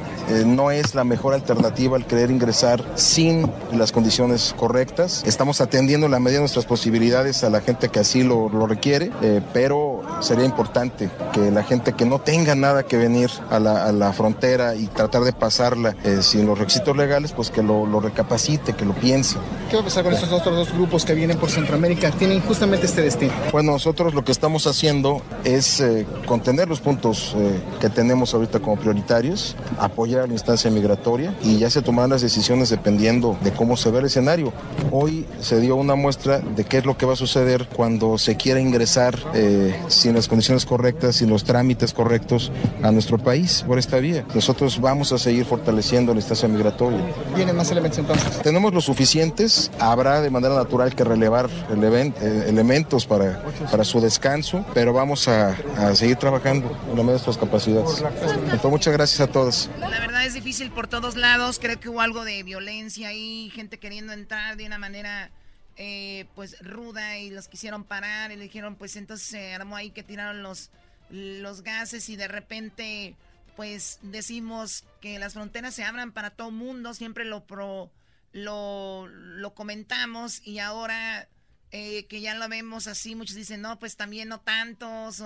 [0.47, 5.23] no es la mejor alternativa el querer ingresar sin las condiciones correctas.
[5.27, 9.43] Estamos atendiendo la medida de nuestras posibilidades a la gente que así lo, requiere, eh,
[9.53, 13.93] pero sería importante que la gente que no tenga nada que venir a la, a
[13.93, 18.01] la frontera y tratar de pasarla eh, sin los requisitos legales, pues que lo, lo
[18.01, 19.37] recapacite, que lo piense.
[19.71, 22.11] ¿Qué va a pasar con esos otros dos grupos que vienen por Centroamérica?
[22.11, 23.33] Tienen justamente este destino.
[23.51, 28.61] Bueno, nosotros lo que estamos haciendo es eh, contener los puntos eh, que tenemos ahorita
[28.61, 33.53] como prioritarios, apoyar a la instancia migratoria y ya se tomarán las decisiones dependiendo de
[33.53, 34.53] cómo se ve el escenario.
[34.91, 38.37] Hoy se dio una muestra de qué es lo que va a suceder cuando se
[38.37, 42.51] quiera ingresar eh, sin las condiciones correctas, sin los trámites correctos
[42.83, 44.25] a nuestro país por esta vía.
[44.35, 47.01] Nosotros vamos a seguir fortaleciendo la instancia migratoria.
[47.35, 48.43] ¿Vienen más elementos entonces?
[48.43, 54.01] Tenemos los suficientes, habrá de manera natural que relevar eleven- eh, elementos para, para su
[54.01, 58.03] descanso, pero vamos a, a seguir trabajando en la medida de nuestras capacidades.
[58.45, 59.71] Entonces, muchas gracias a todos.
[59.81, 61.59] La verdad es difícil por todos lados.
[61.61, 65.31] Creo que hubo algo de violencia ahí, gente queriendo entrar de una manera
[65.77, 69.91] eh, pues ruda y los quisieron parar y le dijeron pues entonces se armó ahí
[69.91, 70.71] que tiraron los,
[71.11, 73.17] los gases y de repente
[73.57, 77.91] pues decimos que las fronteras se abran para todo mundo, siempre lo pro,
[78.33, 81.29] lo, lo comentamos y ahora
[81.75, 85.23] eh, que ya lo vemos así, muchos dicen, no, pues también no tantos.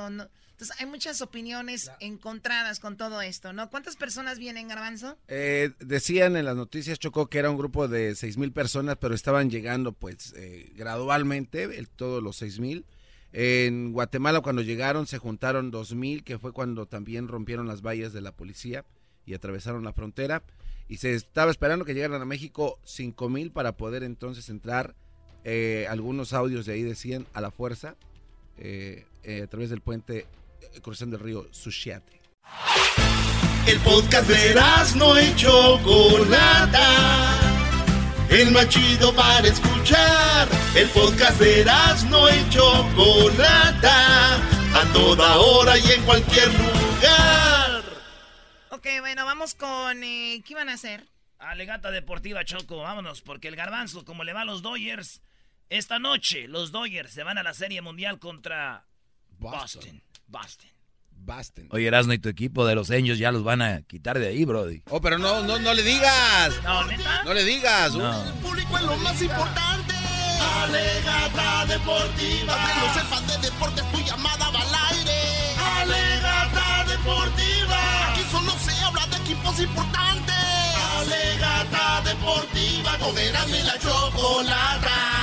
[0.57, 3.69] Entonces hay muchas opiniones encontradas con todo esto, ¿no?
[3.69, 5.19] ¿Cuántas personas vienen, Garbanzo?
[5.29, 9.15] Eh, decían en las noticias, Chocó, que era un grupo de seis mil personas, pero
[9.15, 12.87] estaban llegando pues eh, gradualmente, el- todos los seis mil.
[13.35, 18.15] En Guatemala cuando llegaron se juntaron dos mil, que fue cuando también rompieron las vallas
[18.15, 18.87] de la policía
[19.27, 20.43] y atravesaron la frontera.
[20.89, 24.95] Y se estaba esperando que llegaran a México cinco mil para poder entonces entrar.
[25.45, 27.95] eh, algunos audios de ahí decían a la fuerza
[28.57, 30.25] eh, eh, a través del puente
[30.83, 32.21] cruzando el río Suchiate.
[33.67, 34.55] El podcast de
[34.97, 36.81] no y Chocolata.
[38.31, 40.49] El más chido para escuchar.
[40.75, 41.65] El podcast de
[42.09, 44.37] no y Chocolata.
[44.37, 47.83] A toda hora y en cualquier lugar.
[48.71, 50.05] Ok, bueno, vamos con...
[50.05, 51.07] eh, ¿Qué iban a hacer?
[51.39, 55.23] Alegata Deportiva Choco, vámonos, porque el garbanzo, como le va a los Dodgers,
[55.69, 58.87] esta noche los Dodgers se van a la Serie Mundial contra
[59.39, 59.61] Boston.
[59.61, 60.03] Boston.
[60.29, 60.71] Boston.
[61.71, 64.45] Oye, Erasmo y tu equipo de los Angels ya los van a quitar de ahí,
[64.45, 64.83] Brody.
[64.91, 66.63] Oh, pero no, no, no le digas.
[66.63, 67.25] No, neta.
[67.25, 67.95] No le digas.
[67.95, 68.25] No.
[68.43, 69.95] Público es lo más importante.
[70.63, 72.55] Alegata Deportiva.
[72.55, 75.21] Para que no sepas de deportes, tu llamada va al aire.
[75.81, 78.13] Alegata Deportiva.
[78.13, 80.35] Aquí solo se habla de equipos importantes.
[80.99, 82.99] Alegata Deportiva.
[82.99, 85.17] Con Erasmo y la Chocolata.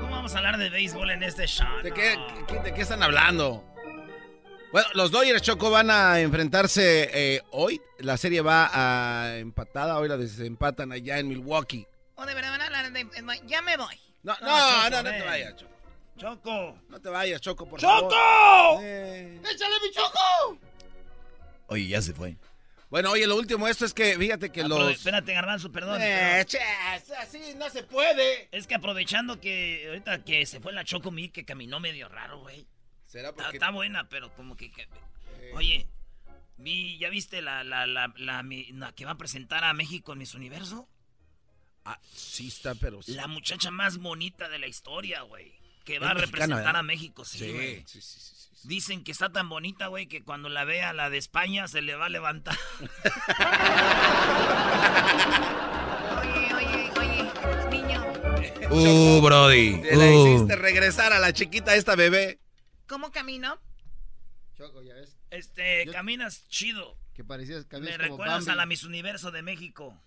[0.00, 1.66] ¿Cómo vamos a hablar de béisbol en este show?
[1.82, 2.16] ¿De qué,
[2.46, 3.64] qué- de qué están hablando?
[4.72, 7.80] Bueno, los Dodgers Choco van a enfrentarse eh, hoy.
[7.98, 9.98] La serie va a empatada.
[9.98, 11.86] Hoy la desempatan allá en Milwaukee.
[12.16, 13.06] ¿O de verdad van a hablar de...
[13.46, 13.94] Ya me voy.
[14.24, 15.70] No, No, no, Choco, no, no te vayas, Choco.
[16.16, 16.78] Choco.
[16.88, 18.10] No te vayas, Choco, por ¡Choco!
[18.10, 18.80] favor.
[18.82, 19.40] Eh.
[19.42, 20.58] ¡Échale mi choco!
[21.68, 22.36] Oye, ya se fue.
[22.94, 24.90] Bueno, oye, lo último esto es que fíjate que Aprove- los...
[24.92, 26.00] Espérate, garbanzo, perdón.
[26.00, 26.46] Eh, perdón.
[26.46, 28.48] che, así no se puede.
[28.52, 32.38] Es que aprovechando que ahorita que se fue la Choco Mi, que caminó medio raro,
[32.38, 32.68] güey.
[33.04, 33.56] ¿Será Está, porque...
[33.56, 34.70] está buena, pero como que...
[34.70, 34.86] que-
[35.54, 35.88] Oye,
[36.56, 40.34] vi, ¿ya viste la, la, la, la, que va a presentar a México en Miss
[40.34, 40.88] Universo?
[41.84, 43.02] Ah, sí está, pero...
[43.02, 43.14] sí.
[43.14, 45.52] La muchacha más bonita de la historia, güey.
[45.84, 46.76] Que va a representar ¿verdad?
[46.76, 47.82] a México, sí, Sí, güey.
[47.88, 48.33] sí, sí, sí.
[48.64, 51.94] Dicen que está tan bonita, güey, que cuando la vea la de España se le
[51.96, 52.56] va a levantar.
[56.20, 58.02] Oye, oye, oye, niño.
[58.70, 59.80] Uh, Brody.
[59.82, 60.34] Te la Uh.
[60.36, 62.40] hiciste regresar a la chiquita esta bebé.
[62.86, 63.58] ¿Cómo camino?
[64.56, 65.16] Choco, ya ves.
[65.30, 66.96] Este, caminas chido.
[67.14, 68.50] Que parecías Me caminas como recuerdas Bambi.
[68.52, 70.00] a la Miss Universo de México.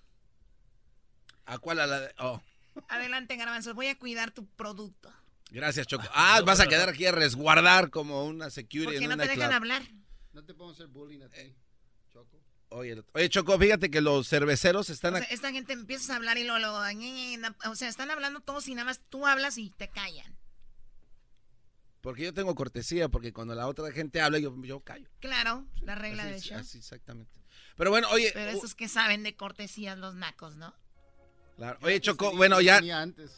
[1.46, 1.80] ¿A cuál?
[1.80, 2.14] A la de...
[2.20, 2.42] Oh,
[2.90, 3.74] Adelante, Garbanzo.
[3.74, 5.12] Voy a cuidar tu producto.
[5.52, 6.06] Gracias, Choco.
[6.14, 9.24] Ah, vas a quedar aquí a resguardar como una security ¿Por qué en no una
[9.24, 9.56] te dejan club.
[9.56, 9.84] hablar?
[10.34, 11.56] No te podemos hacer bullying a ti,
[12.12, 12.42] Choco.
[12.70, 16.38] Oye, oye, Choco, fíjate que los cerveceros están O sea, esta gente empieza a hablar
[16.38, 19.58] y luego, luego, ñe, ñe, o sea, están hablando todos y nada más tú hablas
[19.58, 20.38] y te callan.
[22.02, 25.10] Porque yo tengo cortesía, porque cuando la otra gente habla, yo, yo callo.
[25.20, 26.58] Claro, la regla Así, del show.
[26.58, 27.42] así, exactamente.
[27.76, 30.74] Pero bueno, oye, Pero uh, esos que saben de cortesías los nacos, ¿no?
[31.56, 31.80] claro.
[31.82, 32.78] oye, Choco, bueno, lo ya.
[33.02, 33.32] antes.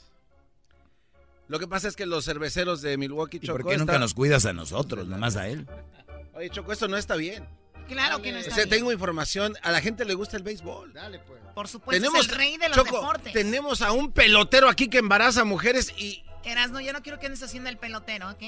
[1.49, 4.13] Lo que pasa es que los cerveceros de Milwaukee, ¿Y Choco, por qué nunca nos
[4.13, 5.67] cuidas a nosotros, nomás a él?
[6.33, 7.45] Oye, Choco, esto no está bien.
[7.87, 8.77] Claro que no O está sea, bien.
[8.77, 10.93] tengo información, a la gente le gusta el béisbol.
[10.93, 11.41] Dale, pues.
[11.55, 13.33] Por supuesto, tenemos, es el rey de los Choco, deportes.
[13.33, 17.43] tenemos a un pelotero aquí que embaraza mujeres y Erasno, yo no quiero que andes
[17.43, 18.39] haciendo el pelotero, ¿ok?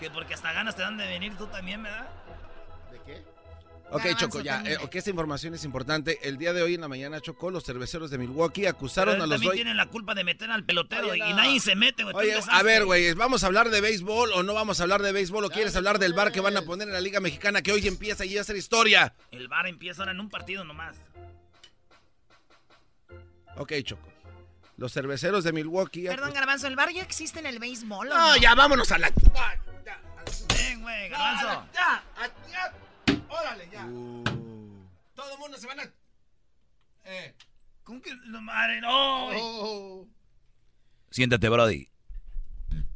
[0.00, 2.08] Que porque hasta ganas te dan de venir tú también, ¿verdad?
[3.92, 4.62] Ok, Choco, ya.
[4.64, 6.18] Eh, ok, esta información es importante.
[6.22, 9.26] El día de hoy en la mañana, Choco, los cerveceros de Milwaukee acusaron Pero a
[9.26, 11.36] los también Doy- tienen la culpa de meter al pelotero Oye, y no.
[11.36, 12.14] nadie se mete, güey.
[12.14, 15.10] Oye, a ver, güey, ¿vamos a hablar de béisbol o no vamos a hablar de
[15.12, 15.44] béisbol?
[15.44, 17.86] ¿O quieres hablar del bar que van a poner en la Liga Mexicana que hoy
[17.88, 19.12] empieza y va a ser historia?
[19.32, 20.96] El bar empieza ahora en un partido nomás.
[23.56, 24.08] Ok, Choco.
[24.76, 26.04] Los cerveceros de Milwaukee.
[26.06, 29.10] Perdón, Garbanzo, ¿el bar ya existe en el béisbol o No, ya vámonos a la.
[30.56, 31.66] Ven, güey, garbanzo.
[31.74, 32.02] Ya,
[32.50, 32.72] ya,
[33.30, 33.84] órale, ya.
[35.14, 35.92] Todo el mundo se van a.
[37.04, 37.34] Eh.
[37.84, 38.80] ¿Cómo que no, madre?
[38.80, 39.38] No, güey.
[39.42, 40.08] Oh.
[41.10, 41.88] Siéntate, Brody.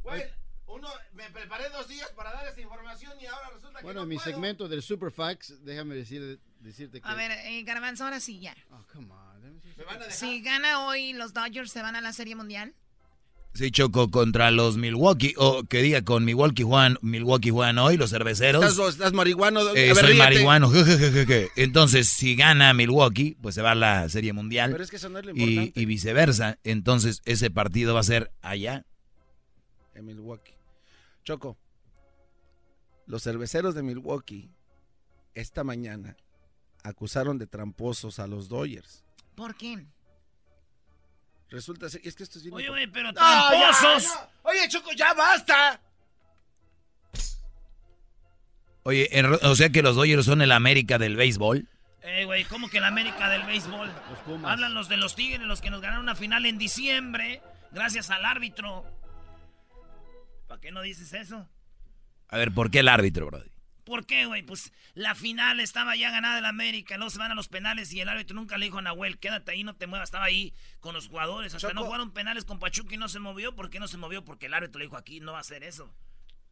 [0.03, 0.23] Güey,
[0.67, 4.03] uno, me preparé dos días para dar esta información y ahora resulta que Bueno, no
[4.03, 4.29] en mi puedo.
[4.29, 7.07] segmento del Superfax, déjame decir, decirte que...
[7.07, 8.55] A ver, eh, Garbanzo, ahora sí ya.
[8.71, 9.73] Oh, come on, let me see.
[9.75, 10.13] ¿Me van a dejar?
[10.13, 12.73] Si gana hoy los Dodgers, ¿se van a la Serie Mundial?
[13.55, 18.09] Sí, Choco contra los Milwaukee, o que diga con Milwaukee Juan, Milwaukee Juan hoy, los
[18.09, 18.65] cerveceros.
[18.65, 19.61] Estás, estás marihuano.
[19.73, 20.17] Eh, a ver, soy ríete.
[20.17, 20.71] marihuano.
[21.55, 24.71] Entonces, si gana Milwaukee, pues se va a la Serie Mundial.
[24.71, 25.79] Pero es que eso no es lo y, importante.
[25.79, 26.59] y viceversa.
[26.65, 28.85] Entonces, ese partido va a ser allá.
[29.93, 30.53] En Milwaukee.
[31.23, 31.57] Choco,
[33.05, 34.51] los cerveceros de Milwaukee
[35.33, 36.17] esta mañana
[36.83, 39.05] acusaron de tramposos a los Dodgers.
[39.33, 39.85] ¿Por qué?
[41.49, 44.13] Resulta ser, es que esto es bien Oye, güey, pero No, ya, tramposos.
[44.15, 44.49] no.
[44.49, 45.79] Oye, Choco, ya basta.
[48.83, 49.09] Oye,
[49.41, 51.67] o sea que los Dodgers son el América del béisbol.
[52.03, 53.91] Eh, güey, ¿cómo que la América del béisbol?
[54.09, 54.51] Los Pumas.
[54.51, 57.41] Hablan los de los Tigres, los que nos ganaron una final en diciembre,
[57.71, 58.85] gracias al árbitro.
[60.47, 61.49] ¿Para qué no dices eso?
[62.27, 63.49] A ver, ¿por qué el árbitro, Brody?
[63.85, 64.41] ¿Por qué, güey?
[64.43, 68.01] Pues la final estaba ya ganada el América, luego se van a los penales y
[68.01, 70.93] el árbitro nunca le dijo a Nahuel, quédate ahí, no te muevas, estaba ahí con
[70.95, 71.79] los jugadores, hasta Choco.
[71.79, 74.25] no jugaron penales con Pachuca y no se movió, ¿por qué no se movió?
[74.25, 75.93] Porque el árbitro le dijo aquí, no va a hacer eso.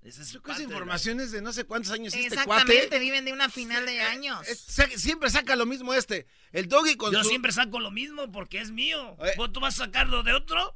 [0.03, 2.81] Esa es Choco, esa de la- información es de no sé cuántos años este Exactamente,
[2.89, 2.99] cuate.
[2.99, 4.47] viven de una final de años.
[4.47, 6.27] Eh, sa- siempre saca lo mismo este.
[6.51, 7.29] El doggy con Yo su...
[7.29, 9.15] siempre saco lo mismo porque es mío.
[9.25, 9.31] Eh.
[9.37, 10.75] ¿Vos tú vas a sacarlo de otro?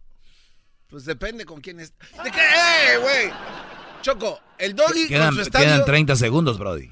[0.87, 1.93] Pues depende con quién es.
[2.23, 2.39] ¿De qué?
[2.39, 3.29] ¡Eh, güey!
[4.01, 5.65] Choco, el doggy Quedan, con su estadio...
[5.67, 6.89] quedan 30 segundos, Brody.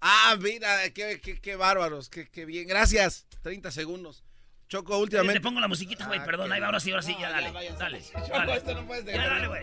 [0.00, 2.66] Ah, mira, qué, qué, qué bárbaros, qué, qué bien.
[2.66, 3.26] Gracias.
[3.42, 4.24] 30 segundos.
[4.68, 5.34] Choco, últimamente...
[5.34, 6.50] Le pongo la musiquita, güey, Ah, perdón.
[6.52, 7.50] Ahí va, ahora sí, ahora sí, No, ya, ya, dale.
[7.52, 8.56] vaya, dale, Choco, dale.
[8.56, 9.28] esto no puedes Ya, dejar.
[9.30, 9.62] dale, güey.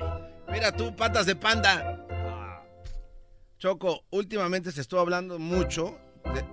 [0.49, 2.05] Mira tú, patas de panda.
[3.57, 5.97] Choco, últimamente se estuvo hablando mucho
[6.33, 6.45] de...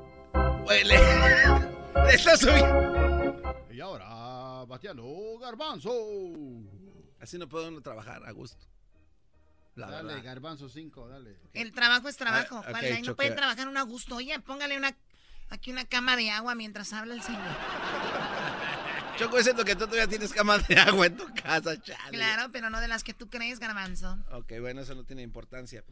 [0.65, 0.99] Güey, le...
[0.99, 3.37] le está subiendo...
[3.71, 5.93] Y ahora, bateando Garbanzo.
[7.21, 8.67] Así no puede uno trabajar a gusto.
[9.77, 10.25] La dale, verdad.
[10.25, 11.37] Garbanzo 5, dale.
[11.53, 12.59] El trabajo es trabajo.
[12.67, 12.85] Ah, ¿Cuál?
[12.85, 13.17] ok, Ahí no Choco.
[13.17, 14.17] puede trabajar un a gusto.
[14.17, 14.97] Oye, póngale una
[15.51, 17.43] aquí una cama de agua mientras habla el señor.
[19.19, 22.11] Choco, es cierto que tú todavía tienes cama de agua en tu casa, chale.
[22.19, 24.19] Claro, pero no de las que tú crees, Garbanzo.
[24.33, 25.83] Ok, bueno, eso no tiene importancia.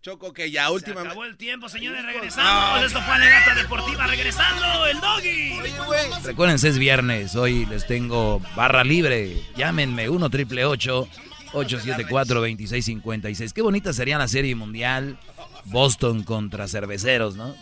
[0.00, 1.08] Choco, que ya Se últimamente...
[1.10, 2.02] acabó el tiempo, señores.
[2.06, 2.80] Regresamos.
[2.80, 2.86] no.
[2.86, 4.06] Esto fue la Gata Deportiva.
[4.06, 5.60] Regresando, el doggy.
[5.60, 6.22] Oye, güey.
[6.24, 7.36] Recuérdense, es viernes.
[7.36, 9.42] Hoy les tengo barra libre.
[9.56, 15.18] Llámenme 1 triple 874 2656 Qué bonita sería la serie mundial.
[15.64, 17.54] Boston contra cerveceros, ¿no?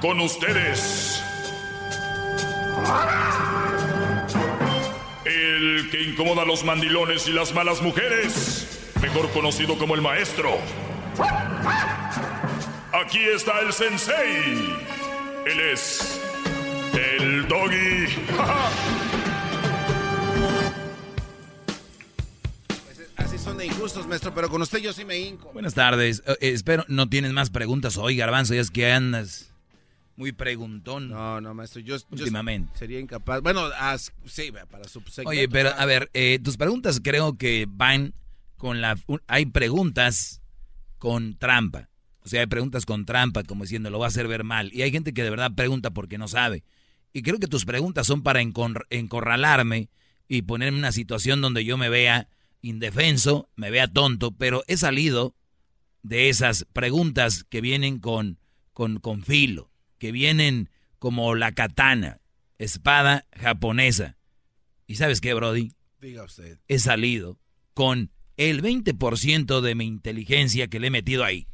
[0.00, 1.22] Con ustedes.
[5.24, 8.90] El que incomoda a los mandilones y las malas mujeres.
[9.00, 10.58] Mejor conocido como el maestro.
[12.92, 14.76] Aquí está el sensei.
[15.46, 16.20] Él es
[16.94, 18.06] el doggy.
[23.16, 25.52] Así son de injustos, maestro, pero con usted yo sí me hinco.
[25.52, 26.22] Buenas tardes.
[26.26, 28.54] Eh, eh, espero no tienes más preguntas hoy, Garbanzo.
[28.54, 29.52] Ya es que andas
[30.16, 31.08] muy preguntón.
[31.08, 32.76] No, no, maestro, yo, yo Últimamente.
[32.78, 33.40] sería incapaz.
[33.40, 37.66] Bueno, as- sí, para su segmento, Oye, pero a ver, eh, tus preguntas creo que
[37.68, 38.12] van
[38.58, 38.96] con la...
[39.06, 40.42] un- hay preguntas
[40.98, 41.88] con trampa.
[42.24, 44.72] O sea, hay preguntas con trampa, como diciendo, lo va a hacer ver mal.
[44.72, 46.62] Y hay gente que de verdad pregunta porque no sabe.
[47.12, 49.88] Y creo que tus preguntas son para encor- encorralarme
[50.28, 52.28] y ponerme en una situación donde yo me vea
[52.62, 55.34] indefenso, me vea tonto, pero he salido
[56.02, 58.38] de esas preguntas que vienen con,
[58.72, 62.20] con, con filo, que vienen como la katana,
[62.58, 64.16] espada japonesa.
[64.86, 65.72] ¿Y sabes qué, Brody?
[66.00, 66.58] Diga usted.
[66.68, 67.38] He salido
[67.74, 71.46] con el 20% de mi inteligencia que le he metido ahí.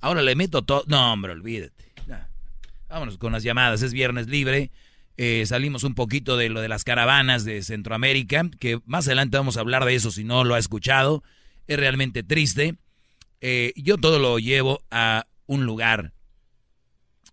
[0.00, 0.84] Ahora le meto todo...
[0.86, 1.92] No, hombre, olvídate.
[2.06, 2.18] No.
[2.88, 4.70] Vámonos con las llamadas, es viernes libre.
[5.16, 9.56] Eh, salimos un poquito de lo de las caravanas de Centroamérica, que más adelante vamos
[9.56, 11.22] a hablar de eso si no lo ha escuchado.
[11.66, 12.76] Es realmente triste.
[13.42, 16.12] Eh, yo todo lo llevo a un lugar.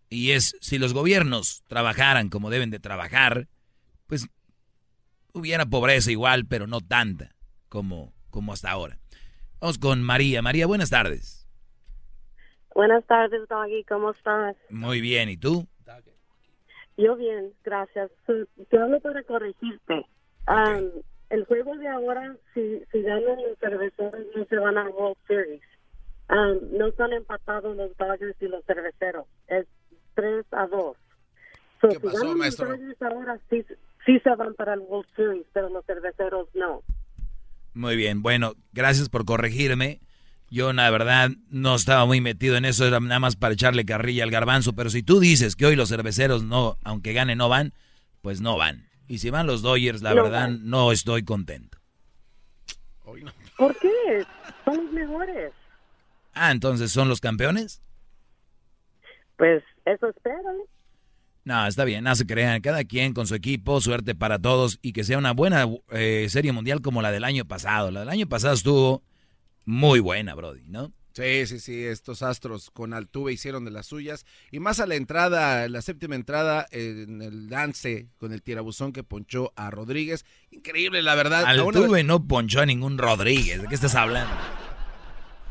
[0.09, 3.47] Y es, si los gobiernos trabajaran como deben de trabajar,
[4.05, 4.27] pues
[5.33, 7.35] hubiera pobreza igual, pero no tanta
[7.69, 8.99] como, como hasta ahora.
[9.59, 10.41] Vamos con María.
[10.41, 11.46] María, buenas tardes.
[12.77, 13.83] Buenas tardes, Doggy.
[13.85, 14.55] ¿Cómo estás?
[14.69, 15.29] Muy bien.
[15.29, 15.65] ¿Y tú?
[16.95, 18.11] Yo bien, gracias.
[18.69, 20.05] Te hablo para corregirte.
[20.47, 20.91] Um,
[21.31, 25.63] el juego de ahora, si, si ganan los cerveceros, no se van a World Series.
[26.29, 29.25] Um, no están empatados los Dodgers y los cerveceros.
[29.47, 29.65] Es
[30.13, 30.97] 3 a 2.
[31.81, 32.69] So, ¿Qué si pasó, ganan maestro?
[32.69, 33.65] los Dodgers ahora, sí,
[34.05, 36.83] sí se van para el World Series, pero los cerveceros no.
[37.73, 38.21] Muy bien.
[38.21, 39.99] Bueno, gracias por corregirme.
[40.49, 42.85] Yo, la verdad, no estaba muy metido en eso.
[42.85, 44.73] Era nada más para echarle carrilla al garbanzo.
[44.73, 47.73] Pero si tú dices que hoy los cerveceros no, aunque ganen, no van,
[48.21, 48.87] pues no van.
[49.09, 50.69] Y si van los Dodgers, la No verdad, van.
[50.69, 51.77] no estoy contento.
[53.57, 53.89] ¿Por qué?
[54.65, 55.51] Son los mejores.
[56.33, 57.81] Ah, entonces, ¿son los campeones?
[59.37, 60.49] Pues eso espero.
[61.43, 62.61] No, está bien, no se crean.
[62.61, 66.51] Cada quien con su equipo, suerte para todos y que sea una buena eh, serie
[66.51, 67.89] mundial como la del año pasado.
[67.89, 69.01] La del año pasado estuvo
[69.67, 70.93] muy buena, Brody, ¿no?
[71.11, 74.25] Sí, sí, sí, estos astros con Altuve hicieron de las suyas.
[74.49, 79.03] Y más a la entrada, la séptima entrada, en el lance con el tirabuzón que
[79.03, 80.25] ponchó a Rodríguez.
[80.51, 81.43] Increíble, la verdad.
[81.45, 83.61] Altuve no ponchó a ningún Rodríguez.
[83.61, 84.33] ¿De qué estás hablando?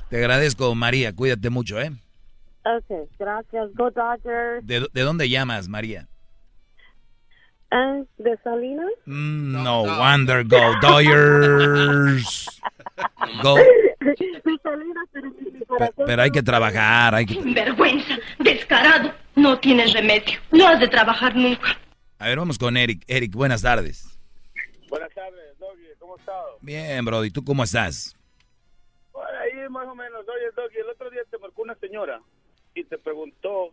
[0.09, 1.15] Te agradezco, María.
[1.15, 1.93] Cuídate mucho, ¿eh?
[2.65, 3.75] Ok, gracias.
[3.75, 4.67] Go Dodgers.
[4.67, 6.09] ¿De, de dónde llamas, María?
[7.71, 8.91] Ah, ¿De Salinas?
[9.07, 12.61] Mm, no, wonder, go Dodgers.
[13.43, 13.57] Go.
[15.97, 17.41] Pero Pe- hay que trabajar, hay que...
[17.43, 21.77] Vergüenza, descarado, no tienes remedio, no has de trabajar nunca.
[22.19, 23.03] A ver, vamos con Eric.
[23.09, 24.17] Eric, buenas tardes.
[24.89, 26.59] Buenas tardes, Doggy, ¿cómo estado?
[26.61, 28.17] Bien, Brody, ¿tú cómo estás?
[29.13, 30.21] Bueno, ahí más o menos.
[30.21, 32.21] Oye, Doggy, el otro día te marcó una señora
[32.75, 33.71] y te preguntó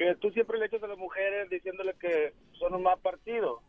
[0.00, 3.60] que tú siempre le echas a las mujeres diciéndole que son un mal partido.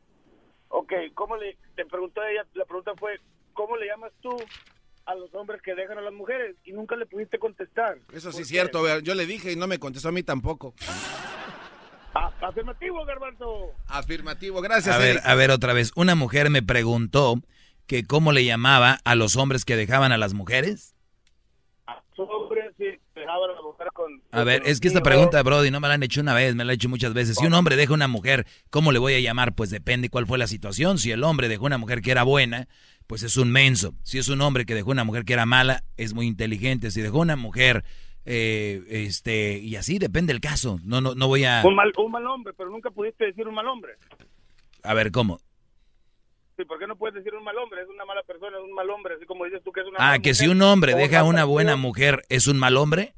[0.70, 3.20] Ok, ¿cómo le, te preguntó ella, la pregunta fue,
[3.52, 4.38] ¿cómo le llamas tú
[5.06, 6.56] a los hombres que dejan a las mujeres?
[6.64, 7.98] Y nunca le pudiste contestar.
[8.14, 10.24] Eso sí es cierto, a ver, yo le dije y no me contestó a mí
[10.24, 10.74] tampoco.
[12.14, 13.72] Ah, afirmativo, Garbanzo.
[13.88, 14.96] Afirmativo, gracias.
[14.96, 15.26] A ver, Eric.
[15.26, 15.92] a ver otra vez.
[15.98, 17.42] Una mujer me preguntó
[17.88, 20.96] que cómo le llamaba a los hombres que dejaban a las mujeres.
[22.16, 22.24] Sí,
[23.32, 24.22] dejaban a la mujer con...
[24.32, 26.64] A ver, es que esta pregunta, Brody, no me la han hecho una vez, me
[26.66, 27.38] la han hecho muchas veces.
[27.38, 29.54] Si un hombre deja a una mujer, ¿cómo le voy a llamar?
[29.54, 30.98] Pues depende cuál fue la situación.
[30.98, 32.68] Si el hombre dejó una mujer que era buena,
[33.08, 33.94] pues es un menso.
[34.04, 36.92] Si es un hombre que dejó una mujer que era mala, es muy inteligente.
[36.92, 37.84] Si dejó una mujer,
[38.26, 40.80] eh, este, y así depende el caso.
[40.84, 41.62] No, no, no voy a.
[41.66, 43.94] Un mal, un mal hombre, pero nunca pudiste decir un mal hombre.
[44.84, 45.40] A ver, ¿cómo?
[46.58, 47.82] Sí, ¿por qué no puedes decir un mal hombre?
[47.82, 49.98] Es una mala persona, es un mal hombre, así como dices tú que es una
[50.00, 53.14] Ah, mala que si un hombre deja a una buena mujer, ¿es un mal hombre?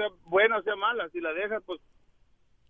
[0.00, 1.80] Sea buena o sea mala, si la dejas, pues,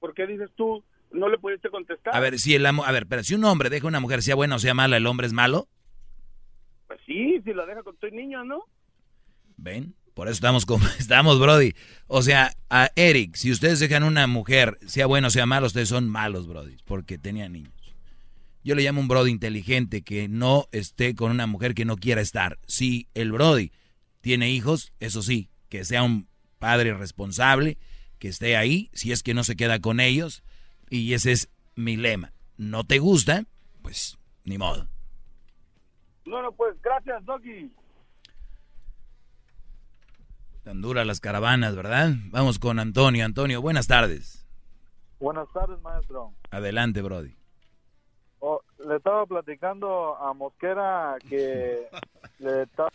[0.01, 0.83] ¿por qué dices tú?
[1.13, 2.15] No le pudiste contestar.
[2.15, 4.23] A ver, si el amo- a ver, pero si un hombre deja a una mujer,
[4.23, 5.69] sea buena o sea mala, ¿el hombre es malo?
[6.87, 8.65] Pues sí, si la dejas con tu niño, ¿no?
[9.57, 9.95] ¿Ven?
[10.15, 11.73] Por eso estamos como estamos, Brody.
[12.07, 15.89] O sea, a Eric, si ustedes dejan una mujer, sea bueno o sea malo, ustedes
[15.89, 17.73] son malos, Brody, porque tenían niños.
[18.63, 22.21] Yo le llamo un Brody inteligente que no esté con una mujer que no quiera
[22.21, 22.59] estar.
[22.67, 23.73] Si el Brody
[24.21, 26.29] tiene hijos, eso sí, que sea un
[26.61, 27.79] padre responsable,
[28.21, 30.45] que esté ahí, si es que no se queda con ellos,
[30.89, 32.33] y ese es mi lema.
[32.57, 33.45] ¿No te gusta?
[33.83, 34.87] Pues ni modo.
[36.27, 37.73] No, no, pues, gracias, Doggy.
[40.63, 42.13] Tan duras las caravanas, ¿verdad?
[42.27, 43.25] Vamos con Antonio.
[43.25, 44.47] Antonio, buenas tardes.
[45.19, 46.35] Buenas tardes, maestro.
[46.51, 47.35] Adelante, Brody.
[48.41, 51.89] Oh, le estaba platicando a Mosquera que
[52.39, 52.91] le estaba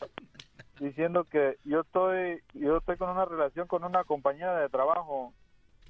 [0.80, 5.34] diciendo que yo estoy yo estoy con una relación con una compañera de trabajo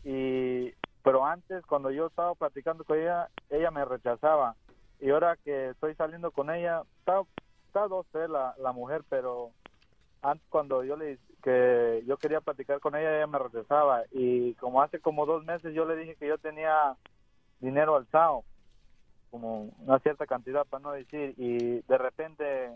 [0.03, 4.55] y pero antes cuando yo estaba platicando con ella ella me rechazaba.
[4.99, 7.21] Y ahora que estoy saliendo con ella está
[7.67, 9.51] está dos la, la mujer pero
[10.21, 14.03] antes cuando yo le que yo quería platicar con ella ella me rechazaba.
[14.11, 16.95] Y como hace como dos meses yo le dije que yo tenía
[17.59, 18.43] dinero alzado
[19.31, 22.71] como una cierta cantidad para no decir y de repente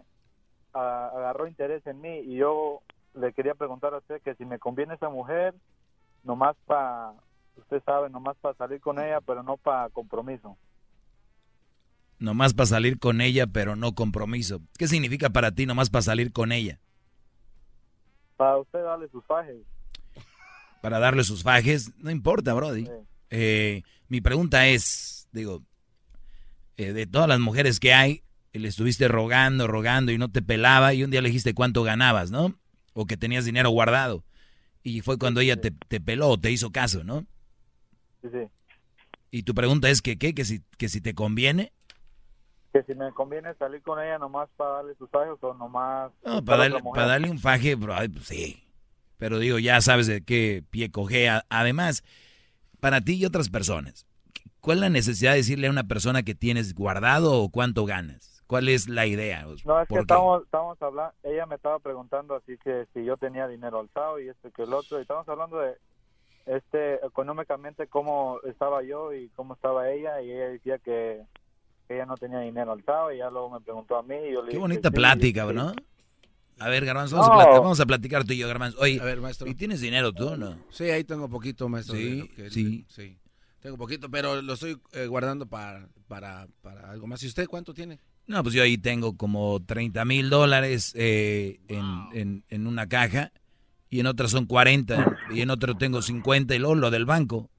[0.74, 2.82] a- agarró interés en mí y yo
[3.16, 5.54] le quería preguntar a usted que si me conviene esa mujer
[6.24, 7.14] nomás para
[7.58, 10.58] usted sabe nomás para salir con ella pero no para compromiso
[12.20, 14.60] Nomás para salir con ella, pero no compromiso.
[14.78, 16.78] ¿Qué significa para ti nomás para salir con ella?
[18.36, 19.56] para usted darle sus fajes
[20.82, 21.96] Para darle sus fajes.
[21.98, 22.90] No importa, Brody.
[23.30, 25.62] Eh, mi pregunta es, digo,
[26.78, 28.22] eh, de todas las mujeres que hay,
[28.54, 32.32] le estuviste rogando, rogando y no te pelaba y un día le dijiste cuánto ganabas,
[32.32, 32.56] ¿no?
[32.94, 34.24] O que tenías dinero guardado.
[34.84, 37.26] Y fue cuando ella te, te peló o te hizo caso, ¿no?
[38.22, 38.50] sí sí
[39.32, 41.72] Y tu pregunta es que qué, que si, que si te conviene.
[42.74, 46.12] que si me conviene salir con ella nomás para darle sus fajes o nomás...
[46.26, 48.64] No, para, darle, para darle un faje, bro, pues sí.
[49.18, 51.46] Pero digo, ya sabes de qué pie cogea.
[51.50, 52.04] Además,
[52.80, 54.06] para ti y otras personas,
[54.62, 58.39] ¿cuál es la necesidad de decirle a una persona que tienes guardado o cuánto ganas?
[58.50, 59.46] ¿Cuál es la idea?
[59.64, 63.48] No, es que estamos, estamos hablando, ella me estaba preguntando así que si yo tenía
[63.48, 65.76] dinero alzado y este que el otro, y estamos hablando de
[66.48, 71.22] este económicamente cómo estaba yo y cómo estaba ella y ella decía que
[71.90, 74.52] ella no tenía dinero alzado y ya luego me preguntó a mí y yo le
[74.52, 75.72] Qué bonita plática, ¿no?
[76.58, 78.80] A ver, Garbanzo, vamos, a platicar, tú y yo, Garbanzo.
[78.80, 79.48] Oye, a ver, maestro.
[79.48, 80.58] ¿y tienes dinero tú o no?
[80.72, 81.96] Sí, ahí tengo poquito, maestro.
[81.96, 82.84] Sí, sí.
[82.90, 83.20] sí.
[83.60, 87.22] Tengo poquito, pero lo estoy eh, guardando para, para, para algo más.
[87.22, 88.00] ¿Y usted cuánto tiene?
[88.30, 93.32] No, pues yo ahí tengo como 30 mil dólares eh, en, en, en, una caja
[93.90, 97.50] y en otra son 40 y en otro tengo 50 y luego lo del banco.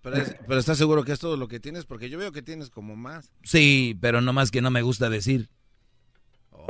[0.00, 1.86] Pero, pero ¿estás seguro que es todo lo que tienes?
[1.86, 3.32] Porque yo veo que tienes como más.
[3.42, 5.50] Sí, pero no más que no me gusta decir.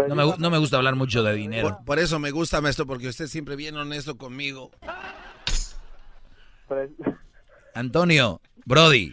[0.08, 1.78] No me, no me gusta hablar mucho de dinero.
[1.84, 4.70] Por, eso me gusta, maestro, porque usted siempre bien honesto conmigo.
[7.74, 8.40] Antonio,
[8.70, 9.12] Brody,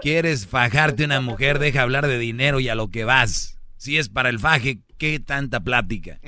[0.00, 1.60] ¿quieres fajarte una mujer?
[1.60, 3.56] Deja hablar de dinero y a lo que vas.
[3.76, 6.18] Si es para el faje, ¿qué tanta plática?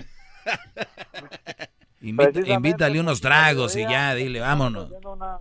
[2.00, 4.92] invítale unos tragos y ya, dile, vámonos.
[5.04, 5.38] Una,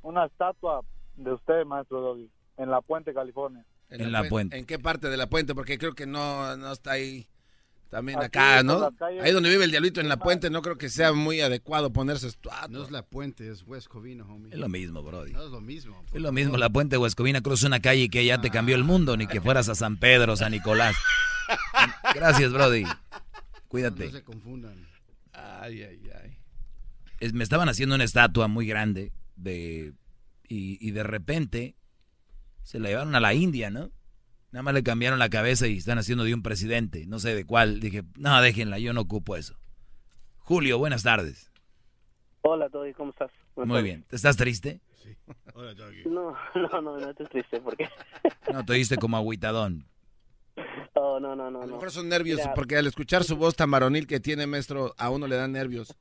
[0.00, 0.80] una estatua
[1.16, 3.66] de usted, maestro Doggy, en la Puente, California.
[3.90, 4.56] En, la, puente.
[4.56, 5.54] ¿En qué parte de la puente?
[5.54, 7.26] Porque creo que no, no está ahí.
[7.92, 8.90] También acá, ¿no?
[9.22, 12.26] Ahí donde vive el diablito en la puente, no creo que sea muy adecuado ponerse
[12.26, 12.66] estatua.
[12.70, 14.50] No es la puente, es West Covina, homie.
[14.50, 15.32] Es lo mismo, Brody.
[15.32, 16.02] No es lo mismo.
[16.10, 18.76] Es lo mismo, la puente de West Covina cruza una calle que ya te cambió
[18.76, 20.96] el mundo, ni que fueras a San Pedro, San Nicolás.
[22.14, 22.84] Gracias, Brody.
[23.68, 24.06] Cuídate.
[24.06, 24.88] No se confundan.
[25.34, 26.38] Ay, ay, ay.
[27.20, 29.92] Es, me estaban haciendo una estatua muy grande de
[30.48, 31.76] y, y de repente
[32.62, 33.90] se la llevaron a la India, ¿no?
[34.52, 37.46] Nada más le cambiaron la cabeza y están haciendo de un presidente, no sé de
[37.46, 37.80] cuál.
[37.80, 39.56] Dije, no, déjenla, yo no ocupo eso.
[40.40, 41.50] Julio, buenas tardes.
[42.42, 43.30] Hola, Doggy, ¿cómo estás?
[43.56, 44.04] Muy bien.
[44.08, 44.82] ¿Te estás triste?
[45.02, 45.16] Sí.
[45.54, 46.04] Hola, Doggy.
[46.04, 47.88] No, no, no, no estoy triste, ¿por qué?
[48.52, 49.86] no, te oíste como agüitadón.
[50.94, 51.62] Oh, no, no, no.
[51.62, 54.94] A lo mejor son nervios, porque al escuchar su voz tan varonil que tiene, maestro,
[54.98, 55.96] a uno le dan nervios.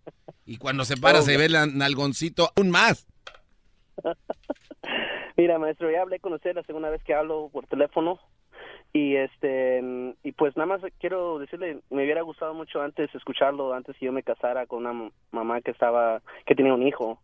[0.45, 3.07] Y cuando se para, se ve el nalgoncito aún más.
[5.37, 8.19] Mira, maestro, ya hablé con usted la segunda vez que hablo por teléfono
[8.93, 9.81] y este
[10.23, 14.11] y pues nada más quiero decirle me hubiera gustado mucho antes escucharlo antes que yo
[14.11, 17.19] me casara con una mamá que estaba que tenía un hijo.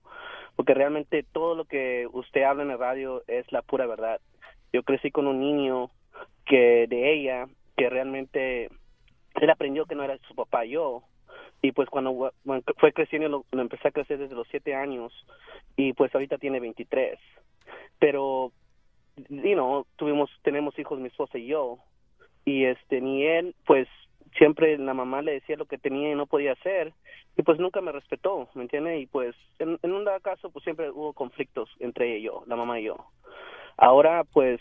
[0.56, 4.20] Porque realmente todo lo que usted habla en el radio es la pura verdad.
[4.74, 5.92] Yo crecí con un niño
[6.46, 8.70] que de ella que realmente
[9.36, 11.04] él aprendió que no era su papá yo.
[11.62, 12.34] Y pues cuando,
[12.78, 15.14] fue creciendo lo, lo, empecé a crecer desde los siete años.
[15.76, 17.20] Y pues ahorita tiene 23
[18.00, 18.52] pero
[19.30, 21.80] you know, tuvimos, tenemos hijos mi esposa y yo,
[22.46, 23.88] y este, ni él, pues,
[24.38, 26.94] siempre la mamá le decía lo que tenía y no podía hacer,
[27.36, 29.00] y pues nunca me respetó, ¿me entiende?
[29.00, 32.44] Y pues, en, en un dado caso, pues siempre hubo conflictos entre ella y yo,
[32.48, 32.98] la mamá y yo.
[33.78, 34.60] Ahora, pues...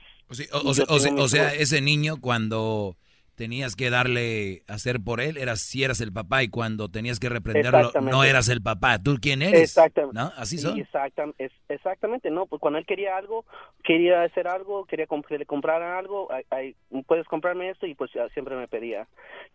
[0.53, 2.97] o, o sea, ese niño cuando
[3.37, 7.29] tenías que darle hacer por él, eras si eras el papá y cuando tenías que
[7.29, 8.99] reprenderlo no eras el papá.
[9.03, 9.61] ¿Tú quién eres?
[9.61, 10.19] Exactamente.
[10.19, 10.33] ¿No?
[10.37, 10.79] Así son.
[10.79, 13.45] exactamente, exactamente, no, pues cuando él quería algo,
[13.85, 16.29] quería hacer algo, quería que le comprara algo,
[17.07, 19.07] puedes comprarme esto y pues siempre me pedía.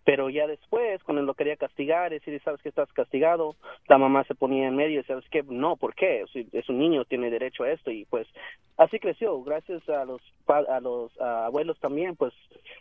[0.04, 3.56] Pero ya después, cuando él lo quería castigar, decir, sabes que estás castigado,
[3.88, 6.26] la mamá se ponía en medio y sabes que no, ¿por qué?
[6.52, 8.28] Es un niño, tiene derecho a esto y pues
[8.82, 12.34] así creció, gracias a los a los abuelos también, pues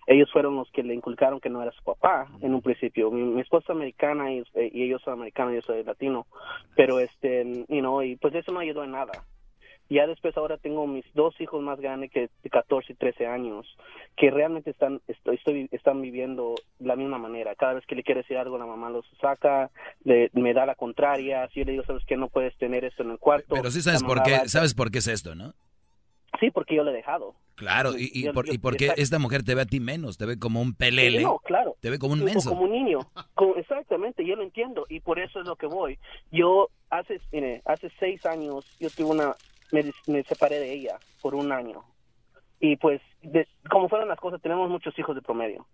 [0.07, 3.11] ellos fueron los que le inculcaron que no era su papá en un principio.
[3.11, 6.27] Mi, esposa es americana y, eh, y, ellos son americanos, yo soy latino,
[6.75, 9.13] pero este, you know, y pues eso no ayudó en nada.
[9.89, 13.67] Ya después ahora tengo mis dos hijos más grandes que de 14 y 13 años,
[14.17, 17.57] que realmente están estoy, estoy, están viviendo la misma manera.
[17.57, 19.71] Cada vez que le quiere decir algo, la mamá los saca,
[20.05, 21.49] le, me da la contraria.
[21.49, 23.55] Si yo le digo, sabes que no puedes tener esto en el cuarto.
[23.57, 25.55] Pero sí sabes por qué, sabes por qué es esto, ¿no?
[26.39, 27.35] Sí, porque yo le he dejado.
[27.57, 30.39] Claro, y, y, por, y porque esta mujer te ve a ti menos, te ve
[30.39, 31.23] como un pelele.
[31.23, 31.77] No, claro.
[31.81, 32.51] Te ve como un menso.
[32.51, 33.01] Como un niño.
[33.57, 35.99] exactamente, yo lo entiendo y por eso es lo que voy.
[36.31, 39.35] Yo hace, mire, hace seis años yo tuve una,
[39.73, 41.85] me, me separé de ella por un año.
[42.61, 43.01] Y pues,
[43.71, 45.67] como fueron las cosas, tenemos muchos hijos de promedio.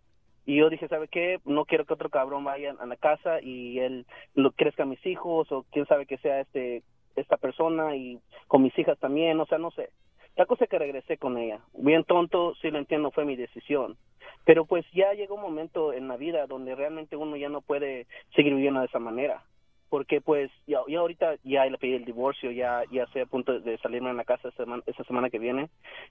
[0.47, 1.41] Y yo dije, ¿sabe qué?
[1.45, 5.05] No quiero que otro cabrón vaya a la casa y él lo crezca a mis
[5.05, 6.83] hijos o quién sabe que sea este
[7.17, 9.91] esta persona y con mis hijas también, o sea, no sé.
[10.37, 11.61] La cosa es que regresé con ella.
[11.75, 13.97] Bien tonto, sí lo entiendo, fue mi decisión.
[14.45, 18.07] Pero pues ya llegó un momento en la vida donde realmente uno ya no puede
[18.35, 19.43] seguir viviendo de esa manera.
[19.89, 23.61] porque pues ya, ya ahorita ya le pedí el divorcio, ya ya estoy a punto
[23.61, 25.69] de salirme en la casa esta semana, esta semana que viene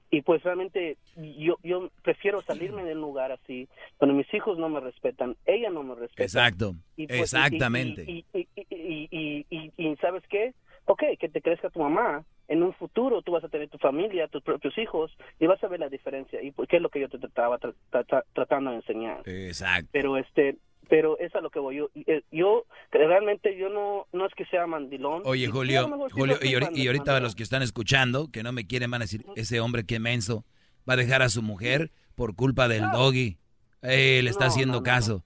[0.10, 0.95] y pues realmente
[1.38, 3.68] yo yo prefiero salirme de un lugar así
[3.99, 6.23] donde mis hijos no me respetan, ella no me respeta.
[6.23, 8.03] Exacto, Y, pues, y- exactamente.
[8.10, 10.53] Y, y, y, y, y- y- y ¿sabes qué?
[10.85, 12.23] Ok, que te crezca tu mamá.
[12.47, 15.67] En un futuro tú vas a tener tu familia, tus propios hijos y vas a
[15.67, 16.41] ver la diferencia.
[16.43, 19.21] ¿Y qué es lo que yo te estaba tra- tra- tra- tratando de enseñar?
[19.27, 19.89] Exacto.
[19.91, 20.57] Pero este,
[20.87, 21.89] pero eso es a lo que voy yo.
[21.95, 25.23] eh, Yo realmente yo no no es que sea mandilón.
[25.25, 29.05] Oye, Julio, Julio, y, ahorita los que están escuchando, que no me quieren, van a
[29.05, 30.45] decir, ese hombre qué menso,
[30.87, 33.37] va a dejar a su mujer por culpa del doggy.
[33.81, 35.23] Eh, le está No, haciendo no, no, caso.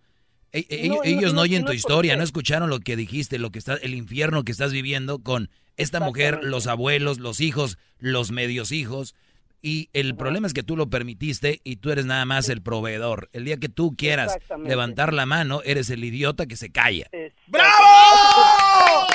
[0.51, 3.51] E- e- No, ellos no- ellos oyen tu historia, no escucharon lo que dijiste, lo
[3.51, 8.31] que está, el infierno que estás viviendo con esta mujer, los abuelos, los hijos, los
[8.31, 9.15] medios hijos.
[9.61, 13.29] Y el problema es que tú lo permitiste y tú eres nada más el proveedor.
[13.33, 14.37] El día que tú quieras
[14.69, 17.07] levantar la mano, eres el idiota que se calla.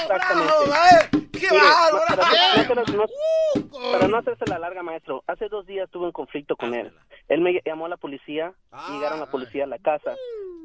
[0.03, 0.53] Exactamente.
[1.33, 2.07] ¡Qué bárbaro!
[2.69, 6.57] para, no, no- para no hacerse la larga, maestro, hace dos días tuve un conflicto
[6.57, 6.93] con él.
[7.29, 8.53] Él me llamó a la policía,
[8.89, 10.15] y llegaron la policía a la casa.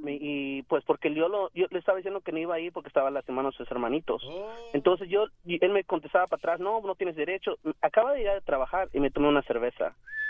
[0.04, 2.72] Me- y pues porque yo, lo, yo le estaba diciendo que no iba a ir
[2.72, 4.24] porque estaba lastimando a sus hermanitos.
[4.74, 7.58] Entonces yo, y él me contestaba para atrás, no, no tienes derecho.
[7.82, 9.69] Acaba de llegar a trabajar y me tomé una cerveza.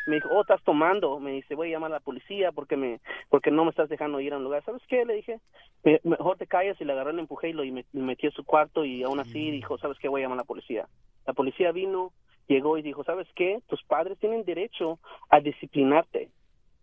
[0.05, 1.19] Me dijo, oh, estás tomando.
[1.19, 2.99] Me dice, voy a llamar a la policía porque me
[3.29, 4.63] porque no me estás dejando ir a un lugar.
[4.63, 5.05] ¿Sabes qué?
[5.05, 5.39] Le dije,
[5.83, 8.31] "Me- mejor te calles y le agarré, le empujé y lo y me, metí a
[8.31, 10.07] su cuarto y aún así dijo, ¿sabes qué?
[10.07, 10.87] Voy a llamar a la policía.
[11.25, 12.13] La policía vino,
[12.47, 13.59] llegó y dijo, ¿sabes qué?
[13.67, 14.99] Tus padres tienen derecho
[15.29, 16.31] a disciplinarte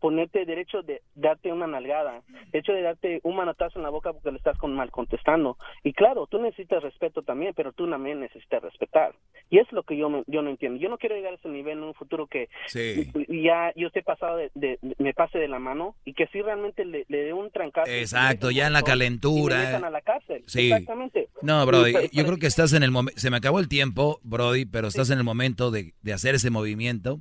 [0.07, 2.23] ponerte derecho de darte una nalgada,
[2.53, 5.59] derecho de darte un manotazo en la boca porque le estás con mal contestando.
[5.83, 9.17] Y claro, tú necesitas respeto también, pero tú también necesitas respetar.
[9.51, 10.79] Y es lo que yo, yo no entiendo.
[10.79, 13.11] Yo no quiero llegar a ese nivel en un futuro que Sí.
[13.43, 16.41] ya yo esté pasado de, de- de- me pase de la mano y que sí
[16.41, 17.91] realmente le, le dé un trancazo.
[17.91, 19.59] Exacto, ya en la Y me calentura.
[19.59, 20.45] metan a la cárcel.
[20.47, 20.67] Sí.
[20.71, 21.29] Exactamente.
[21.43, 24.67] No, Brody, yo creo que estás en el momento, se me acabó el tiempo, Brody,
[24.67, 27.21] pero estás en el momento de, de hacer ese movimiento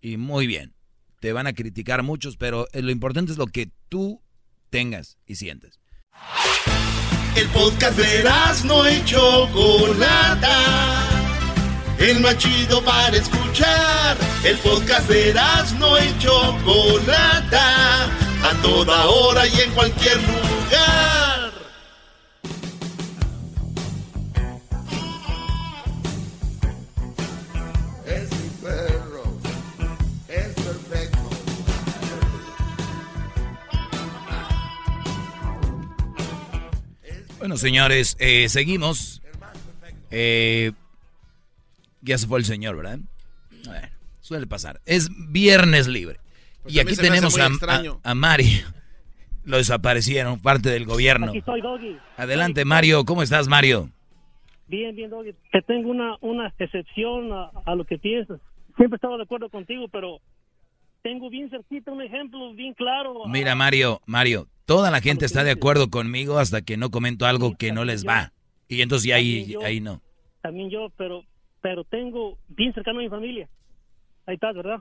[0.00, 0.72] y muy bien.
[1.20, 4.22] Te van a criticar muchos, pero eh, lo importante es lo que tú
[4.70, 5.78] tengas y sientes.
[7.36, 8.24] El podcast de
[8.64, 10.56] no y Chocolata.
[11.98, 14.16] El más chido para escuchar.
[14.44, 15.34] El podcast de
[15.78, 18.06] no y Chocolata.
[18.42, 21.19] A toda hora y en cualquier lugar.
[37.40, 39.22] Bueno, señores, eh, seguimos.
[40.10, 40.72] Eh,
[42.02, 42.98] ya se fue el señor, ¿verdad?
[43.64, 43.88] Bueno,
[44.20, 44.82] suele pasar.
[44.84, 46.20] Es viernes libre.
[46.62, 48.66] Pues y aquí tenemos a Mario.
[49.44, 51.28] Lo desaparecieron, parte del gobierno.
[51.28, 51.96] Aquí estoy, Doggy.
[52.18, 53.06] Adelante, Mario.
[53.06, 53.88] ¿Cómo estás, Mario?
[54.68, 55.34] Bien, bien, Doggy.
[55.50, 58.38] Te tengo una, una excepción a, a lo que piensas.
[58.76, 60.18] Siempre he estado de acuerdo contigo, pero
[61.02, 63.26] tengo bien cerquita un ejemplo bien claro.
[63.26, 67.56] Mira, Mario, Mario, toda la gente está de acuerdo conmigo hasta que no comento algo
[67.56, 68.30] que no les va.
[68.68, 69.64] Y entonces ya ahí, yo.
[69.64, 70.00] ahí no.
[70.42, 71.24] También yo, pero
[71.60, 73.48] pero tengo bien cercano a mi familia.
[74.26, 74.80] Ahí estás, ¿verdad?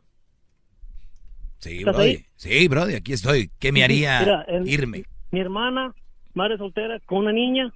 [1.58, 2.10] Sí, ¿Estás Brody.
[2.10, 2.26] ahí?
[2.36, 3.50] Sí, Brody, aquí estoy.
[3.58, 5.06] ¿Qué me haría Mira, el- irme?
[5.32, 5.96] Mi hermana,
[6.36, 7.74] madre soltera, con una niña,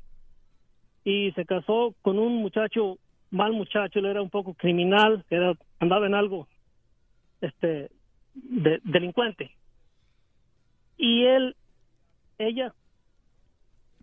[1.03, 2.99] y se casó con un muchacho,
[3.31, 6.47] mal muchacho, él era un poco criminal, era andaba en algo,
[7.41, 7.89] este,
[8.35, 9.49] de- delincuente.
[10.95, 11.55] Y él,
[12.37, 12.73] ella,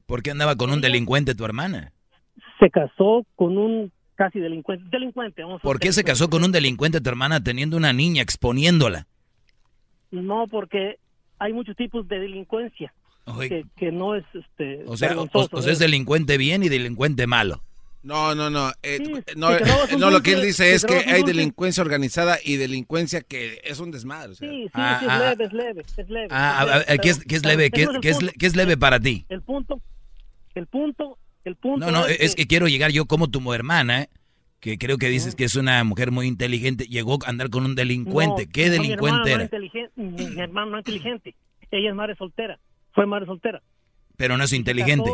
[0.07, 1.93] ¿Por qué andaba con un delincuente tu hermana?
[2.59, 6.53] se casó con un casi delincuente, delincuente, vamos a ¿Por qué se casó con un
[6.53, 9.07] delincuente tu hermana teniendo una niña exponiéndola?
[10.11, 10.99] No, porque
[11.39, 12.93] hay muchos tipos de delincuencia
[13.39, 17.27] que, que no es este O sea, o, o sea, es delincuente bien y delincuente
[17.27, 17.63] malo.
[18.03, 18.73] No, no, no.
[18.83, 22.57] eh, Sí, no, un no, lo que él dice es que hay delincuencia organizada y
[22.57, 24.33] delincuencia que es un desmadre.
[24.33, 24.49] o sea.
[24.49, 26.29] Sí, sí, Ah, sí, es ah, leve, es leve, es leve.
[26.31, 27.71] Ah, es a- leve, ¿qué es, qué es leve?
[27.71, 28.33] ¿Qué, es el qué es, punto.
[28.39, 29.27] qué es leve para ti?
[29.29, 29.81] El punto,
[30.55, 31.85] el punto, el punto.
[31.87, 34.09] No, no, es que quiero llegar yo como tu hermana,
[34.61, 37.75] que creo que dices que es una mujer muy inteligente, llegó a andar con un
[37.75, 38.47] delincuente.
[38.47, 39.37] No, ¿Qué mi delincuente hermana era?
[39.39, 41.35] No es inteligente, mi, mi hermana no es inteligente.
[41.71, 42.59] Ella es madre soltera.
[42.93, 43.63] Fue madre soltera.
[44.17, 45.11] Pero no es inteligente.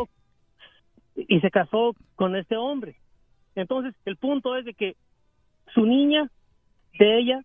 [1.16, 2.96] Y se casó con este hombre.
[3.54, 4.96] Entonces, el punto es de que
[5.74, 6.30] su niña,
[6.98, 7.40] de ella,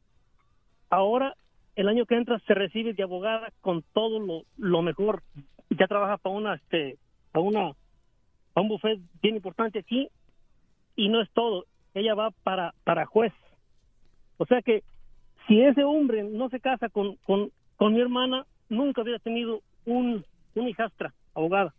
[0.90, 1.36] ahora,
[1.76, 5.24] el año que entra, se recibe de abogada con todo lo, lo mejor.
[5.70, 6.98] Ya trabaja para una, este,
[7.32, 7.72] para una,
[8.54, 10.10] para un buffet bien importante aquí.
[10.96, 11.66] Y no es todo.
[11.94, 13.34] Ella va para, para juez.
[14.38, 14.84] O sea que,
[15.48, 20.26] si ese hombre no se casa con, con, con mi hermana, nunca hubiera tenido un,
[20.56, 21.74] una hijastra abogada.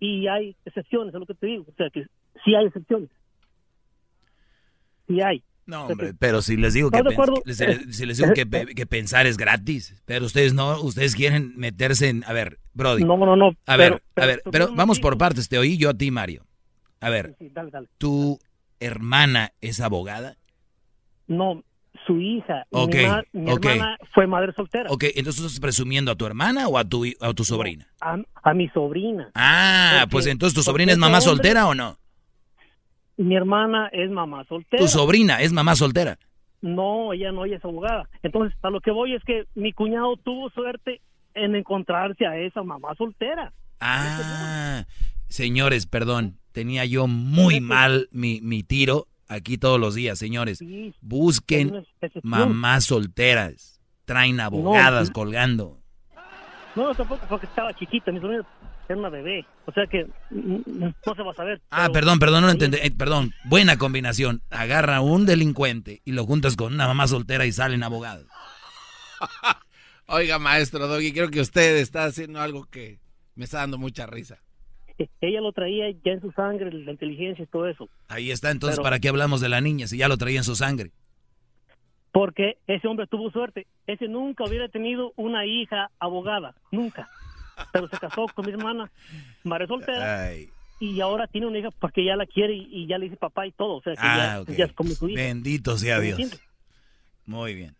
[0.00, 1.64] Y hay excepciones, es lo que te digo.
[1.68, 2.04] O sea, que
[2.44, 3.08] sí hay excepciones.
[5.06, 5.42] Sí hay.
[5.66, 6.98] No, hombre, pero si les digo que,
[7.54, 11.14] si les, si les digo que, pe- que pensar es gratis, pero ustedes no, ustedes
[11.14, 13.04] quieren meterse en, a ver, Brody.
[13.04, 15.90] No, no, no, A ver, pero- a ver, pero vamos por partes, te oí yo
[15.90, 16.44] a ti, Mario.
[17.00, 17.88] A ver, Sí, dale, dale.
[17.98, 18.38] ¿tu
[18.80, 20.36] hermana es abogada?
[21.28, 21.62] No,
[22.06, 22.64] su hija.
[22.72, 22.86] mi,
[23.32, 24.90] mi hermana fue madre soltera.
[24.90, 27.86] Ok, entonces estás presumiendo a tu hermana o a tu, a tu sobrina?
[28.00, 29.30] A, a mi sobrina.
[29.34, 31.96] Ah, Porque- pues entonces tu sobrina es mamá hombre- soltera o no?
[33.16, 34.82] Mi hermana es mamá soltera.
[34.82, 36.18] Tu sobrina es mamá soltera.
[36.62, 38.08] No, ella no, ella es abogada.
[38.22, 41.00] Entonces, a lo que voy es que mi cuñado tuvo suerte
[41.34, 43.52] en encontrarse a esa mamá soltera.
[43.80, 44.84] Ah,
[45.28, 50.62] señores, perdón, tenía yo muy mal mi, mi tiro aquí todos los días, señores.
[51.00, 51.86] Busquen
[52.22, 55.80] mamás solteras, traen abogadas No, colgando.
[56.76, 58.44] No, no, tampoco porque estaba chiquita, mi sobrina
[58.88, 59.44] era una bebé.
[59.66, 61.60] O sea que mm, mm, no se va a saber.
[61.70, 62.78] Ah, pero- perdón, perdón, no lo entendí.
[62.82, 64.42] eh, perdón, buena combinación.
[64.50, 68.26] Agarra a un delincuente y lo juntas con una mamá soltera y salen abogados.
[70.06, 72.98] Oiga, maestro Doggy, creo que usted está haciendo algo que
[73.36, 74.40] me está dando mucha risa.
[75.20, 77.88] Ella lo traía ya en su sangre, la inteligencia y todo eso.
[78.08, 80.44] Ahí está, entonces, Pero- ¿para qué hablamos de la niña si ya lo traía en
[80.44, 80.90] su sangre?
[82.12, 83.66] Porque ese hombre tuvo suerte.
[83.86, 87.08] Ese nunca hubiera tenido una hija abogada, nunca.
[87.72, 88.90] Pero se casó con mi hermana,
[89.44, 90.48] madre soltera, Ay.
[90.80, 93.46] y ahora tiene una hija porque ya la quiere y, y ya le dice papá
[93.46, 93.76] y todo.
[93.76, 95.22] O sea que Ah, ya, ya es como su hija.
[95.22, 96.18] Bendito sea ¿Me Dios.
[96.18, 96.48] entiendes?
[97.26, 97.76] Muy bien.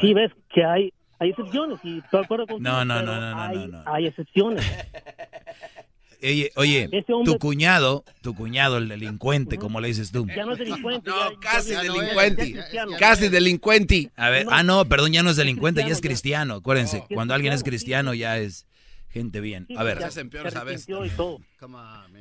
[0.00, 2.68] Sí, ves que hay, hay excepciones y estoy de acuerdo contigo.
[2.70, 4.64] No, no, no, no, no, hay, no, hay excepciones.
[6.22, 10.26] Oye, oye Ese hombre- tu cuñado, tu cuñado, el delincuente, como le dices tú.
[10.26, 11.08] Ya no es delincuente.
[11.10, 12.52] No, ya- casi ya- ya- delincuente.
[12.72, 12.86] ya.
[12.98, 14.10] Casi delincuente.
[14.16, 16.54] A ver, No, ah, no, perdón, ya no es delincuente, ya es cristiano.
[16.56, 17.06] Acuérdense, No.
[17.14, 18.66] cuando alguien es Cristiano, ya es
[19.08, 19.66] gente bien.
[19.76, 21.38] A ver, ya se se arrepintió y todo.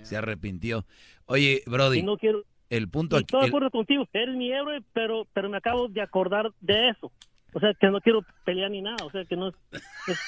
[0.03, 0.85] se arrepintió.
[1.25, 3.25] Oye, Brody, Y no quiero, el punto y aquí.
[3.25, 6.89] estoy de el- acuerdo contigo, eres mi héroe, pero, pero me acabo de acordar de
[6.89, 7.11] eso.
[7.53, 9.03] O sea, que no quiero pelear ni nada.
[9.05, 9.55] O sea, que no es...
[10.07, 10.19] es-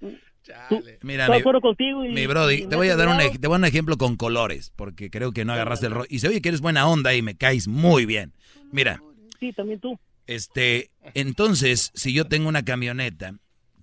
[0.68, 2.08] Tú- Mira, mi, acuerdo contigo y...
[2.10, 4.16] mi Brody, y te voy a dar un, te voy a dar un ejemplo con
[4.16, 6.06] colores, porque creo que no agarraste el rollo.
[6.10, 8.32] Y se oye que eres buena onda y me caes muy bien.
[8.70, 9.02] Mira,
[9.40, 9.98] Sí, también tú.
[10.26, 13.34] Este, entonces, si yo tengo una camioneta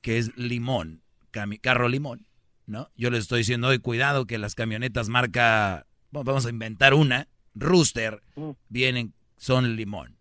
[0.02, 1.02] que es limón,
[1.32, 2.26] cami- carro limón,
[2.66, 2.90] ¿no?
[2.96, 7.28] Yo les estoy diciendo hoy, cuidado que las camionetas marca, bueno, vamos a inventar una,
[7.54, 8.52] Rooster, Mm.
[8.70, 10.18] vienen, son limón.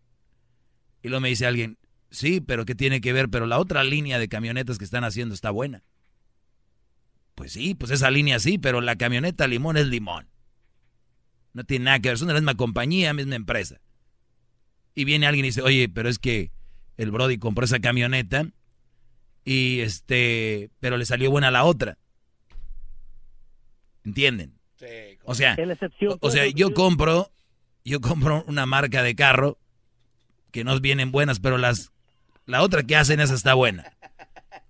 [1.03, 1.79] Y luego me dice alguien,
[2.11, 3.29] sí, pero ¿qué tiene que ver?
[3.31, 5.83] Pero la otra línea de camionetas que están haciendo está buena.
[7.41, 10.29] Pues sí, pues esa línea sí, pero la camioneta limón es limón.
[11.55, 13.81] No tiene nada que ver, son de la misma compañía, misma empresa.
[14.95, 16.51] Y viene alguien y dice, oye, pero es que
[16.99, 18.47] el Brody compró esa camioneta
[19.43, 21.97] y este, pero le salió buena la otra.
[24.05, 24.59] ¿Entienden?
[25.25, 25.79] O sea, Es
[26.21, 27.33] o sea, yo compro,
[27.87, 29.57] yo compro una marca de carro
[30.51, 31.91] que no vienen buenas, pero las,
[32.45, 33.97] la otra que hacen esa está buena.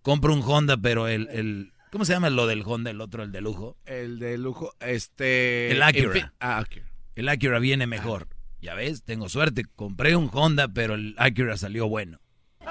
[0.03, 3.33] Compro un Honda, pero el, el, ¿cómo se llama lo del Honda, el otro, el
[3.33, 3.77] de lujo?
[3.85, 5.71] El de lujo, este...
[5.73, 6.13] El Acura.
[6.13, 6.87] fin- Ah, Acura.
[7.15, 8.29] El Acura viene mejor.
[8.61, 9.65] Ya ves, tengo suerte.
[9.77, 12.21] Compré un Honda, pero el Acura salió bueno.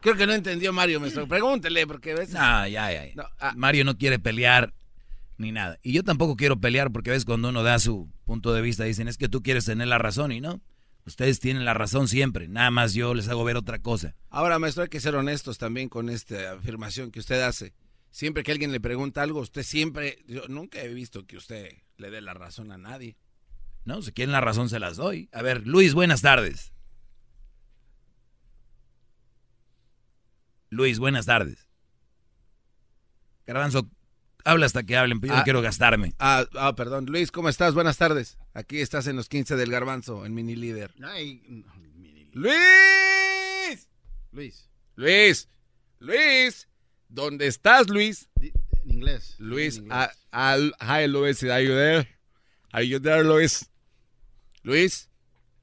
[0.00, 1.26] Creo que no entendió Mario, maestro.
[1.26, 2.30] Pregúntele, porque ves...
[2.30, 3.06] No, ya, ya.
[3.06, 3.14] ya.
[3.14, 3.52] No, ah.
[3.56, 4.72] Mario no quiere pelear
[5.36, 5.78] ni nada.
[5.82, 9.08] Y yo tampoco quiero pelear porque ves cuando uno da su punto de vista dicen
[9.08, 10.60] es que tú quieres tener la razón y no.
[11.06, 12.48] Ustedes tienen la razón siempre.
[12.48, 14.16] Nada más yo les hago ver otra cosa.
[14.28, 17.74] Ahora, maestro, hay que ser honestos también con esta afirmación que usted hace.
[18.10, 20.18] Siempre que alguien le pregunta algo, usted siempre...
[20.26, 23.16] Yo nunca he visto que usted le dé la razón a nadie.
[23.84, 25.28] No, si quieren la razón se las doy.
[25.32, 26.72] A ver, Luis, buenas tardes.
[30.70, 31.68] Luis, buenas tardes.
[33.46, 33.88] Garbanzo,
[34.46, 35.44] habla hasta que hablen, pero yo no Ah.
[35.44, 36.14] quiero gastarme.
[36.18, 37.06] Ah, ah, perdón.
[37.06, 37.74] Luis, ¿cómo estás?
[37.74, 38.38] Buenas tardes.
[38.54, 40.94] Aquí estás en los 15 del Garbanzo, en Mini Líder.
[41.02, 43.88] Ay, no, mini- ¡Luis!
[44.32, 45.48] Luis, Luis,
[45.98, 46.68] Luis,
[47.08, 48.28] ¿dónde estás, Luis?
[48.40, 48.52] en
[48.92, 49.34] inglés.
[49.38, 50.10] Luis, en inglés.
[50.30, 52.08] al- hi, Luis, are you there?
[52.72, 53.68] Are you there, Luis?
[54.62, 55.08] Luis,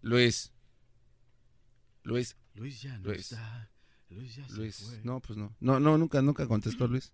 [0.02, 0.52] Luis,
[2.04, 3.32] Luis, Luis ya no Luis.
[3.32, 3.70] está.
[4.10, 4.76] Luis ya se Luis.
[4.78, 5.00] fue.
[5.04, 5.56] No, pues no.
[5.60, 7.12] No, no, nunca, nunca contestó Luis.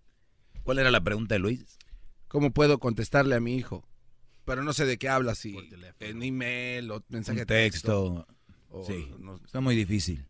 [0.70, 1.80] ¿Cuál era la pregunta de Luis?
[2.28, 3.82] ¿Cómo puedo contestarle a mi hijo?
[4.44, 5.56] Pero no sé de qué habla, si
[5.98, 8.24] en email o mensaje Un de texto.
[8.70, 10.28] o Sí, no- está muy difícil.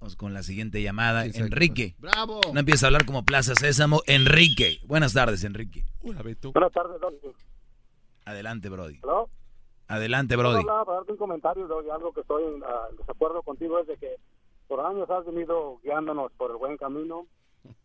[0.00, 1.22] Vamos con la siguiente llamada.
[1.30, 1.38] Sí.
[1.40, 1.94] Enrique.
[2.00, 2.40] ¡Bravo!
[2.52, 4.02] No empieza a hablar como Plaza Sésamo.
[4.08, 4.80] Enrique.
[4.84, 5.84] Buenas tardes, Enrique.
[6.02, 7.18] Buenas tardes, Doggy.
[8.24, 8.98] Adelante, Brody.
[9.00, 9.30] ¿Hello?
[9.86, 10.58] Adelante, Brody.
[10.58, 13.96] hablaba para darte un comentario, Doggy, algo que estoy en ah, desacuerdo contigo es de
[13.96, 14.16] que
[14.66, 17.28] por años has venido guiándonos por el buen camino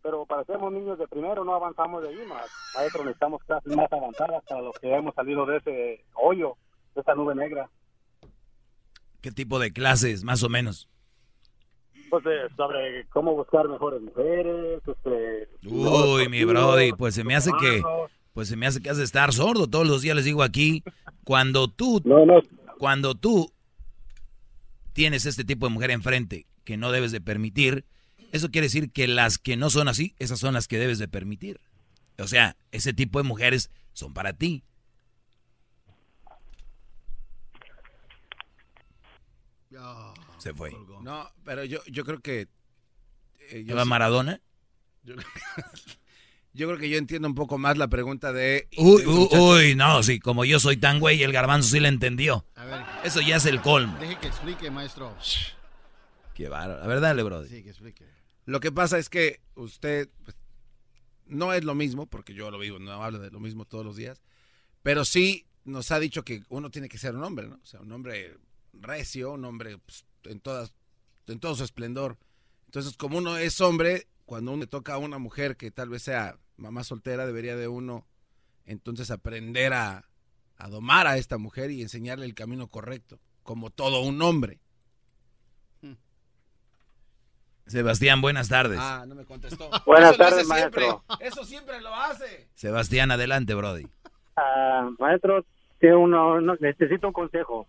[0.02, 2.46] pero parecemos niños de primero, no avanzamos de ahí más.
[2.74, 6.56] Maestro, necesitamos clases más avanzadas para los que hemos salido de ese hoyo,
[6.94, 7.68] de esa nube negra.
[9.20, 10.88] ¿Qué tipo de clases, más o menos?
[12.10, 15.48] Pues eh, sobre cómo buscar mejores mujeres, este...
[15.66, 17.82] Uy, mi brody, pues se me hace que,
[18.32, 19.66] pues se me hace que has de estar sordo.
[19.66, 20.82] Todos los días les digo aquí,
[21.24, 22.02] cuando tú,
[22.78, 23.52] cuando tú
[24.92, 27.84] tienes este tipo de mujer enfrente que no debes de permitir,
[28.32, 31.08] eso quiere decir que las que no son así, esas son las que debes de
[31.08, 31.60] permitir.
[32.18, 34.64] O sea, ese tipo de mujeres son para ti.
[40.38, 40.72] Se fue.
[41.02, 42.48] No, pero yo, yo creo que...
[43.50, 44.40] eh, yo ¿Eva sí- Maradona?
[45.02, 45.14] Yo,
[46.54, 48.68] yo creo que yo entiendo un poco más la pregunta de...
[48.76, 52.44] Uy, uy, no, sí, como yo soy tan güey, el garbanzo sí le entendió.
[52.54, 53.98] A ver, Eso ya es el colmo.
[53.98, 55.14] deje que explique, maestro.
[56.34, 56.82] Qué bárbaro.
[56.82, 57.48] A ver, dale, brody.
[57.48, 58.06] Sí, que explique.
[58.48, 60.34] Lo que pasa es que usted pues,
[61.26, 63.94] no es lo mismo, porque yo lo vivo, no hablo de lo mismo todos los
[63.94, 64.22] días,
[64.82, 67.56] pero sí nos ha dicho que uno tiene que ser un hombre, ¿no?
[67.62, 68.38] O sea, un hombre
[68.72, 70.72] recio, un hombre pues, en, todas,
[71.26, 72.16] en todo su esplendor.
[72.64, 76.04] Entonces, como uno es hombre, cuando uno le toca a una mujer que tal vez
[76.04, 78.06] sea mamá soltera, debería de uno
[78.64, 80.08] entonces aprender a,
[80.56, 84.58] a domar a esta mujer y enseñarle el camino correcto, como todo un hombre.
[87.68, 88.78] Sebastián, buenas tardes.
[88.80, 89.70] Ah, no me contestó.
[89.86, 90.86] Buenas Eso tardes, siempre.
[90.86, 91.04] maestro.
[91.20, 92.48] Eso siempre lo hace.
[92.54, 93.86] Sebastián, adelante, brody.
[94.36, 95.44] Ah, maestro,
[95.78, 97.66] tengo uno- uno- necesito un consejo.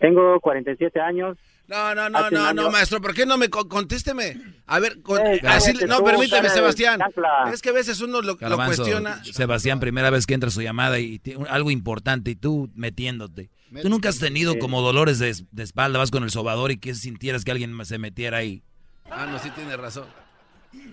[0.00, 1.36] Tengo 47 años.
[1.66, 4.40] No, no, no, no, no, maestro, ¿por qué no me co- contésteme?
[4.66, 6.98] A ver, con- Ey, así- cállate no, tú, permíteme, Sebastián.
[7.00, 7.50] chancla.
[7.52, 9.22] Es que a veces uno lo, cuestiona.
[9.24, 13.50] Sebastián, primera vez que entra su llamada y algo importante y tú metiéndote.
[13.82, 14.58] Tú nunca has tenido Sí.
[14.60, 17.98] como dolores de, de espalda, vas con el sobador y que sintieras que alguien se
[17.98, 18.62] metiera ahí.
[19.10, 20.06] Ah, no, sí tiene razón.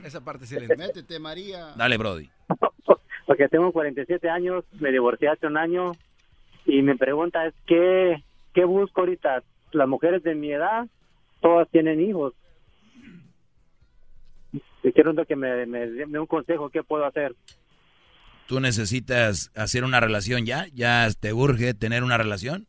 [0.03, 1.73] Esa parte sí le Métete, María.
[1.75, 2.29] Dale, brody.
[3.25, 5.91] Porque tengo 47 años, me divorcié hace un año
[6.65, 8.23] y mi pregunta es, ¿qué,
[8.53, 9.43] qué busco ahorita?
[9.71, 10.87] Las mujeres de mi edad,
[11.41, 12.33] todas tienen hijos.
[14.83, 17.35] Y quiero que me, me dé un consejo, ¿qué puedo hacer?
[18.47, 20.67] ¿Tú necesitas hacer una relación ya?
[20.73, 22.67] ¿Ya te urge tener una relación?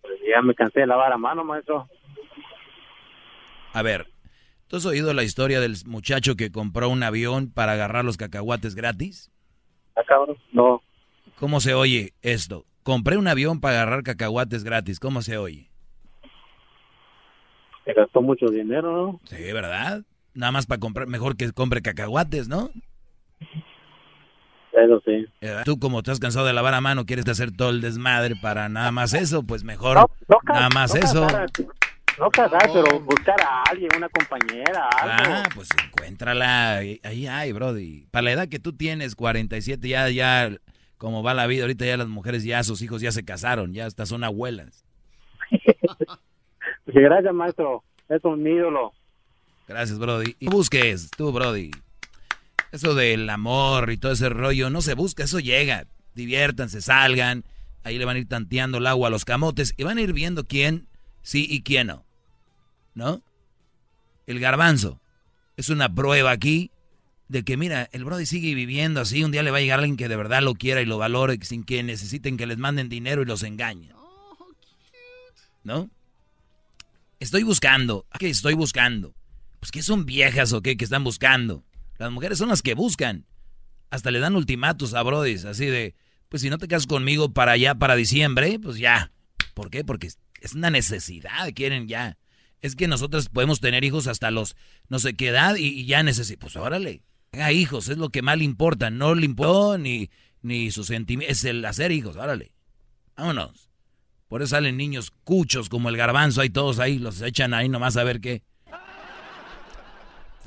[0.00, 1.86] Pues ya me cansé de lavar a mano, maestro.
[3.74, 4.06] A ver,
[4.68, 8.74] ¿tú has oído la historia del muchacho que compró un avión para agarrar los cacahuates
[8.74, 9.30] gratis?
[9.96, 10.36] ¿Ah, cabrón?
[10.52, 10.82] No.
[11.38, 12.64] ¿Cómo se oye esto?
[12.82, 15.00] Compré un avión para agarrar cacahuates gratis.
[15.00, 15.68] ¿Cómo se oye?
[17.84, 19.20] Se gastó mucho dinero, ¿no?
[19.24, 20.04] Sí, ¿verdad?
[20.34, 22.70] Nada más para comprar, mejor que compre cacahuates, ¿no?
[24.72, 25.26] Eso sí.
[25.64, 28.68] Tú como te has cansado de lavar a mano, quieres hacer todo el desmadre para
[28.68, 31.26] nada más eso, pues mejor No, no nada más no eso.
[32.18, 35.34] Casar, no casar, pero buscar a alguien, una compañera, algo.
[35.34, 36.76] Ah, pues encuéntrala.
[36.76, 38.06] Ahí hay, brody.
[38.10, 40.50] Para la edad que tú tienes, 47, ya, ya,
[40.96, 43.86] como va la vida, ahorita ya las mujeres, ya sus hijos ya se casaron, ya
[43.86, 44.84] hasta son abuelas.
[46.86, 47.84] Gracias, maestro.
[48.08, 48.92] Es un ídolo.
[49.66, 50.34] Gracias, Brody.
[50.38, 51.70] Y busques, tú, Brody.
[52.72, 55.86] Eso del amor y todo ese rollo, no se busca, eso llega.
[56.14, 57.44] Diviértanse, salgan.
[57.84, 60.12] Ahí le van a ir tanteando el agua a los camotes y van a ir
[60.12, 60.88] viendo quién
[61.22, 62.04] sí y quién no.
[62.98, 63.22] ¿No?
[64.26, 65.00] El garbanzo
[65.56, 66.72] es una prueba aquí
[67.28, 69.22] de que, mira, el Brody sigue viviendo así.
[69.22, 71.38] Un día le va a llegar alguien que de verdad lo quiera y lo valore
[71.42, 73.92] sin que necesiten que les manden dinero y los engañen.
[75.62, 75.88] ¿No?
[77.20, 78.04] Estoy buscando.
[78.18, 79.14] ¿Qué estoy buscando?
[79.60, 81.62] Pues que son viejas o qué que están buscando.
[81.98, 83.26] Las mujeres son las que buscan.
[83.90, 85.94] Hasta le dan ultimatos a brodis, así de,
[86.28, 89.12] pues si no te casas conmigo para allá, para diciembre, pues ya.
[89.54, 89.84] ¿Por qué?
[89.84, 92.16] Porque es- es una necesidad, quieren ya.
[92.60, 94.56] Es que nosotros podemos tener hijos hasta los
[94.88, 96.54] no sé qué edad y, ya necesitamos.
[96.54, 97.02] Pues órale,
[97.32, 98.90] haga hijos, es lo que más le importa.
[98.90, 100.10] No le importa ni,
[100.42, 102.52] ni sus sentimientos, es el hacer hijos, órale.
[103.16, 103.68] Vámonos.
[104.28, 107.96] Por eso salen niños cuchos como el garbanzo, ahí todos ahí, los echan ahí nomás
[107.96, 108.42] a ver qué.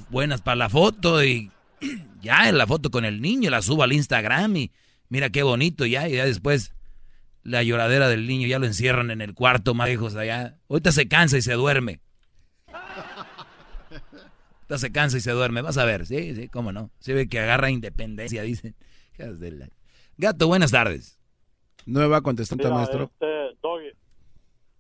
[0.10, 1.52] Buenas para la foto y
[2.22, 4.72] ya en la foto con el niño la subo al Instagram y
[5.10, 6.74] mira qué bonito ya y ya después
[7.44, 10.58] la lloradera del niño ya lo encierran en el cuarto más lejos allá.
[10.70, 12.02] Ahorita se cansa y se duerme.
[12.72, 16.92] Ahorita se cansa y se duerme, vas a ver, sí, sí, cómo no.
[17.00, 18.76] Se ve que agarra independencia, dicen.
[19.18, 19.70] De
[20.18, 21.20] Gato, buenas tardes.
[21.86, 23.04] No me va a contestar, Mira, maestro.
[23.04, 23.92] Este, Doggy,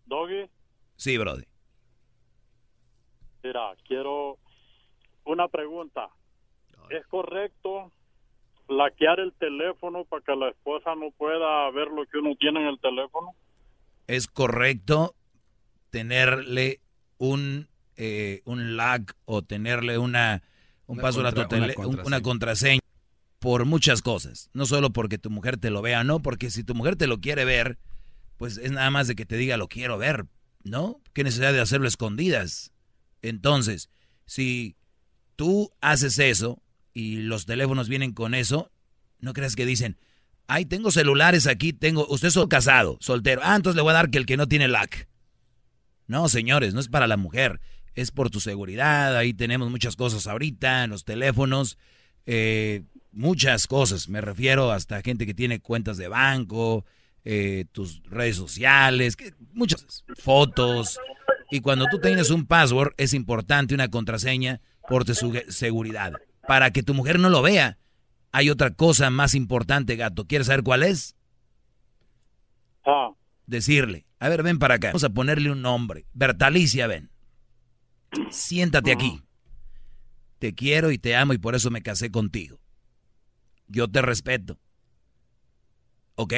[0.05, 0.49] Doggy,
[0.95, 1.43] Sí, brody.
[3.43, 4.37] mira, quiero
[5.25, 6.09] una pregunta.
[6.89, 7.91] ¿Es correcto
[8.71, 12.67] laquear el teléfono para que la esposa no pueda ver lo que uno tiene en
[12.67, 13.33] el teléfono?
[14.07, 15.15] es correcto
[15.89, 16.81] tenerle
[17.17, 20.43] un, eh, un lag o tenerle una,
[20.87, 22.07] un Una password a tu contra- una tele, un- contraseña.
[22.07, 22.79] una contraseña
[23.39, 24.49] por muchas cosas.
[24.53, 27.19] No solo porque tu mujer te lo vea, no, porque si tu mujer te lo
[27.19, 27.77] quiere ver,
[28.37, 30.25] pues es nada más de que te diga lo quiero ver,
[30.63, 30.99] ¿no?
[31.13, 32.71] ¿Qué necesidad de hacerlo escondidas?
[33.21, 33.89] Entonces,
[34.25, 34.75] si
[35.35, 36.61] tú haces eso
[36.93, 38.71] y los teléfonos vienen con eso,
[39.19, 39.97] no creas que dicen,
[40.47, 44.09] ay, tengo celulares aquí, tengo, usted es casado, soltero, ah, entonces le voy a dar
[44.09, 45.07] que el que no tiene LAC.
[46.07, 47.61] No, señores, no es para la mujer,
[47.95, 51.77] es por tu seguridad, ahí tenemos muchas cosas ahorita, los teléfonos,
[52.25, 56.85] eh, muchas cosas, me refiero hasta gente que tiene cuentas de banco,
[57.23, 59.15] eh, tus redes sociales,
[59.53, 60.99] muchas fotos.
[61.51, 66.13] Y cuando tú tienes un password, es importante una contraseña por tu seguridad.
[66.51, 67.77] Para que tu mujer no lo vea.
[68.33, 70.27] Hay otra cosa más importante, gato.
[70.27, 71.15] ¿Quieres saber cuál es?
[72.85, 73.11] Ah,
[73.45, 74.89] Decirle, a ver, ven para acá.
[74.89, 76.07] Vamos a ponerle un nombre.
[76.11, 77.09] Bertalicia, ven.
[78.31, 79.23] Siéntate aquí.
[80.39, 82.59] Te quiero y te amo y por eso me casé contigo.
[83.67, 84.59] Yo te respeto.
[86.15, 86.33] ¿Ok?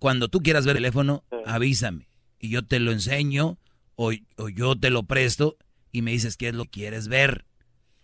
[0.00, 2.08] Cuando tú quieras ver el teléfono, avísame.
[2.40, 3.60] Y yo te lo enseño
[3.94, 5.56] o, o yo te lo presto
[5.92, 7.46] y me dices qué es lo que quieres ver.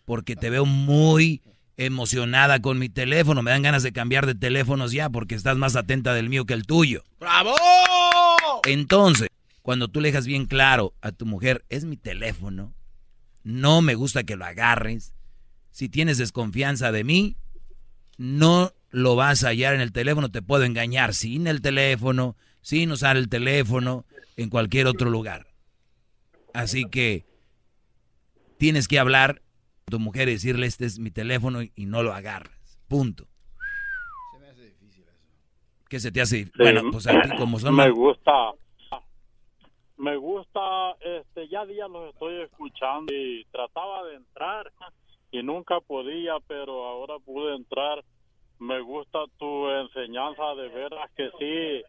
[0.09, 1.43] Porque te veo muy
[1.77, 3.43] emocionada con mi teléfono.
[3.43, 6.55] Me dan ganas de cambiar de teléfonos ya porque estás más atenta del mío que
[6.55, 7.05] el tuyo.
[7.21, 7.55] ¡Bravo!
[8.65, 9.29] Entonces,
[9.61, 12.73] cuando tú le dejas bien claro a tu mujer, es mi teléfono,
[13.43, 15.13] no me gusta que lo agarres.
[15.73, 17.37] Si tienes desconfianza de mí,
[18.17, 22.93] no lo vas a hallar en el teléfono, te puedo engañar sin el teléfono, sin
[22.93, 24.07] usar el teléfono,
[24.39, 25.49] en cualquier otro lugar.
[26.55, 27.27] Así que
[28.57, 29.43] tienes que hablar
[29.89, 32.79] tu mujer y decirle, este es mi teléfono y no lo agarras.
[32.89, 33.27] Punto.
[35.89, 36.45] ¿Qué se te hace?
[36.45, 36.53] Sí.
[36.59, 37.75] Bueno, pues a ti como son...
[37.75, 38.53] me gusta
[39.97, 40.61] me gusta
[41.01, 44.71] este ya días los estoy escuchando y trataba de entrar
[45.33, 48.05] y nunca podía pero ahora pude entrar
[48.61, 51.85] me gusta tu enseñanza de veras que sí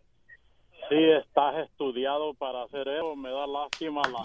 [0.88, 3.16] sí estás estudiado para hacer eso.
[3.16, 4.24] Me da lástima la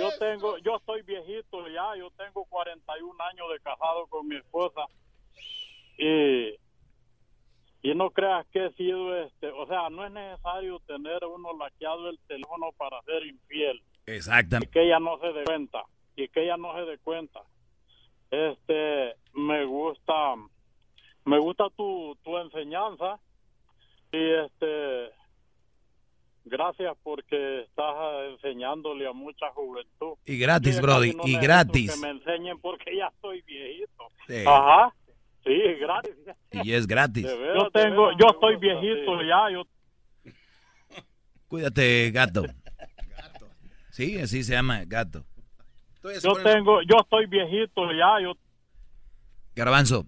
[0.00, 1.96] yo tengo yo estoy viejito ya.
[1.96, 4.82] Yo tengo 41 años de casado con mi esposa.
[5.96, 6.56] Y
[7.82, 12.08] y no creas que he sido este, o sea, no es necesario tener uno laqueado
[12.08, 13.82] el teléfono para ser infiel.
[14.06, 14.70] Y Exactamente.
[14.70, 15.84] que ella no se dé cuenta.
[16.16, 17.42] Y que ella no se dé cuenta.
[18.30, 20.34] Este, me gusta
[21.24, 23.18] me gusta tu tu enseñanza
[24.12, 25.10] y este
[26.44, 27.94] gracias porque estás
[28.32, 30.14] enseñándole a mucha juventud.
[30.26, 31.94] Y gratis, Brody, no y gratis.
[31.94, 34.08] Que me enseñen porque ya estoy viejito.
[34.26, 34.44] Sí.
[34.46, 34.94] Ajá.
[35.44, 36.14] Sí, gratis.
[36.52, 37.24] Y es gratis.
[37.24, 39.64] Veras, yo tengo, yo estoy viejito ya, yo
[41.48, 42.44] Cuídate, gato.
[43.90, 45.24] Sí, así se llama, gato.
[46.02, 48.34] yo tengo, yo estoy viejito ya, yo
[49.54, 50.04] Garbanzo,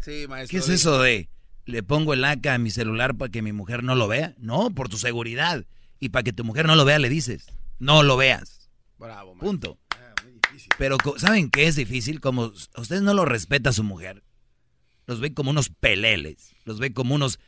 [0.00, 0.50] Sí, maestro.
[0.52, 1.28] ¿qué es eso de
[1.64, 4.34] le pongo el AK a mi celular para que mi mujer no lo vea?
[4.38, 5.66] No, por tu seguridad.
[6.00, 7.46] Y para que tu mujer no lo vea, le dices,
[7.78, 8.70] no lo veas.
[8.98, 9.48] Bravo, maestro.
[9.48, 9.78] Punto.
[10.78, 12.20] Pero, co- ¿saben qué es difícil?
[12.20, 14.22] Como usted no lo respeta a su mujer,
[15.06, 17.38] los ve como unos peleles, los ve como unos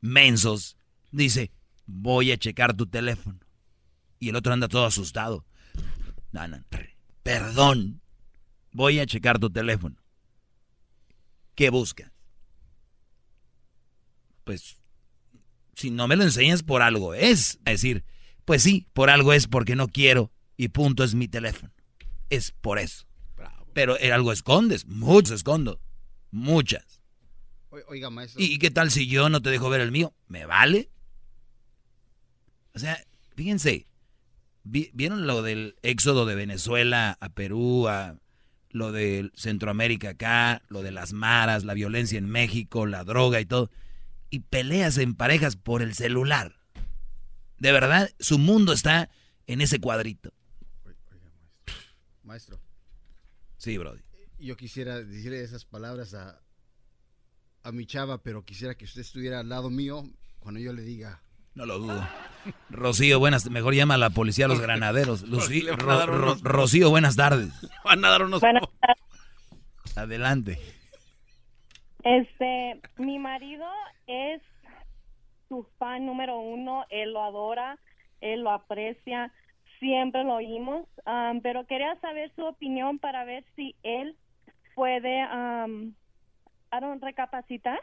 [0.00, 0.76] mensos.
[1.10, 1.50] Dice,
[1.86, 3.38] voy a checar tu teléfono.
[4.18, 5.44] Y el otro anda todo asustado.
[6.32, 8.00] No, no, per- perdón,
[8.72, 9.96] voy a checar tu teléfono.
[11.54, 12.10] ¿Qué buscas?
[14.44, 14.78] Pues,
[15.74, 17.58] si no me lo enseñas por algo es.
[17.64, 18.04] Es decir,
[18.44, 21.72] pues sí, por algo es porque no quiero y punto es mi teléfono.
[22.30, 23.06] Es por eso.
[23.72, 25.80] Pero eh, algo escondes, muchos escondo,
[26.30, 27.00] muchas.
[27.70, 28.42] Oiga, maestro.
[28.42, 30.12] ¿Y qué tal si yo no te dejo ver el mío?
[30.26, 30.90] ¿Me vale?
[32.74, 33.00] O sea,
[33.36, 33.86] fíjense,
[34.64, 38.16] vi- ¿vieron lo del éxodo de Venezuela a Perú, a
[38.70, 43.46] lo de Centroamérica acá, lo de las maras, la violencia en México, la droga y
[43.46, 43.70] todo?
[44.30, 46.56] Y peleas en parejas por el celular.
[47.58, 49.10] De verdad, su mundo está
[49.46, 50.32] en ese cuadrito.
[52.22, 52.60] Maestro,
[53.56, 54.00] Sí, Brody.
[54.38, 56.40] yo quisiera decirle esas palabras a,
[57.62, 61.22] a mi chava, pero quisiera que usted estuviera al lado mío cuando yo le diga.
[61.54, 62.06] No lo dudo.
[62.70, 65.22] Rocío, buenas, mejor llama a la policía a los granaderos.
[65.28, 67.48] Lucí- Ro- Ro- unos- Rocío, buenas tardes.
[67.84, 68.42] Van a dar unos...
[69.96, 70.58] Adelante.
[72.02, 73.66] Este, mi marido
[74.06, 74.40] es
[75.48, 77.78] su fan número uno, él lo adora,
[78.20, 79.32] él lo aprecia,
[79.80, 84.16] siempre lo oímos, am, pero quería saber su opinión para ver si él
[84.74, 87.80] puede don't, recapacitar.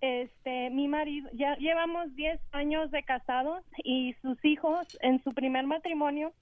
[0.00, 5.66] Este, mi marido, ya llevamos 10 años de casados y sus hijos en su primer
[5.66, 6.32] matrimonio,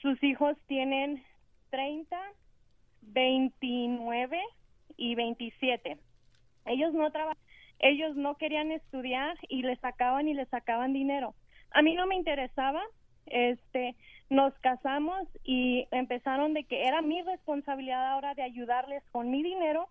[0.00, 1.22] sus hijos tienen
[1.70, 2.16] 30,
[3.02, 4.40] 29
[4.96, 5.98] y 27.
[6.64, 7.42] Ellos no trabajan,
[7.80, 11.34] ellos no querían estudiar y les sacaban y les sacaban dinero.
[11.72, 12.82] A mí no me interesaba,
[13.26, 13.94] este,
[14.30, 19.88] nos casamos y empezaron de que era mi responsabilidad ahora de ayudarles con mi dinero.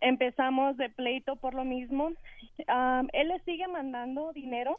[0.00, 2.06] Empezamos de pleito por lo mismo.
[2.68, 4.78] Um, él les sigue mandando dinero.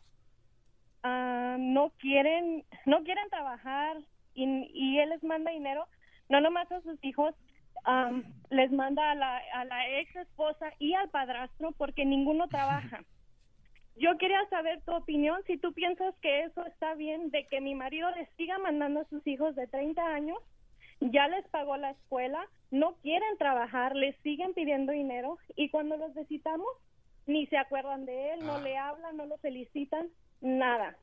[1.03, 3.97] Um, no quieren, no quieren trabajar
[4.33, 5.87] y, y él les manda dinero,
[6.29, 7.35] no nomás a sus hijos,
[7.87, 13.03] um, les manda a la, a la ex esposa y al padrastro porque ninguno trabaja.
[13.95, 17.73] Yo quería saber tu opinión, si tú piensas que eso está bien, de que mi
[17.73, 20.37] marido les siga mandando a sus hijos de 30 años,
[20.99, 26.13] ya les pagó la escuela, no quieren trabajar, les siguen pidiendo dinero y cuando los
[26.13, 26.67] visitamos
[27.25, 30.07] ni se acuerdan de él, no le hablan, no lo felicitan,
[30.41, 30.97] nada.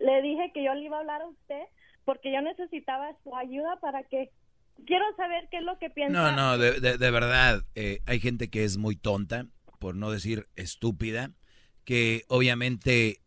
[0.00, 1.62] Le dije que yo le iba a hablar a usted
[2.04, 4.30] porque yo necesitaba su ayuda para que
[4.86, 6.32] quiero saber qué es lo que piensa.
[6.32, 9.46] No, no, de, de, de verdad, eh, hay gente que es muy tonta,
[9.78, 11.30] por no decir estúpida,
[11.84, 13.20] que obviamente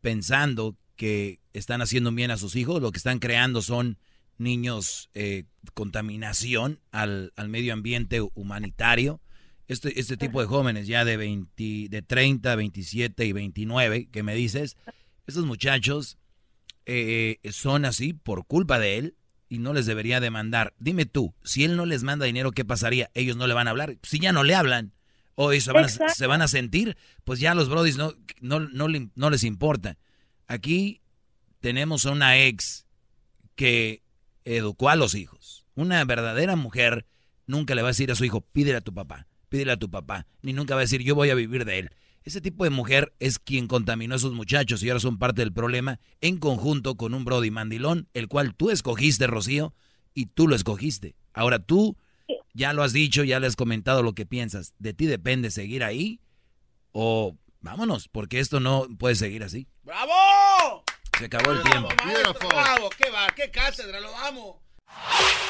[0.00, 3.98] pensando que están haciendo bien a sus hijos, lo que están creando son
[4.40, 5.44] niños eh,
[5.74, 9.20] contaminación al, al, medio ambiente humanitario.
[9.68, 14.34] Este, este tipo de jóvenes ya de, 20, de 30, 27 y 29 que me
[14.34, 14.76] dices,
[15.28, 16.18] estos muchachos
[16.86, 19.14] eh, son así por culpa de él
[19.48, 20.74] y no les debería demandar.
[20.78, 23.10] Dime tú, si él no les manda dinero, ¿qué pasaría?
[23.14, 23.96] Ellos no le van a hablar.
[24.02, 24.92] Si ya no le hablan
[25.34, 28.88] o se van, a, se van a sentir, pues ya los brodis no, no, no,
[29.14, 29.98] no les importa.
[30.46, 31.00] Aquí
[31.60, 32.86] tenemos a una ex
[33.54, 34.02] que
[34.56, 35.66] educó a los hijos.
[35.74, 37.06] Una verdadera mujer
[37.46, 39.90] nunca le va a decir a su hijo, pídele a tu papá, pídele a tu
[39.90, 41.90] papá, ni nunca va a decir, yo voy a vivir de él.
[42.22, 45.52] Ese tipo de mujer es quien contaminó a esos muchachos y ahora son parte del
[45.52, 49.74] problema en conjunto con un Brody mandilón, el cual tú escogiste, Rocío,
[50.12, 51.16] y tú lo escogiste.
[51.32, 51.96] Ahora tú
[52.52, 54.74] ya lo has dicho, ya le has comentado lo que piensas.
[54.78, 56.20] De ti depende seguir ahí
[56.92, 59.66] o vámonos, porque esto no puede seguir así.
[59.82, 60.84] ¡Bravo!
[61.20, 61.90] Se acabó el tiempo.
[62.02, 64.58] Maestro, bravo, qué va, qué cátedra, lo amo.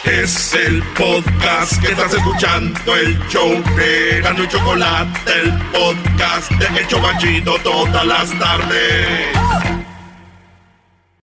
[0.02, 6.80] Es el podcast que estás escuchando, el show de Gano y Chocolate, el podcast de
[6.80, 9.79] El Chobachito todas las tardes.